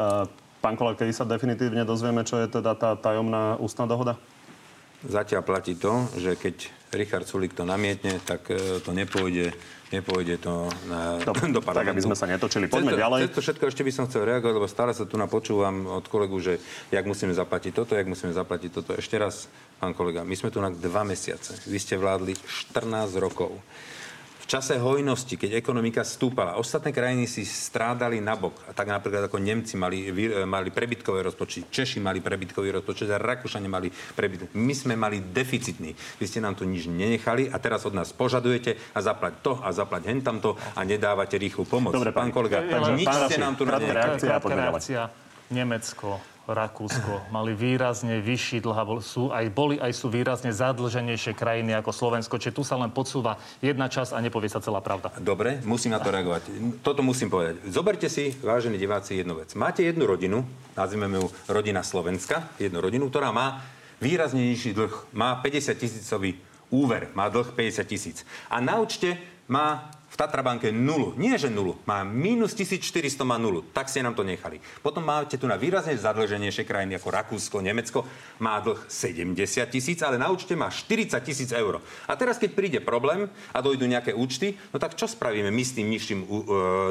Pán 0.65 0.75
Kola, 0.75 0.97
kedy 0.97 1.13
sa 1.13 1.29
definitívne 1.29 1.87
dozvieme, 1.87 2.27
čo 2.27 2.41
je 2.41 2.49
teda 2.49 2.75
tá 2.75 2.97
tajomná 2.97 3.61
ústna 3.61 3.87
dohoda? 3.87 4.19
Zatiaľ 5.07 5.45
platí 5.45 5.77
to, 5.77 6.09
že 6.17 6.35
keď 6.35 6.57
Richard 6.97 7.29
Sulik 7.29 7.53
to 7.53 7.69
namietne, 7.69 8.19
tak 8.25 8.49
e, 8.49 8.81
to 8.81 8.91
nepôjde 8.97 9.53
nepôjde 9.95 10.43
to 10.43 10.67
na, 10.91 11.15
do, 11.27 11.31
do 11.31 11.61
parlamentu. 11.63 11.79
Tak, 11.79 11.93
aby 11.95 12.03
sme 12.03 12.17
sa 12.19 12.27
netočili. 12.27 12.67
Poďme 12.67 12.95
cesto, 12.95 13.03
ďalej. 13.03 13.21
Cesto 13.31 13.41
všetko 13.43 13.65
ešte 13.71 13.83
by 13.87 13.93
som 13.95 14.05
chcel 14.11 14.23
reagovať, 14.27 14.55
lebo 14.59 14.69
stále 14.69 14.93
sa 14.97 15.07
tu 15.07 15.15
napočúvam 15.15 15.87
od 15.87 16.07
kolegu, 16.11 16.37
že 16.43 16.59
jak 16.91 17.07
musíme 17.07 17.31
zaplatiť 17.31 17.73
toto, 17.75 17.95
jak 17.95 18.09
musíme 18.09 18.35
zaplatiť 18.35 18.71
toto. 18.73 18.91
Ešte 18.99 19.15
raz, 19.19 19.47
pán 19.79 19.95
kolega, 19.95 20.27
my 20.27 20.35
sme 20.35 20.51
tu 20.51 20.59
na 20.59 20.75
dva 20.75 21.07
mesiace. 21.07 21.55
Vy 21.71 21.79
ste 21.79 21.95
vládli 21.95 22.35
14 22.35 23.15
rokov 23.23 23.55
v 24.47 24.55
čase 24.55 24.79
hojnosti, 24.79 25.35
keď 25.35 25.59
ekonomika 25.59 26.07
stúpala, 26.07 26.55
ostatné 26.55 26.95
krajiny 26.95 27.27
si 27.27 27.43
strádali 27.43 28.23
nabok. 28.23 28.63
A 28.71 28.71
tak 28.71 28.87
napríklad 28.87 29.27
ako 29.27 29.43
Nemci 29.43 29.75
mali, 29.75 30.07
mali 30.47 30.71
prebytkové 30.71 31.27
rozpočty, 31.27 31.67
Češi 31.67 31.99
mali 31.99 32.23
prebytkový 32.23 32.79
rozpočet 32.79 33.11
a 33.11 33.19
Rakúšania 33.19 33.67
mali 33.67 33.91
prebytkový. 33.91 34.55
My 34.55 34.71
sme 34.71 34.95
mali 34.95 35.19
deficitný. 35.19 35.91
Vy 36.23 36.25
ste 36.31 36.39
nám 36.39 36.55
tu 36.55 36.63
nič 36.63 36.87
nenechali 36.87 37.51
a 37.51 37.59
teraz 37.59 37.83
od 37.91 37.99
nás 37.99 38.15
požadujete 38.15 38.95
a 38.95 39.03
zaplať 39.03 39.35
to 39.43 39.59
a 39.59 39.75
zaplať 39.75 40.15
hen 40.15 40.23
tamto 40.23 40.55
a 40.79 40.81
nedávate 40.87 41.35
rýchlu 41.43 41.67
pomoc. 41.67 41.99
Dobre, 41.99 42.15
pán 42.15 42.31
kolega, 42.31 42.63
takže 42.63 42.95
nič 42.95 43.11
ste 43.27 43.43
nám 43.43 43.59
tu 43.59 43.67
nenechali. 43.67 44.23
Nemecko, 45.51 46.23
Rakúsko 46.47 47.27
mali 47.35 47.59
výrazne 47.59 48.23
vyšší 48.23 48.63
dlh, 48.63 48.79
sú 49.03 49.35
aj, 49.35 49.51
boli 49.51 49.83
aj 49.83 49.91
sú 49.91 50.07
výrazne 50.07 50.55
zadlženejšie 50.55 51.35
krajiny 51.35 51.75
ako 51.75 51.91
Slovensko. 51.91 52.39
Čiže 52.39 52.55
tu 52.55 52.63
sa 52.63 52.79
len 52.79 52.95
podsúva 52.95 53.37
jedna 53.59 53.91
časť 53.91 54.15
a 54.15 54.23
nepovie 54.23 54.47
sa 54.47 54.63
celá 54.63 54.79
pravda. 54.79 55.11
Dobre, 55.19 55.59
musím 55.67 55.99
na 55.99 56.01
to 56.01 56.15
reagovať. 56.15 56.47
Toto 56.87 57.03
musím 57.03 57.29
povedať. 57.35 57.67
Zoberte 57.67 58.07
si, 58.07 58.31
vážení 58.39 58.79
diváci, 58.79 59.19
jednu 59.19 59.43
vec. 59.43 59.51
Máte 59.59 59.83
jednu 59.83 60.07
rodinu, 60.07 60.47
nazvime 60.79 61.11
ju 61.19 61.27
rodina 61.51 61.83
Slovenska, 61.83 62.47
jednu 62.63 62.79
rodinu, 62.79 63.11
ktorá 63.11 63.35
má 63.35 63.67
výrazne 63.99 64.47
nižší 64.47 64.71
dlh. 64.71 64.95
Má 65.17 65.43
50 65.43 65.75
tisícový 65.75 66.39
úver, 66.71 67.11
má 67.19 67.27
dlh 67.27 67.51
50 67.55 67.83
tisíc. 67.91 68.23
A 68.47 68.63
na 68.63 68.79
účte 68.79 69.19
má 69.51 69.91
v 70.17 70.25
Tatrabanke 70.25 70.73
nulu. 70.73 71.12
Nie, 71.21 71.37
že 71.37 71.53
nulu. 71.53 71.77
Má 71.85 72.01
minus 72.01 72.57
1400, 72.57 73.21
má 73.29 73.37
nulu. 73.37 73.61
Tak 73.77 73.93
ste 73.93 74.01
nám 74.01 74.17
to 74.17 74.25
nechali. 74.25 74.64
Potom 74.81 75.05
máte 75.05 75.37
tu 75.37 75.45
na 75.45 75.61
výrazne 75.61 75.93
zadlženejšie 75.93 76.64
krajiny 76.64 76.97
ako 76.97 77.12
Rakúsko, 77.12 77.61
Nemecko. 77.61 78.09
Má 78.41 78.57
dlh 78.64 78.81
70 78.89 79.37
tisíc, 79.69 80.01
ale 80.01 80.17
na 80.17 80.33
účte 80.33 80.57
má 80.57 80.73
40 80.73 81.21
tisíc 81.21 81.53
eur. 81.53 81.85
A 82.09 82.17
teraz, 82.17 82.41
keď 82.41 82.51
príde 82.57 82.81
problém 82.81 83.29
a 83.53 83.61
dojdu 83.61 83.85
nejaké 83.85 84.17
účty, 84.17 84.57
no 84.73 84.81
tak 84.81 84.97
čo 84.97 85.05
spravíme 85.05 85.53
my 85.53 85.61
s 85.61 85.77
tým 85.77 85.93
nižším 85.93 86.21
uh, 86.25 86.33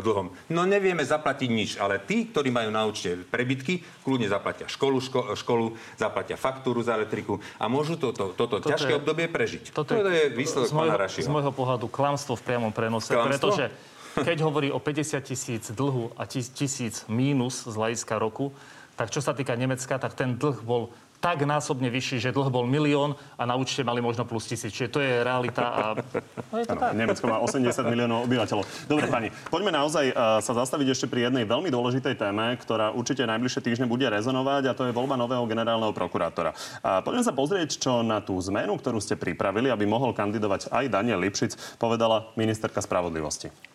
dlhom? 0.06 0.30
No 0.54 0.70
nevieme 0.70 1.02
zaplatiť 1.02 1.50
nič, 1.50 1.72
ale 1.82 1.98
tí, 1.98 2.30
ktorí 2.30 2.54
majú 2.54 2.70
na 2.70 2.86
účte 2.86 3.18
prebytky, 3.26 3.82
kľudne 4.06 4.30
zaplatia 4.30 4.70
školu, 4.70 5.02
ško, 5.02 5.22
školu, 5.34 5.74
zaplatia 5.98 6.38
faktúru 6.38 6.86
za 6.86 6.94
elektriku 6.94 7.42
a 7.58 7.66
môžu 7.66 7.98
toto, 7.98 8.38
toto, 8.38 8.62
toto 8.62 8.70
ťažké 8.70 8.94
je, 8.94 9.00
obdobie 9.02 9.26
prežiť. 9.26 9.74
Toto 9.74 9.98
je, 9.98 10.06
to 10.06 10.12
je 10.14 10.24
výsledok 10.38 10.70
pána 10.70 10.96
Rašiho. 11.02 11.26
Z 11.26 11.34
môjho 11.34 11.50
pohľadu 11.50 11.90
klamstvo 11.90 12.38
v 12.38 12.44
priamom 12.46 12.70
prenose 12.76 13.15
pretože 13.24 13.72
keď 14.16 14.38
hovorí 14.48 14.72
o 14.72 14.80
50 14.80 15.20
tisíc 15.24 15.64
dlhu 15.72 16.16
a 16.16 16.24
tisíc 16.28 17.04
mínus 17.12 17.68
z 17.68 17.76
hľadiska 17.76 18.16
roku, 18.20 18.56
tak 18.96 19.12
čo 19.12 19.20
sa 19.20 19.36
týka 19.36 19.56
Nemecka, 19.60 20.00
tak 20.00 20.16
ten 20.16 20.40
dlh 20.40 20.64
bol 20.64 20.96
tak 21.26 21.42
násobne 21.42 21.90
vyšší, 21.90 22.22
že 22.22 22.30
dlh 22.30 22.54
bol 22.54 22.70
milión 22.70 23.18
a 23.34 23.50
na 23.50 23.58
účte 23.58 23.82
mali 23.82 23.98
možno 23.98 24.30
plus 24.30 24.46
tisíc. 24.46 24.70
Čiže 24.70 24.94
to 24.94 25.02
je 25.02 25.26
realita 25.26 25.66
a 25.66 25.84
no 26.54 26.62
je 26.62 26.70
to 26.70 26.78
ano, 26.78 26.82
tak. 26.86 26.94
Nemecko 26.94 27.26
má 27.26 27.42
80 27.42 27.82
miliónov 27.90 28.30
obyvateľov. 28.30 28.62
Dobre, 28.86 29.10
pani, 29.10 29.34
poďme 29.50 29.74
naozaj 29.74 30.14
uh, 30.14 30.38
sa 30.46 30.54
zastaviť 30.54 30.94
ešte 30.94 31.10
pri 31.10 31.34
jednej 31.34 31.50
veľmi 31.50 31.74
dôležitej 31.74 32.14
téme, 32.22 32.54
ktorá 32.62 32.94
určite 32.94 33.26
najbližšie 33.26 33.66
týždne 33.66 33.90
bude 33.90 34.06
rezonovať 34.06 34.70
a 34.70 34.78
to 34.78 34.86
je 34.86 34.94
voľba 34.94 35.18
nového 35.18 35.50
generálneho 35.50 35.98
prokurátora. 35.98 36.54
Uh, 36.86 37.02
poďme 37.02 37.26
sa 37.26 37.34
pozrieť, 37.34 37.82
čo 37.82 38.06
na 38.06 38.22
tú 38.22 38.38
zmenu, 38.46 38.78
ktorú 38.78 39.02
ste 39.02 39.18
pripravili, 39.18 39.74
aby 39.74 39.90
mohol 39.90 40.14
kandidovať 40.14 40.70
aj 40.70 40.94
Daniel 40.94 41.18
Lipšic, 41.26 41.82
povedala 41.82 42.30
ministerka 42.38 42.86
spravodlivosti. 42.86 43.75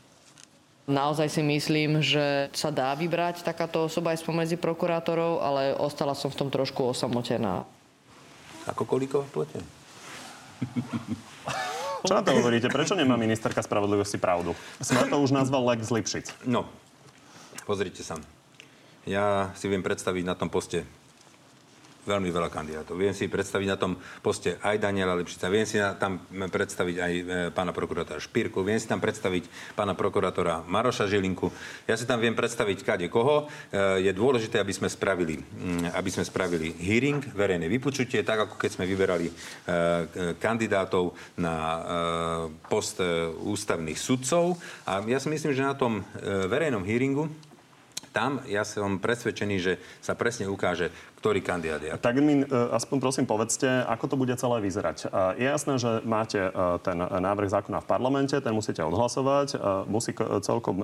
Naozaj 0.88 1.28
si 1.28 1.42
myslím, 1.44 2.00
že 2.00 2.48
sa 2.56 2.72
dá 2.72 2.96
vybrať 2.96 3.44
takáto 3.44 3.84
osoba 3.84 4.16
aj 4.16 4.24
spomedzi 4.24 4.56
prokurátorov, 4.56 5.44
ale 5.44 5.76
ostala 5.76 6.16
som 6.16 6.32
v 6.32 6.38
tom 6.40 6.48
trošku 6.48 6.82
osamotená. 6.90 7.68
Ako 8.66 8.88
kolíko 8.88 9.24
v 9.28 9.30
plete? 9.30 9.58
Čo 12.08 12.16
na 12.16 12.24
to 12.24 12.32
hovoríte? 12.32 12.72
Prečo 12.72 12.96
nemá 12.96 13.20
ministerka 13.20 13.60
spravodlivosti 13.60 14.16
pravdu? 14.16 14.56
Sme 14.80 15.04
to 15.04 15.20
už 15.20 15.36
nazval 15.36 15.68
Lex 15.68 15.92
Lipšic. 15.92 16.48
No, 16.48 16.64
pozrite 17.68 18.00
sa. 18.00 18.16
Ja 19.04 19.52
si 19.52 19.68
viem 19.68 19.84
predstaviť 19.84 20.24
na 20.24 20.32
tom 20.32 20.48
poste 20.48 20.88
veľmi 22.08 22.32
veľa 22.32 22.48
kandidátov. 22.48 22.96
Viem 22.96 23.12
si 23.12 23.28
predstaviť 23.28 23.68
na 23.68 23.76
tom 23.76 24.00
poste 24.24 24.56
aj 24.64 24.80
Daniela 24.80 25.16
Lepšica, 25.16 25.52
viem 25.52 25.68
si 25.68 25.76
tam 26.00 26.24
predstaviť 26.30 26.96
aj 26.96 27.12
e, 27.12 27.22
pána 27.52 27.76
prokurátora 27.76 28.20
Špírku, 28.22 28.64
viem 28.64 28.80
si 28.80 28.88
tam 28.88 29.02
predstaviť 29.02 29.74
pána 29.76 29.92
prokurátora 29.92 30.64
Maroša 30.64 31.10
Žilinku, 31.10 31.52
ja 31.84 31.94
si 32.00 32.08
tam 32.08 32.20
viem 32.20 32.32
predstaviť 32.32 32.78
kade 32.80 33.06
koho. 33.12 33.48
E, 33.68 34.04
je 34.04 34.12
dôležité, 34.16 34.56
aby 34.60 34.72
sme 34.72 34.88
spravili, 34.88 35.40
mm, 35.40 35.92
aby 35.92 36.10
sme 36.10 36.24
spravili 36.24 36.72
hearing, 36.80 37.20
verejné 37.36 37.68
vypočutie, 37.68 38.24
tak 38.24 38.48
ako 38.48 38.54
keď 38.56 38.70
sme 38.80 38.88
vyberali 38.88 39.28
e, 39.28 39.32
kandidátov 40.40 41.12
na 41.36 41.52
post 42.68 43.02
ústavných 43.44 43.96
sudcov. 43.96 44.56
A 44.88 45.04
ja 45.04 45.18
si 45.20 45.28
myslím, 45.28 45.52
že 45.52 45.66
na 45.66 45.76
tom 45.76 46.02
verejnom 46.22 46.84
hearingu 46.84 47.28
tam 48.10 48.42
ja 48.50 48.66
som 48.66 48.98
presvedčený, 48.98 49.56
že 49.62 49.78
sa 50.02 50.18
presne 50.18 50.50
ukáže, 50.50 50.90
ktorý 51.20 51.44
kandidát 51.44 51.84
je. 51.84 51.92
Tak 52.00 52.16
mi 52.24 52.40
e, 52.40 52.44
aspoň 52.48 52.96
prosím 52.96 53.26
povedzte, 53.28 53.84
ako 53.84 54.04
to 54.08 54.16
bude 54.16 54.32
celé 54.40 54.56
vyzerať. 54.64 55.12
Je 55.36 55.44
jasné, 55.44 55.76
že 55.76 56.00
máte 56.08 56.40
e, 56.40 56.50
ten 56.80 56.96
návrh 56.96 57.52
zákona 57.52 57.84
v 57.84 57.86
parlamente, 57.86 58.32
ten 58.40 58.56
musíte 58.56 58.80
odhlasovať, 58.80 59.48
e, 59.52 59.56
musí 59.84 60.16
celkom 60.40 60.82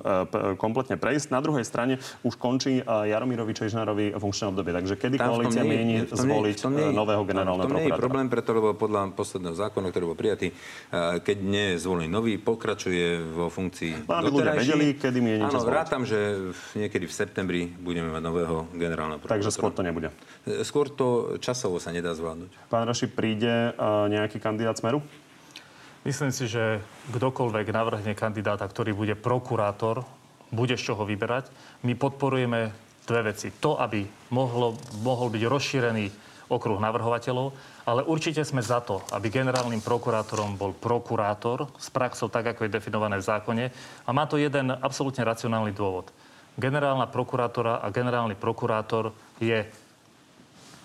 kompletne 0.61 1.01
prejsť. 1.01 1.33
Na 1.33 1.41
druhej 1.41 1.65
strane 1.65 1.97
už 2.21 2.37
končí 2.37 2.85
Jaromírovi 2.85 3.57
Čežnárovi 3.57 4.13
funkčné 4.13 4.53
obdobie. 4.53 4.77
Takže 4.77 4.93
kedy 4.93 5.17
Tam 5.17 5.33
koalícia 5.33 5.65
mieni 5.65 6.05
zvoliť 6.05 6.57
nie, 6.69 6.93
nového 6.93 7.25
generálneho 7.25 7.65
prokurátora? 7.65 7.81
To 7.81 7.89
nie 7.89 7.97
je 7.97 8.03
problém, 8.05 8.27
preto, 8.29 8.49
lebo 8.53 8.77
podľa 8.77 9.17
posledného 9.17 9.55
zákona, 9.57 9.89
ktorý 9.89 10.03
bol 10.13 10.17
prijatý, 10.17 10.53
keď 11.25 11.37
nie 11.41 11.65
je 11.73 11.75
zvolený 11.81 12.09
nový, 12.13 12.37
pokračuje 12.37 13.25
vo 13.33 13.49
funkcii 13.49 14.05
no, 14.05 14.13
aby 14.13 14.29
ľudia 14.29 14.53
vedeli, 14.53 14.87
kedy 14.93 15.17
mienite 15.17 15.57
Áno, 15.57 15.65
rátam, 15.65 16.05
že 16.05 16.53
niekedy 16.77 17.09
v 17.09 17.13
septembri 17.13 17.61
budeme 17.65 18.13
mať 18.13 18.21
nového 18.21 18.55
generálneho 18.75 19.17
prokurátora. 19.17 19.41
Takže 19.41 19.49
skôr 19.49 19.73
to 19.73 19.81
nebude. 19.81 20.13
Skôr 20.63 20.87
to 20.87 21.35
časovo 21.43 21.79
sa 21.81 21.91
nedá 21.91 22.15
zvládnuť. 22.15 22.71
Pán 22.71 22.87
Raši, 22.87 23.11
príde 23.11 23.75
nejaký 24.07 24.39
kandidát 24.39 24.79
Smeru? 24.79 25.03
Myslím 26.07 26.31
si, 26.31 26.47
že 26.47 26.79
kdokoľvek 27.11 27.67
navrhne 27.67 28.15
kandidáta, 28.15 28.63
ktorý 28.63 28.95
bude 28.95 29.15
prokurátor, 29.19 30.07
bude 30.47 30.79
z 30.79 30.87
čoho 30.87 31.03
vyberať. 31.03 31.51
My 31.83 31.99
podporujeme 31.99 32.71
dve 33.03 33.21
veci. 33.35 33.51
To, 33.59 33.75
aby 33.75 34.07
mohlo, 34.31 34.79
mohol 35.03 35.27
byť 35.27 35.43
rozšírený 35.43 36.05
okruh 36.47 36.79
navrhovateľov, 36.79 37.51
ale 37.83 38.07
určite 38.07 38.39
sme 38.47 38.63
za 38.63 38.79
to, 38.79 39.03
aby 39.11 39.27
generálnym 39.27 39.83
prokurátorom 39.83 40.55
bol 40.55 40.71
prokurátor 40.71 41.67
s 41.75 41.91
praxou 41.91 42.31
tak, 42.31 42.55
ako 42.55 42.63
je 42.63 42.75
definované 42.79 43.19
v 43.19 43.27
zákone. 43.27 43.65
A 44.07 44.09
má 44.15 44.23
to 44.31 44.39
jeden 44.39 44.71
absolútne 44.71 45.27
racionálny 45.27 45.75
dôvod. 45.75 46.07
Generálna 46.55 47.11
prokurátora 47.11 47.83
a 47.83 47.91
generálny 47.91 48.39
prokurátor 48.39 49.11
je 49.43 49.67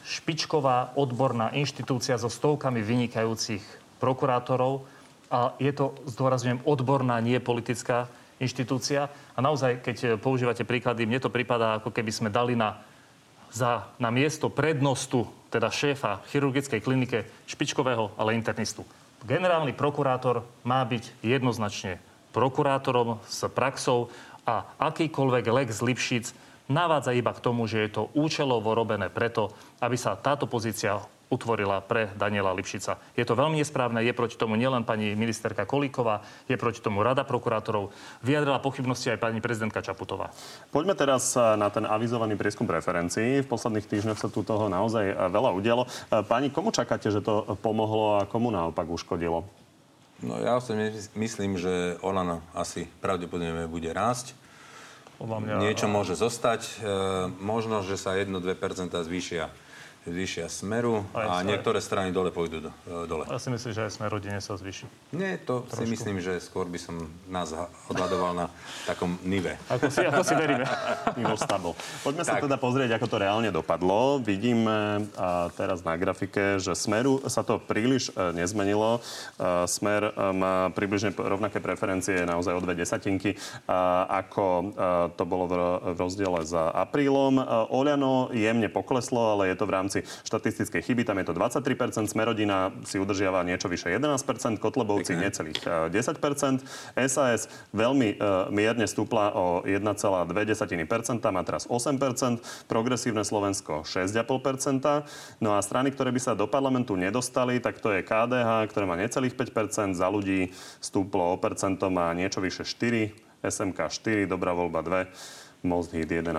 špičková 0.02 0.98
odborná 0.98 1.54
inštitúcia 1.54 2.18
so 2.18 2.26
stovkami 2.26 2.82
vynikajúcich 2.82 3.62
prokurátorov 4.02 4.84
A 5.32 5.56
je 5.56 5.72
to, 5.72 5.96
zdôrazňujem, 6.12 6.60
odborná, 6.68 7.16
nie 7.24 7.40
politická 7.40 8.04
inštitúcia. 8.36 9.08
A 9.32 9.40
naozaj, 9.40 9.80
keď 9.80 10.20
používate 10.20 10.60
príklady, 10.60 11.08
mne 11.08 11.24
to 11.24 11.32
prípada, 11.32 11.80
ako 11.80 11.88
keby 11.88 12.12
sme 12.12 12.28
dali 12.28 12.52
na, 12.52 12.76
za, 13.48 13.88
na 13.96 14.12
miesto 14.12 14.52
prednostu, 14.52 15.24
teda 15.48 15.72
šéfa 15.72 16.20
chirurgickej 16.28 16.84
klinike 16.84 17.24
špičkového, 17.48 18.12
ale 18.20 18.36
internistu. 18.36 18.84
Generálny 19.24 19.72
prokurátor 19.72 20.44
má 20.68 20.84
byť 20.84 21.24
jednoznačne 21.24 21.96
prokurátorom 22.36 23.16
s 23.24 23.48
praxou 23.48 24.12
a 24.44 24.68
akýkoľvek 24.84 25.44
lex 25.48 25.80
Lipšic 25.80 26.36
navádza 26.72 27.12
iba 27.12 27.36
k 27.36 27.44
tomu, 27.44 27.68
že 27.68 27.84
je 27.84 27.90
to 28.00 28.02
účelovo 28.16 28.72
robené 28.72 29.12
preto, 29.12 29.52
aby 29.84 29.94
sa 30.00 30.16
táto 30.16 30.48
pozícia 30.48 31.04
utvorila 31.32 31.80
pre 31.80 32.12
Daniela 32.12 32.52
Lipšica. 32.52 33.00
Je 33.16 33.24
to 33.24 33.32
veľmi 33.32 33.56
nesprávne, 33.56 34.04
je 34.04 34.12
proti 34.12 34.36
tomu 34.36 34.60
nielen 34.60 34.84
pani 34.84 35.16
ministerka 35.16 35.64
Kolíková, 35.64 36.20
je 36.44 36.60
proti 36.60 36.84
tomu 36.84 37.00
rada 37.00 37.24
prokurátorov. 37.24 37.88
Vyjadrila 38.20 38.60
pochybnosti 38.60 39.16
aj 39.16 39.22
pani 39.24 39.40
prezidentka 39.40 39.80
Čaputová. 39.80 40.28
Poďme 40.68 40.92
teraz 40.92 41.32
eh, 41.32 41.40
na 41.56 41.72
ten 41.72 41.88
avizovaný 41.88 42.36
prieskum 42.36 42.68
preferencií. 42.68 43.40
V 43.40 43.48
posledných 43.48 43.88
týždňoch 43.88 44.20
sa 44.20 44.28
tu 44.28 44.44
toho 44.44 44.68
naozaj 44.68 45.04
eh, 45.08 45.16
veľa 45.16 45.50
udialo. 45.56 45.88
Eh, 45.88 46.20
pani, 46.28 46.52
komu 46.52 46.68
čakáte, 46.68 47.08
že 47.08 47.24
to 47.24 47.56
pomohlo 47.64 48.20
a 48.20 48.28
komu 48.28 48.52
naopak 48.52 48.84
uškodilo? 48.84 49.48
No 50.22 50.38
ja 50.38 50.54
osobne 50.54 50.94
myslím, 51.18 51.58
že 51.58 51.98
Olano 51.98 52.44
asi 52.54 52.86
pravdepodobne 53.02 53.66
bude 53.66 53.90
rásť. 53.90 54.38
Mňa... 55.22 55.62
Niečo 55.62 55.86
môže 55.86 56.18
zostať. 56.18 56.62
E, 56.66 56.70
možno, 57.38 57.86
že 57.86 57.94
sa 57.94 58.18
1-2% 58.18 58.90
zvýšia 59.06 59.54
zvýšia 60.02 60.50
Smeru 60.50 61.06
a, 61.14 61.38
a 61.38 61.46
niektoré 61.46 61.78
strany 61.78 62.10
dole 62.10 62.34
pôjdu 62.34 62.58
do, 62.58 62.70
e, 62.90 63.06
dole. 63.06 63.22
Ja 63.30 63.38
si 63.38 63.54
myslím, 63.54 63.70
že 63.70 63.86
aj 63.86 63.90
Smer 63.94 64.10
rodine 64.10 64.38
sa 64.42 64.58
zvýši. 64.58 64.86
Nie, 65.14 65.38
to 65.38 65.62
Trošku. 65.62 65.78
si 65.78 65.84
myslím, 65.94 66.16
že 66.18 66.42
skôr 66.42 66.66
by 66.66 66.78
som 66.78 67.06
nás 67.30 67.54
odhľadoval 67.86 68.34
na 68.34 68.46
takom 68.82 69.14
nive. 69.22 69.54
Ako 69.70 69.86
si, 69.94 70.02
ako 70.02 70.22
si 70.26 70.34
veríme. 70.34 70.66
Nivo 71.20 71.38
stable. 71.38 71.78
Poďme 72.02 72.24
tak. 72.26 72.30
sa 72.34 72.42
teda 72.42 72.56
pozrieť, 72.58 72.90
ako 72.98 73.06
to 73.06 73.16
reálne 73.22 73.50
dopadlo. 73.54 74.18
Vidíme 74.18 75.06
a 75.14 75.52
teraz 75.54 75.86
na 75.86 75.94
grafike, 75.94 76.58
že 76.58 76.74
Smeru 76.74 77.22
sa 77.30 77.46
to 77.46 77.62
príliš 77.62 78.10
e, 78.10 78.34
nezmenilo. 78.34 78.98
E, 78.98 79.00
Smer 79.70 80.10
má 80.34 80.74
približne 80.74 81.14
rovnaké 81.14 81.62
preferencie, 81.62 82.26
naozaj 82.26 82.58
o 82.58 82.64
dve 82.64 82.74
desatinky, 82.74 83.38
ako 84.08 84.74
to 85.14 85.24
bolo 85.28 85.44
v 85.46 85.54
rozdiele 85.94 86.42
za 86.42 86.72
aprílom. 86.72 87.38
Oľano 87.70 88.32
jemne 88.34 88.66
pokleslo, 88.72 89.36
ale 89.38 89.52
je 89.52 89.56
to 89.58 89.68
v 89.68 89.74
rámci 89.74 89.91
rámci 89.92 90.08
štatistickej 90.24 90.80
chyby. 90.80 91.02
Tam 91.04 91.20
je 91.20 91.28
to 91.28 91.34
23%, 91.36 92.08
Smerodina 92.08 92.72
si 92.88 92.96
udržiava 92.96 93.44
niečo 93.44 93.68
vyše 93.68 93.92
11%, 93.92 94.56
Kotlebovci 94.56 95.12
Pekne. 95.12 95.28
necelých 95.28 95.60
10%, 95.92 96.64
eh, 96.96 97.04
SAS 97.04 97.52
veľmi 97.76 98.16
uh, 98.16 98.48
mierne 98.48 98.88
stúpla 98.88 99.36
o 99.36 99.60
1,2%, 99.68 101.28
má 101.28 101.42
teraz 101.44 101.68
8%, 101.68 102.40
Progresívne 102.64 103.20
Slovensko 103.26 103.84
6,5%, 103.84 105.04
no 105.44 105.52
a 105.52 105.60
strany, 105.60 105.92
ktoré 105.92 106.08
by 106.14 106.20
sa 106.22 106.32
do 106.32 106.48
parlamentu 106.48 106.96
nedostali, 106.96 107.60
tak 107.60 107.82
to 107.82 107.92
je 107.92 108.00
KDH, 108.00 108.72
ktoré 108.72 108.84
má 108.88 108.96
necelých 108.96 109.36
5%, 109.36 109.92
za 109.92 110.08
ľudí 110.08 110.48
stúplo 110.80 111.34
o 111.34 111.36
percento, 111.36 111.92
má 111.92 112.14
niečo 112.16 112.40
vyše 112.40 112.64
4, 112.64 113.12
SMK 113.42 113.90
4, 113.90 114.30
dobrá 114.30 114.54
voľba 114.54 114.80
2 114.86 115.41
Most 115.62 115.94
Hit 115.94 116.10
1,5 116.10 116.32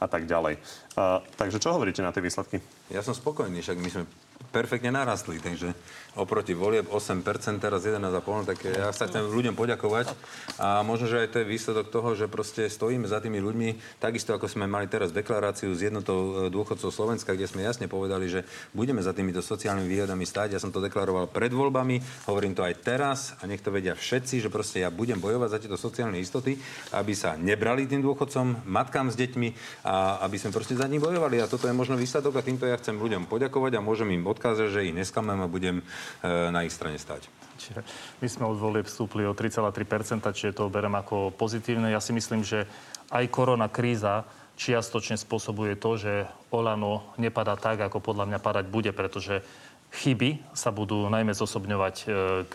a 0.00 0.06
tak 0.06 0.28
ďalej. 0.28 0.60
Uh, 0.96 1.20
takže 1.36 1.60
čo 1.60 1.72
hovoríte 1.72 2.04
na 2.04 2.12
tie 2.12 2.24
výsledky? 2.24 2.60
Ja 2.92 3.00
som 3.00 3.16
spokojný, 3.16 3.64
však 3.64 3.78
my 3.80 3.88
sme 3.88 4.04
perfektne 4.50 4.90
narastli, 4.92 5.38
takže 5.38 5.72
oproti 6.18 6.58
volieb 6.58 6.90
8%, 6.90 7.22
teraz 7.62 7.86
11,5%, 7.86 8.50
tak 8.50 8.58
ja 8.66 8.90
sa 8.90 9.06
chcem 9.06 9.30
ľuďom 9.30 9.54
poďakovať 9.54 10.10
a 10.58 10.82
možno, 10.82 11.06
že 11.06 11.22
aj 11.22 11.28
to 11.30 11.36
je 11.42 11.46
výsledok 11.46 11.86
toho, 11.92 12.18
že 12.18 12.26
proste 12.26 12.66
stojíme 12.66 13.06
za 13.06 13.22
tými 13.22 13.38
ľuďmi, 13.38 14.00
takisto 14.02 14.34
ako 14.34 14.50
sme 14.50 14.66
mali 14.66 14.90
teraz 14.90 15.14
deklaráciu 15.14 15.70
s 15.70 15.86
jednotou 15.86 16.18
e, 16.18 16.30
dôchodcov 16.50 16.90
Slovenska, 16.90 17.34
kde 17.38 17.46
sme 17.46 17.62
jasne 17.62 17.86
povedali, 17.86 18.26
že 18.26 18.42
budeme 18.74 18.98
za 18.98 19.14
týmito 19.14 19.38
sociálnymi 19.38 19.86
výhodami 19.86 20.26
stáť. 20.26 20.58
Ja 20.58 20.60
som 20.62 20.74
to 20.74 20.82
deklaroval 20.82 21.30
pred 21.30 21.54
voľbami, 21.54 22.26
hovorím 22.26 22.58
to 22.58 22.66
aj 22.66 22.74
teraz 22.82 23.18
a 23.38 23.46
nech 23.46 23.62
to 23.62 23.70
vedia 23.70 23.94
všetci, 23.94 24.42
že 24.42 24.50
proste 24.50 24.82
ja 24.82 24.90
budem 24.90 25.22
bojovať 25.22 25.48
za 25.50 25.58
tieto 25.62 25.78
sociálne 25.78 26.18
istoty, 26.18 26.58
aby 26.90 27.14
sa 27.14 27.38
nebrali 27.38 27.86
tým 27.86 28.02
dôchodcom, 28.02 28.66
matkám 28.66 29.14
s 29.14 29.16
deťmi 29.16 29.48
a 29.86 30.26
aby 30.26 30.36
sme 30.42 30.50
proste 30.50 30.74
za 30.74 30.90
nich 30.90 30.98
bojovali. 30.98 31.38
A 31.38 31.50
toto 31.50 31.70
je 31.70 31.74
možno 31.76 31.94
výsledok 31.94 32.40
a 32.40 32.46
týmto 32.46 32.66
ja 32.66 32.74
chcem 32.80 32.98
ľuďom 32.98 33.30
poďakovať 33.30 33.78
a 33.78 33.84
môžem 33.84 34.10
im 34.18 34.26
odkázať, 34.26 34.68
že 34.74 34.86
ich 34.90 34.96
nesklamem 34.96 35.38
a 35.40 35.48
budem 35.50 35.86
na 36.24 36.60
ich 36.64 36.74
strane 36.74 36.98
stať. 37.00 37.28
Čiže 37.60 37.80
my 38.24 38.26
sme 38.28 38.44
od 38.48 38.56
volieb 38.56 38.88
vstúpli 38.88 39.28
o 39.28 39.36
3,3%, 39.36 40.24
čiže 40.32 40.56
to 40.56 40.72
berem 40.72 40.96
ako 40.96 41.28
pozitívne. 41.36 41.92
Ja 41.92 42.00
si 42.00 42.16
myslím, 42.16 42.40
že 42.40 42.64
aj 43.12 43.28
korona 43.28 43.68
kríza 43.68 44.24
čiastočne 44.56 45.20
spôsobuje 45.20 45.76
to, 45.76 46.00
že 46.00 46.12
Olano 46.52 47.12
nepadá 47.16 47.56
tak, 47.56 47.80
ako 47.80 48.00
podľa 48.00 48.28
mňa 48.28 48.38
padať 48.40 48.64
bude, 48.68 48.92
pretože 48.92 49.40
chyby 49.90 50.52
sa 50.52 50.68
budú 50.70 51.08
najmä 51.08 51.32
zosobňovať 51.32 51.96
e, 52.00 52.06
k 52.46 52.54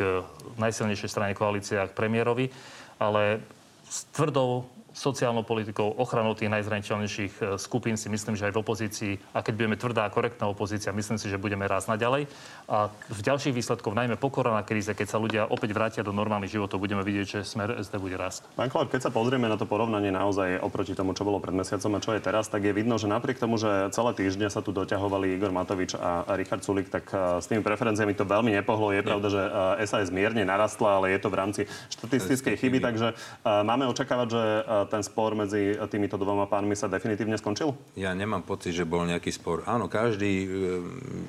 najsilnejšej 0.62 1.10
strane 1.10 1.34
koalície 1.34 1.76
a 1.82 1.90
k 1.90 1.98
premiérovi, 1.98 2.54
ale 3.02 3.42
s 3.90 4.08
tvrdou 4.14 4.70
sociálnou 4.96 5.44
politikou, 5.44 5.92
ochranou 6.00 6.40
tých 6.40 6.48
najzraniteľnejších 6.56 7.34
e, 7.44 7.44
skupín 7.60 8.00
si 8.00 8.08
myslím, 8.08 8.40
že 8.40 8.48
aj 8.48 8.54
v 8.56 8.62
opozícii, 8.64 9.14
a 9.36 9.44
keď 9.44 9.54
budeme 9.60 9.76
tvrdá 9.76 10.08
a 10.08 10.10
korektná 10.10 10.48
opozícia, 10.48 10.96
myslím 10.96 11.20
si, 11.20 11.28
že 11.28 11.36
budeme 11.36 11.68
raz 11.68 11.92
naďalej. 11.92 12.32
A 12.72 12.88
v 13.12 13.22
ďalších 13.22 13.52
výsledkoch, 13.52 13.92
najmä 13.92 14.16
po 14.16 14.32
kríze, 14.32 14.96
keď 14.96 15.08
sa 15.12 15.20
ľudia 15.20 15.52
opäť 15.52 15.76
vrátia 15.76 16.02
do 16.02 16.16
normálnych 16.16 16.56
životov, 16.56 16.80
budeme 16.80 17.04
vidieť, 17.04 17.28
že 17.28 17.40
smer 17.44 17.76
SD 17.76 18.00
bude 18.00 18.16
rásť. 18.16 18.48
Pán 18.56 18.72
Kolár, 18.72 18.88
keď 18.88 19.10
sa 19.10 19.12
pozrieme 19.12 19.52
na 19.52 19.60
to 19.60 19.68
porovnanie 19.68 20.16
naozaj 20.16 20.64
oproti 20.64 20.96
tomu, 20.96 21.12
čo 21.12 21.28
bolo 21.28 21.44
pred 21.44 21.52
mesiacom 21.52 22.00
a 22.00 22.00
čo 22.00 22.16
je 22.16 22.24
teraz, 22.24 22.48
tak 22.48 22.64
je 22.64 22.72
vidno, 22.72 22.96
že 22.96 23.12
napriek 23.12 23.36
tomu, 23.36 23.60
že 23.60 23.92
celé 23.92 24.16
týždne 24.16 24.48
sa 24.48 24.64
tu 24.64 24.72
doťahovali 24.72 25.36
Igor 25.36 25.52
Matovič 25.52 26.00
a 26.00 26.24
Richard 26.40 26.64
Sulik, 26.64 26.88
tak 26.88 27.12
e, 27.12 27.44
s 27.44 27.52
tými 27.52 27.60
preferenciami 27.60 28.16
to 28.16 28.24
veľmi 28.24 28.56
nepohlo. 28.56 28.96
Je 28.96 29.04
Nie. 29.04 29.08
pravda, 29.12 29.28
že 29.28 29.42
SAS 29.84 30.08
e, 30.08 30.16
mierne 30.16 30.48
narastla, 30.48 31.04
ale 31.04 31.12
je 31.12 31.20
to 31.20 31.28
v 31.28 31.36
rámci 31.36 31.62
štatistickej 31.92 32.56
chyby, 32.56 32.80
takže 32.80 33.18
máme 33.44 33.90
očakávať, 33.90 34.28
že 34.32 34.44
ten 34.88 35.02
spor 35.02 35.34
medzi 35.34 35.76
týmito 35.90 36.16
dvoma 36.16 36.46
pánmi 36.50 36.78
sa 36.78 36.90
definitívne 36.90 37.36
skončil? 37.36 37.74
Ja 37.98 38.14
nemám 38.14 38.46
pocit, 38.46 38.74
že 38.74 38.86
bol 38.86 39.06
nejaký 39.06 39.34
spor. 39.34 39.66
Áno, 39.66 39.90
každý 39.90 40.32
e, 40.44 40.48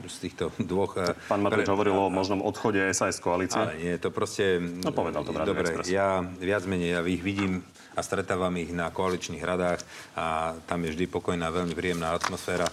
z 0.06 0.16
týchto 0.20 0.52
dvoch... 0.60 0.96
E, 1.00 1.16
pán 1.28 1.40
Matovič 1.40 1.68
pre... 1.68 1.74
hovoril 1.74 1.94
o 1.96 2.06
možnom 2.12 2.40
odchode 2.44 2.80
SAS 2.92 3.18
koalície. 3.18 3.58
Ale 3.58 3.76
nie, 3.80 3.94
to 3.96 4.12
proste... 4.12 4.60
No 4.60 4.92
povedal 4.92 5.24
to 5.24 5.32
Dobre, 5.36 5.78
ja 5.86 6.24
viac 6.42 6.66
menej, 6.66 6.90
ja 6.98 7.00
ich 7.06 7.22
vidím 7.22 7.62
a 7.96 8.00
stretávam 8.04 8.52
ich 8.60 8.70
na 8.76 8.92
koaličných 8.92 9.40
radách 9.40 9.80
a 10.14 10.52
tam 10.68 10.84
je 10.84 10.92
vždy 10.92 11.04
pokojná, 11.08 11.48
veľmi 11.48 11.72
príjemná 11.72 12.12
atmosféra. 12.12 12.68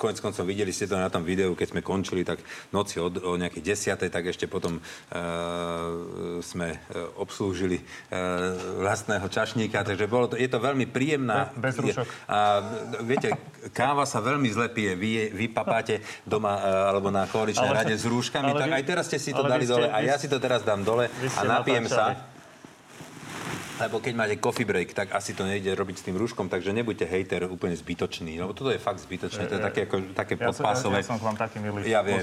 Konec 0.00 0.18
koncov 0.24 0.48
videli 0.48 0.72
ste 0.72 0.88
to 0.88 0.96
na 0.96 1.12
tom 1.12 1.22
videu, 1.22 1.52
keď 1.52 1.76
sme 1.76 1.84
končili, 1.84 2.24
tak 2.24 2.40
noci 2.72 2.96
od, 2.96 3.20
o 3.20 3.36
nejakej 3.36 3.60
desiatej, 3.60 4.08
tak 4.08 4.32
ešte 4.32 4.48
potom 4.48 4.80
e, 4.80 4.82
sme 6.40 6.68
e, 6.72 6.78
obslúžili 7.20 7.78
e, 7.78 7.84
vlastného 8.80 9.28
čašníka, 9.28 9.84
takže 9.84 10.08
bolo 10.08 10.32
to, 10.32 10.40
je 10.40 10.48
to 10.48 10.56
veľmi 10.56 10.88
príjemná... 10.88 11.52
Bez 11.52 11.76
rúšok. 11.76 12.08
A 12.32 12.64
viete, 13.04 13.36
káva 13.76 14.08
sa 14.08 14.24
veľmi 14.24 14.48
zle 14.48 14.72
pije. 14.72 14.96
Vy, 14.96 15.36
vy 15.36 15.46
papáte 15.52 16.00
doma 16.24 16.56
e, 16.56 16.72
alebo 16.88 17.12
na 17.12 17.28
koaličnej 17.28 17.68
ale, 17.68 17.76
rade 17.84 17.94
s 17.94 18.08
rúškami, 18.08 18.56
tak 18.56 18.68
vy, 18.72 18.76
aj 18.80 18.84
teraz 18.88 19.04
ste 19.12 19.20
si 19.20 19.30
to 19.36 19.44
dali 19.44 19.68
ste, 19.68 19.72
dole 19.76 19.86
a 19.92 19.98
ja 20.00 20.16
si 20.16 20.26
to 20.26 20.40
teraz 20.40 20.64
dám 20.64 20.80
dole 20.80 21.12
a 21.12 21.40
napijem 21.44 21.84
sa 21.84 22.31
lebo 23.82 23.98
keď 23.98 24.14
máte 24.14 24.36
coffee 24.38 24.66
break, 24.68 24.94
tak 24.94 25.10
asi 25.10 25.34
to 25.34 25.42
nejde 25.42 25.74
robiť 25.74 25.96
s 25.98 26.04
tým 26.06 26.14
rúškom, 26.14 26.46
takže 26.46 26.70
nebuďte 26.70 27.06
hejter 27.10 27.50
úplne 27.50 27.74
zbytočný, 27.74 28.38
lebo 28.38 28.54
toto 28.54 28.70
je 28.70 28.78
fakt 28.78 29.02
zbytočné, 29.02 29.50
to 29.50 29.58
je 29.58 29.62
také, 29.62 29.80
ako, 29.90 30.14
také 30.14 30.34
ja 30.38 30.54
podpásové. 30.54 31.02
Ja, 31.02 31.08
som 31.10 31.18
k 31.18 31.24
vám 31.26 31.36
taký 31.36 31.58
milý. 31.58 31.90
Ja 31.90 32.00
viem. 32.06 32.22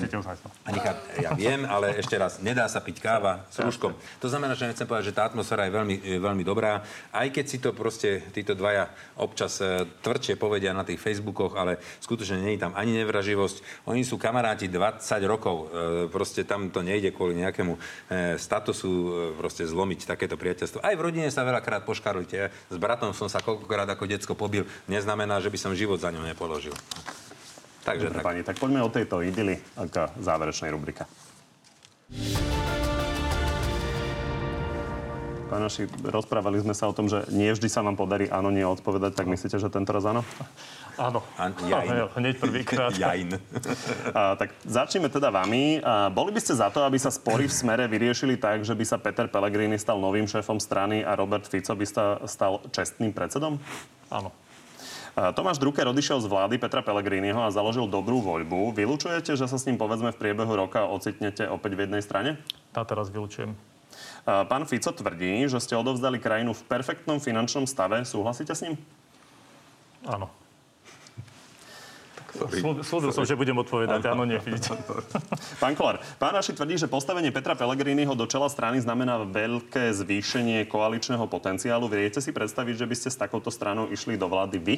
Anika, 0.64 0.96
ja 1.20 1.36
viem, 1.36 1.68
ale 1.68 2.00
ešte 2.00 2.16
raz, 2.16 2.40
nedá 2.40 2.66
sa 2.72 2.80
piť 2.80 3.04
káva 3.04 3.44
s 3.52 3.60
rúškom. 3.60 3.92
To 4.24 4.28
znamená, 4.32 4.56
že 4.56 4.72
nechcem 4.72 4.88
povedať, 4.88 5.12
že 5.12 5.18
tá 5.18 5.28
atmosféra 5.28 5.68
je 5.68 5.74
veľmi, 5.76 5.96
veľmi 6.24 6.44
dobrá, 6.48 6.82
aj 7.12 7.28
keď 7.36 7.46
si 7.46 7.58
to 7.60 7.76
proste 7.76 8.32
títo 8.32 8.56
dvaja 8.56 8.88
občas 9.20 9.60
e, 9.60 9.84
tvrdšie 10.00 10.40
povedia 10.40 10.72
na 10.72 10.88
tých 10.88 11.02
Facebookoch, 11.02 11.60
ale 11.60 11.82
skutočne 12.00 12.40
nie 12.40 12.56
je 12.56 12.64
tam 12.64 12.74
ani 12.78 13.04
nevraživosť. 13.04 13.86
Oni 13.92 14.08
sú 14.08 14.16
kamaráti 14.16 14.72
20 14.72 15.04
rokov, 15.28 15.56
e, 15.56 16.08
proste 16.08 16.48
tam 16.48 16.72
to 16.72 16.80
nejde 16.80 17.12
kvôli 17.12 17.36
nejakému 17.42 17.74
e, 17.76 17.80
statusu 18.40 19.36
proste 19.36 19.68
zlomiť 19.68 20.08
takéto 20.08 20.40
priateľstvo. 20.40 20.80
Aj 20.80 20.96
v 20.96 21.02
rodine 21.04 21.28
sa 21.34 21.44
veľakrát 21.50 21.82
poškarujte. 21.84 22.54
S 22.54 22.78
bratom 22.78 23.12
som 23.18 23.26
sa 23.26 23.42
koľkokrát 23.42 23.90
ako 23.90 24.06
decko 24.06 24.34
pobil. 24.38 24.70
Neznamená, 24.86 25.42
že 25.42 25.50
by 25.50 25.58
som 25.58 25.74
život 25.74 25.98
za 25.98 26.14
ňom 26.14 26.24
nepoložil. 26.24 26.74
Takže 27.84 28.14
Dobre, 28.14 28.18
tak. 28.22 28.26
pani, 28.26 28.42
tak 28.46 28.58
poďme 28.62 28.86
o 28.86 28.94
tejto 28.94 29.26
idyli 29.26 29.58
k 29.90 29.96
záverečnej 30.22 30.70
rubrika. 30.70 31.10
Pánaši, 35.50 35.90
rozprávali 36.06 36.62
sme 36.62 36.78
sa 36.78 36.86
o 36.86 36.94
tom, 36.94 37.10
že 37.10 37.26
nie 37.34 37.50
vždy 37.50 37.66
sa 37.66 37.82
vám 37.82 37.98
podarí 37.98 38.30
áno, 38.30 38.54
nie 38.54 38.62
odpovedať, 38.62 39.18
tak 39.18 39.26
myslíte, 39.26 39.58
že 39.58 39.74
tento 39.74 39.90
raz 39.90 40.06
áno? 40.06 40.22
Áno. 40.98 41.20
Jajn. 41.38 42.10
Hneď 42.16 42.36
prvýkrát. 42.40 42.92
Jajn. 43.04 43.38
A, 44.16 44.34
tak 44.40 44.56
začneme 44.66 45.12
teda 45.12 45.30
vami. 45.30 45.84
A, 45.84 46.10
boli 46.10 46.34
by 46.34 46.40
ste 46.42 46.58
za 46.58 46.72
to, 46.74 46.82
aby 46.82 46.98
sa 46.98 47.14
spory 47.14 47.46
v 47.46 47.54
smere 47.54 47.86
vyriešili 47.86 48.40
tak, 48.40 48.66
že 48.66 48.74
by 48.74 48.86
sa 48.88 48.98
Peter 48.98 49.30
Pellegrini 49.30 49.78
stal 49.78 50.02
novým 50.02 50.26
šéfom 50.26 50.58
strany 50.58 51.06
a 51.06 51.14
Robert 51.14 51.46
Fico 51.46 51.76
by 51.76 51.86
sa 51.86 52.06
stal 52.26 52.64
čestným 52.74 53.14
predsedom? 53.14 53.62
Áno. 54.10 54.34
A, 55.14 55.36
Tomáš 55.36 55.60
Drucker 55.60 55.86
odišiel 55.92 56.24
z 56.24 56.32
vlády 56.32 56.56
Petra 56.58 56.80
Pellegriniho 56.80 57.44
a 57.44 57.54
založil 57.54 57.86
dobrú 57.86 58.24
voľbu. 58.24 58.74
Vylúčujete, 58.74 59.36
že 59.36 59.46
sa 59.46 59.58
s 59.60 59.68
ním 59.68 59.76
povedzme 59.76 60.16
v 60.16 60.18
priebehu 60.18 60.56
roka 60.56 60.88
ocitnete 60.88 61.46
opäť 61.46 61.76
v 61.76 61.84
jednej 61.86 62.02
strane? 62.02 62.40
Tá 62.72 62.88
teraz 62.88 63.12
vylučujem. 63.12 63.54
Pán 64.24 64.64
Fico 64.70 64.94
tvrdí, 64.94 65.50
že 65.50 65.58
ste 65.58 65.74
odovzdali 65.74 66.22
krajinu 66.22 66.54
v 66.54 66.62
perfektnom 66.70 67.18
finančnom 67.18 67.66
stave. 67.66 68.06
Súhlasíte 68.06 68.54
s 68.54 68.62
ním? 68.62 68.78
Áno. 70.06 70.30
Slú- 72.34 72.82
Slúbil 72.86 73.12
som, 73.12 73.26
že 73.26 73.34
budem 73.34 73.58
odpovedať. 73.58 74.02
Áno, 74.10 74.24
vidíte. 74.26 74.78
Pán 75.64 75.74
Kolár, 75.76 76.00
pán 76.22 76.34
Raši 76.36 76.56
tvrdí, 76.56 76.80
že 76.80 76.88
postavenie 76.88 77.34
Petra 77.34 77.58
Pellegriniho 77.58 78.16
do 78.16 78.26
čela 78.30 78.48
strany 78.48 78.80
znamená 78.80 79.22
veľké 79.28 79.92
zvýšenie 79.92 80.70
koaličného 80.70 81.26
potenciálu. 81.28 81.92
Viete 81.92 82.24
si 82.24 82.32
predstaviť, 82.32 82.76
že 82.80 82.86
by 82.88 82.96
ste 82.96 83.10
s 83.12 83.18
takouto 83.20 83.52
stranou 83.52 83.92
išli 83.92 84.16
do 84.16 84.30
vlády 84.32 84.58
vy? 84.62 84.76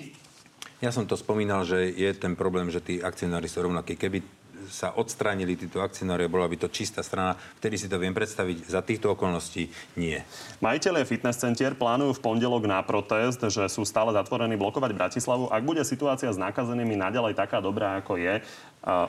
Ja 0.81 0.89
som 0.89 1.05
to 1.05 1.13
spomínal, 1.13 1.61
že 1.61 1.93
je 1.93 2.09
ten 2.17 2.33
problém, 2.33 2.73
že 2.73 2.81
tí 2.81 2.97
akcionári 2.97 3.45
sú 3.45 3.61
rovnakí. 3.61 3.93
Keby 3.93 4.40
sa 4.69 4.93
odstránili 4.93 5.57
títo 5.57 5.81
akcionári, 5.81 6.29
bola 6.29 6.45
by 6.45 6.61
to 6.61 6.67
čistá 6.69 7.01
strana, 7.01 7.39
vtedy 7.57 7.79
si 7.79 7.87
to 7.89 7.97
viem 7.97 8.13
predstaviť. 8.13 8.69
Za 8.69 8.85
týchto 8.85 9.17
okolností 9.17 9.71
nie. 9.97 10.21
Majiteľe 10.61 11.07
fitness 11.07 11.41
centier 11.41 11.73
plánujú 11.73 12.19
v 12.19 12.23
pondelok 12.23 12.69
na 12.69 12.83
protest, 12.85 13.41
že 13.41 13.65
sú 13.71 13.87
stále 13.87 14.13
zatvorení 14.13 14.59
blokovať 14.59 14.91
Bratislavu. 14.93 15.49
Ak 15.49 15.65
bude 15.65 15.81
situácia 15.81 16.29
s 16.29 16.37
nakazenými 16.37 16.99
naďalej 16.99 17.33
taká 17.33 17.63
dobrá, 17.63 17.97
ako 17.97 18.21
je, 18.21 18.43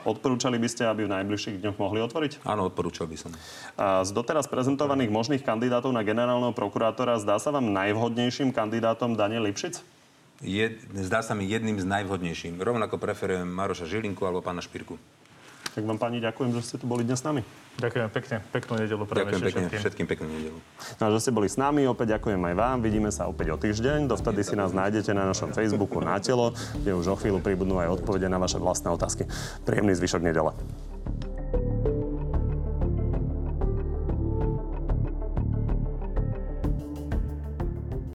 odporúčali 0.05 0.61
by 0.61 0.69
ste, 0.69 0.85
aby 0.85 1.09
v 1.09 1.15
najbližších 1.17 1.65
dňoch 1.65 1.81
mohli 1.81 2.05
otvoriť? 2.05 2.45
Áno, 2.45 2.69
odporúčal 2.69 3.09
by 3.09 3.17
som. 3.17 3.33
Z 4.05 4.13
doteraz 4.13 4.45
prezentovaných 4.45 5.09
možných 5.09 5.43
kandidátov 5.43 5.97
na 5.97 6.05
generálneho 6.05 6.53
prokurátora 6.53 7.17
zdá 7.21 7.41
sa 7.41 7.49
vám 7.51 7.73
najvhodnejším 7.73 8.53
kandidátom 8.53 9.17
Daniel 9.17 9.49
Lipšic? 9.49 9.81
Je, 10.43 10.75
zdá 11.07 11.23
sa 11.23 11.39
mi 11.39 11.47
jedným 11.47 11.79
z 11.79 11.87
najvhodnejším. 11.87 12.59
Rovnako 12.59 12.99
preferujem 12.99 13.47
Maroša 13.47 13.87
Žilinku 13.87 14.27
alebo 14.27 14.43
pána 14.43 14.59
Špirku. 14.59 14.99
Tak 15.73 15.89
vám 15.89 15.97
pani 15.97 16.21
ďakujem, 16.21 16.53
že 16.53 16.61
ste 16.69 16.77
tu 16.77 16.85
boli 16.85 17.01
dnes 17.01 17.17
s 17.17 17.25
nami. 17.25 17.41
Ďakujem 17.81 18.13
pekne. 18.13 18.37
Peknú 18.53 18.77
nedelu 18.77 19.05
pre 19.09 19.25
Ďakujem 19.25 19.41
pekne, 19.41 19.61
všetkým. 19.65 19.81
všetkým 19.81 20.07
peknú 20.07 20.29
nedelu. 20.29 20.59
No 21.01 21.03
a 21.09 21.09
že 21.17 21.19
ste 21.25 21.33
boli 21.33 21.49
s 21.49 21.57
nami, 21.57 21.89
opäť 21.89 22.21
ďakujem 22.21 22.37
aj 22.37 22.55
vám. 22.61 22.77
Vidíme 22.85 23.09
sa 23.09 23.25
opäť 23.25 23.57
o 23.57 23.57
týždeň. 23.57 24.05
Dovtedy 24.05 24.45
si 24.45 24.53
nás 24.53 24.77
nájdete 24.77 25.17
na 25.17 25.25
našom 25.25 25.57
Facebooku 25.57 26.05
na 26.05 26.21
telo, 26.21 26.53
kde 26.77 26.93
už 26.93 27.07
o 27.09 27.17
chvíľu 27.17 27.41
pribudnú 27.41 27.81
aj 27.81 28.05
odpovede 28.05 28.29
na 28.29 28.37
vaše 28.37 28.61
vlastné 28.61 28.93
otázky. 28.93 29.25
Príjemný 29.65 29.97
zvyšok 29.97 30.21
nedele. 30.21 30.53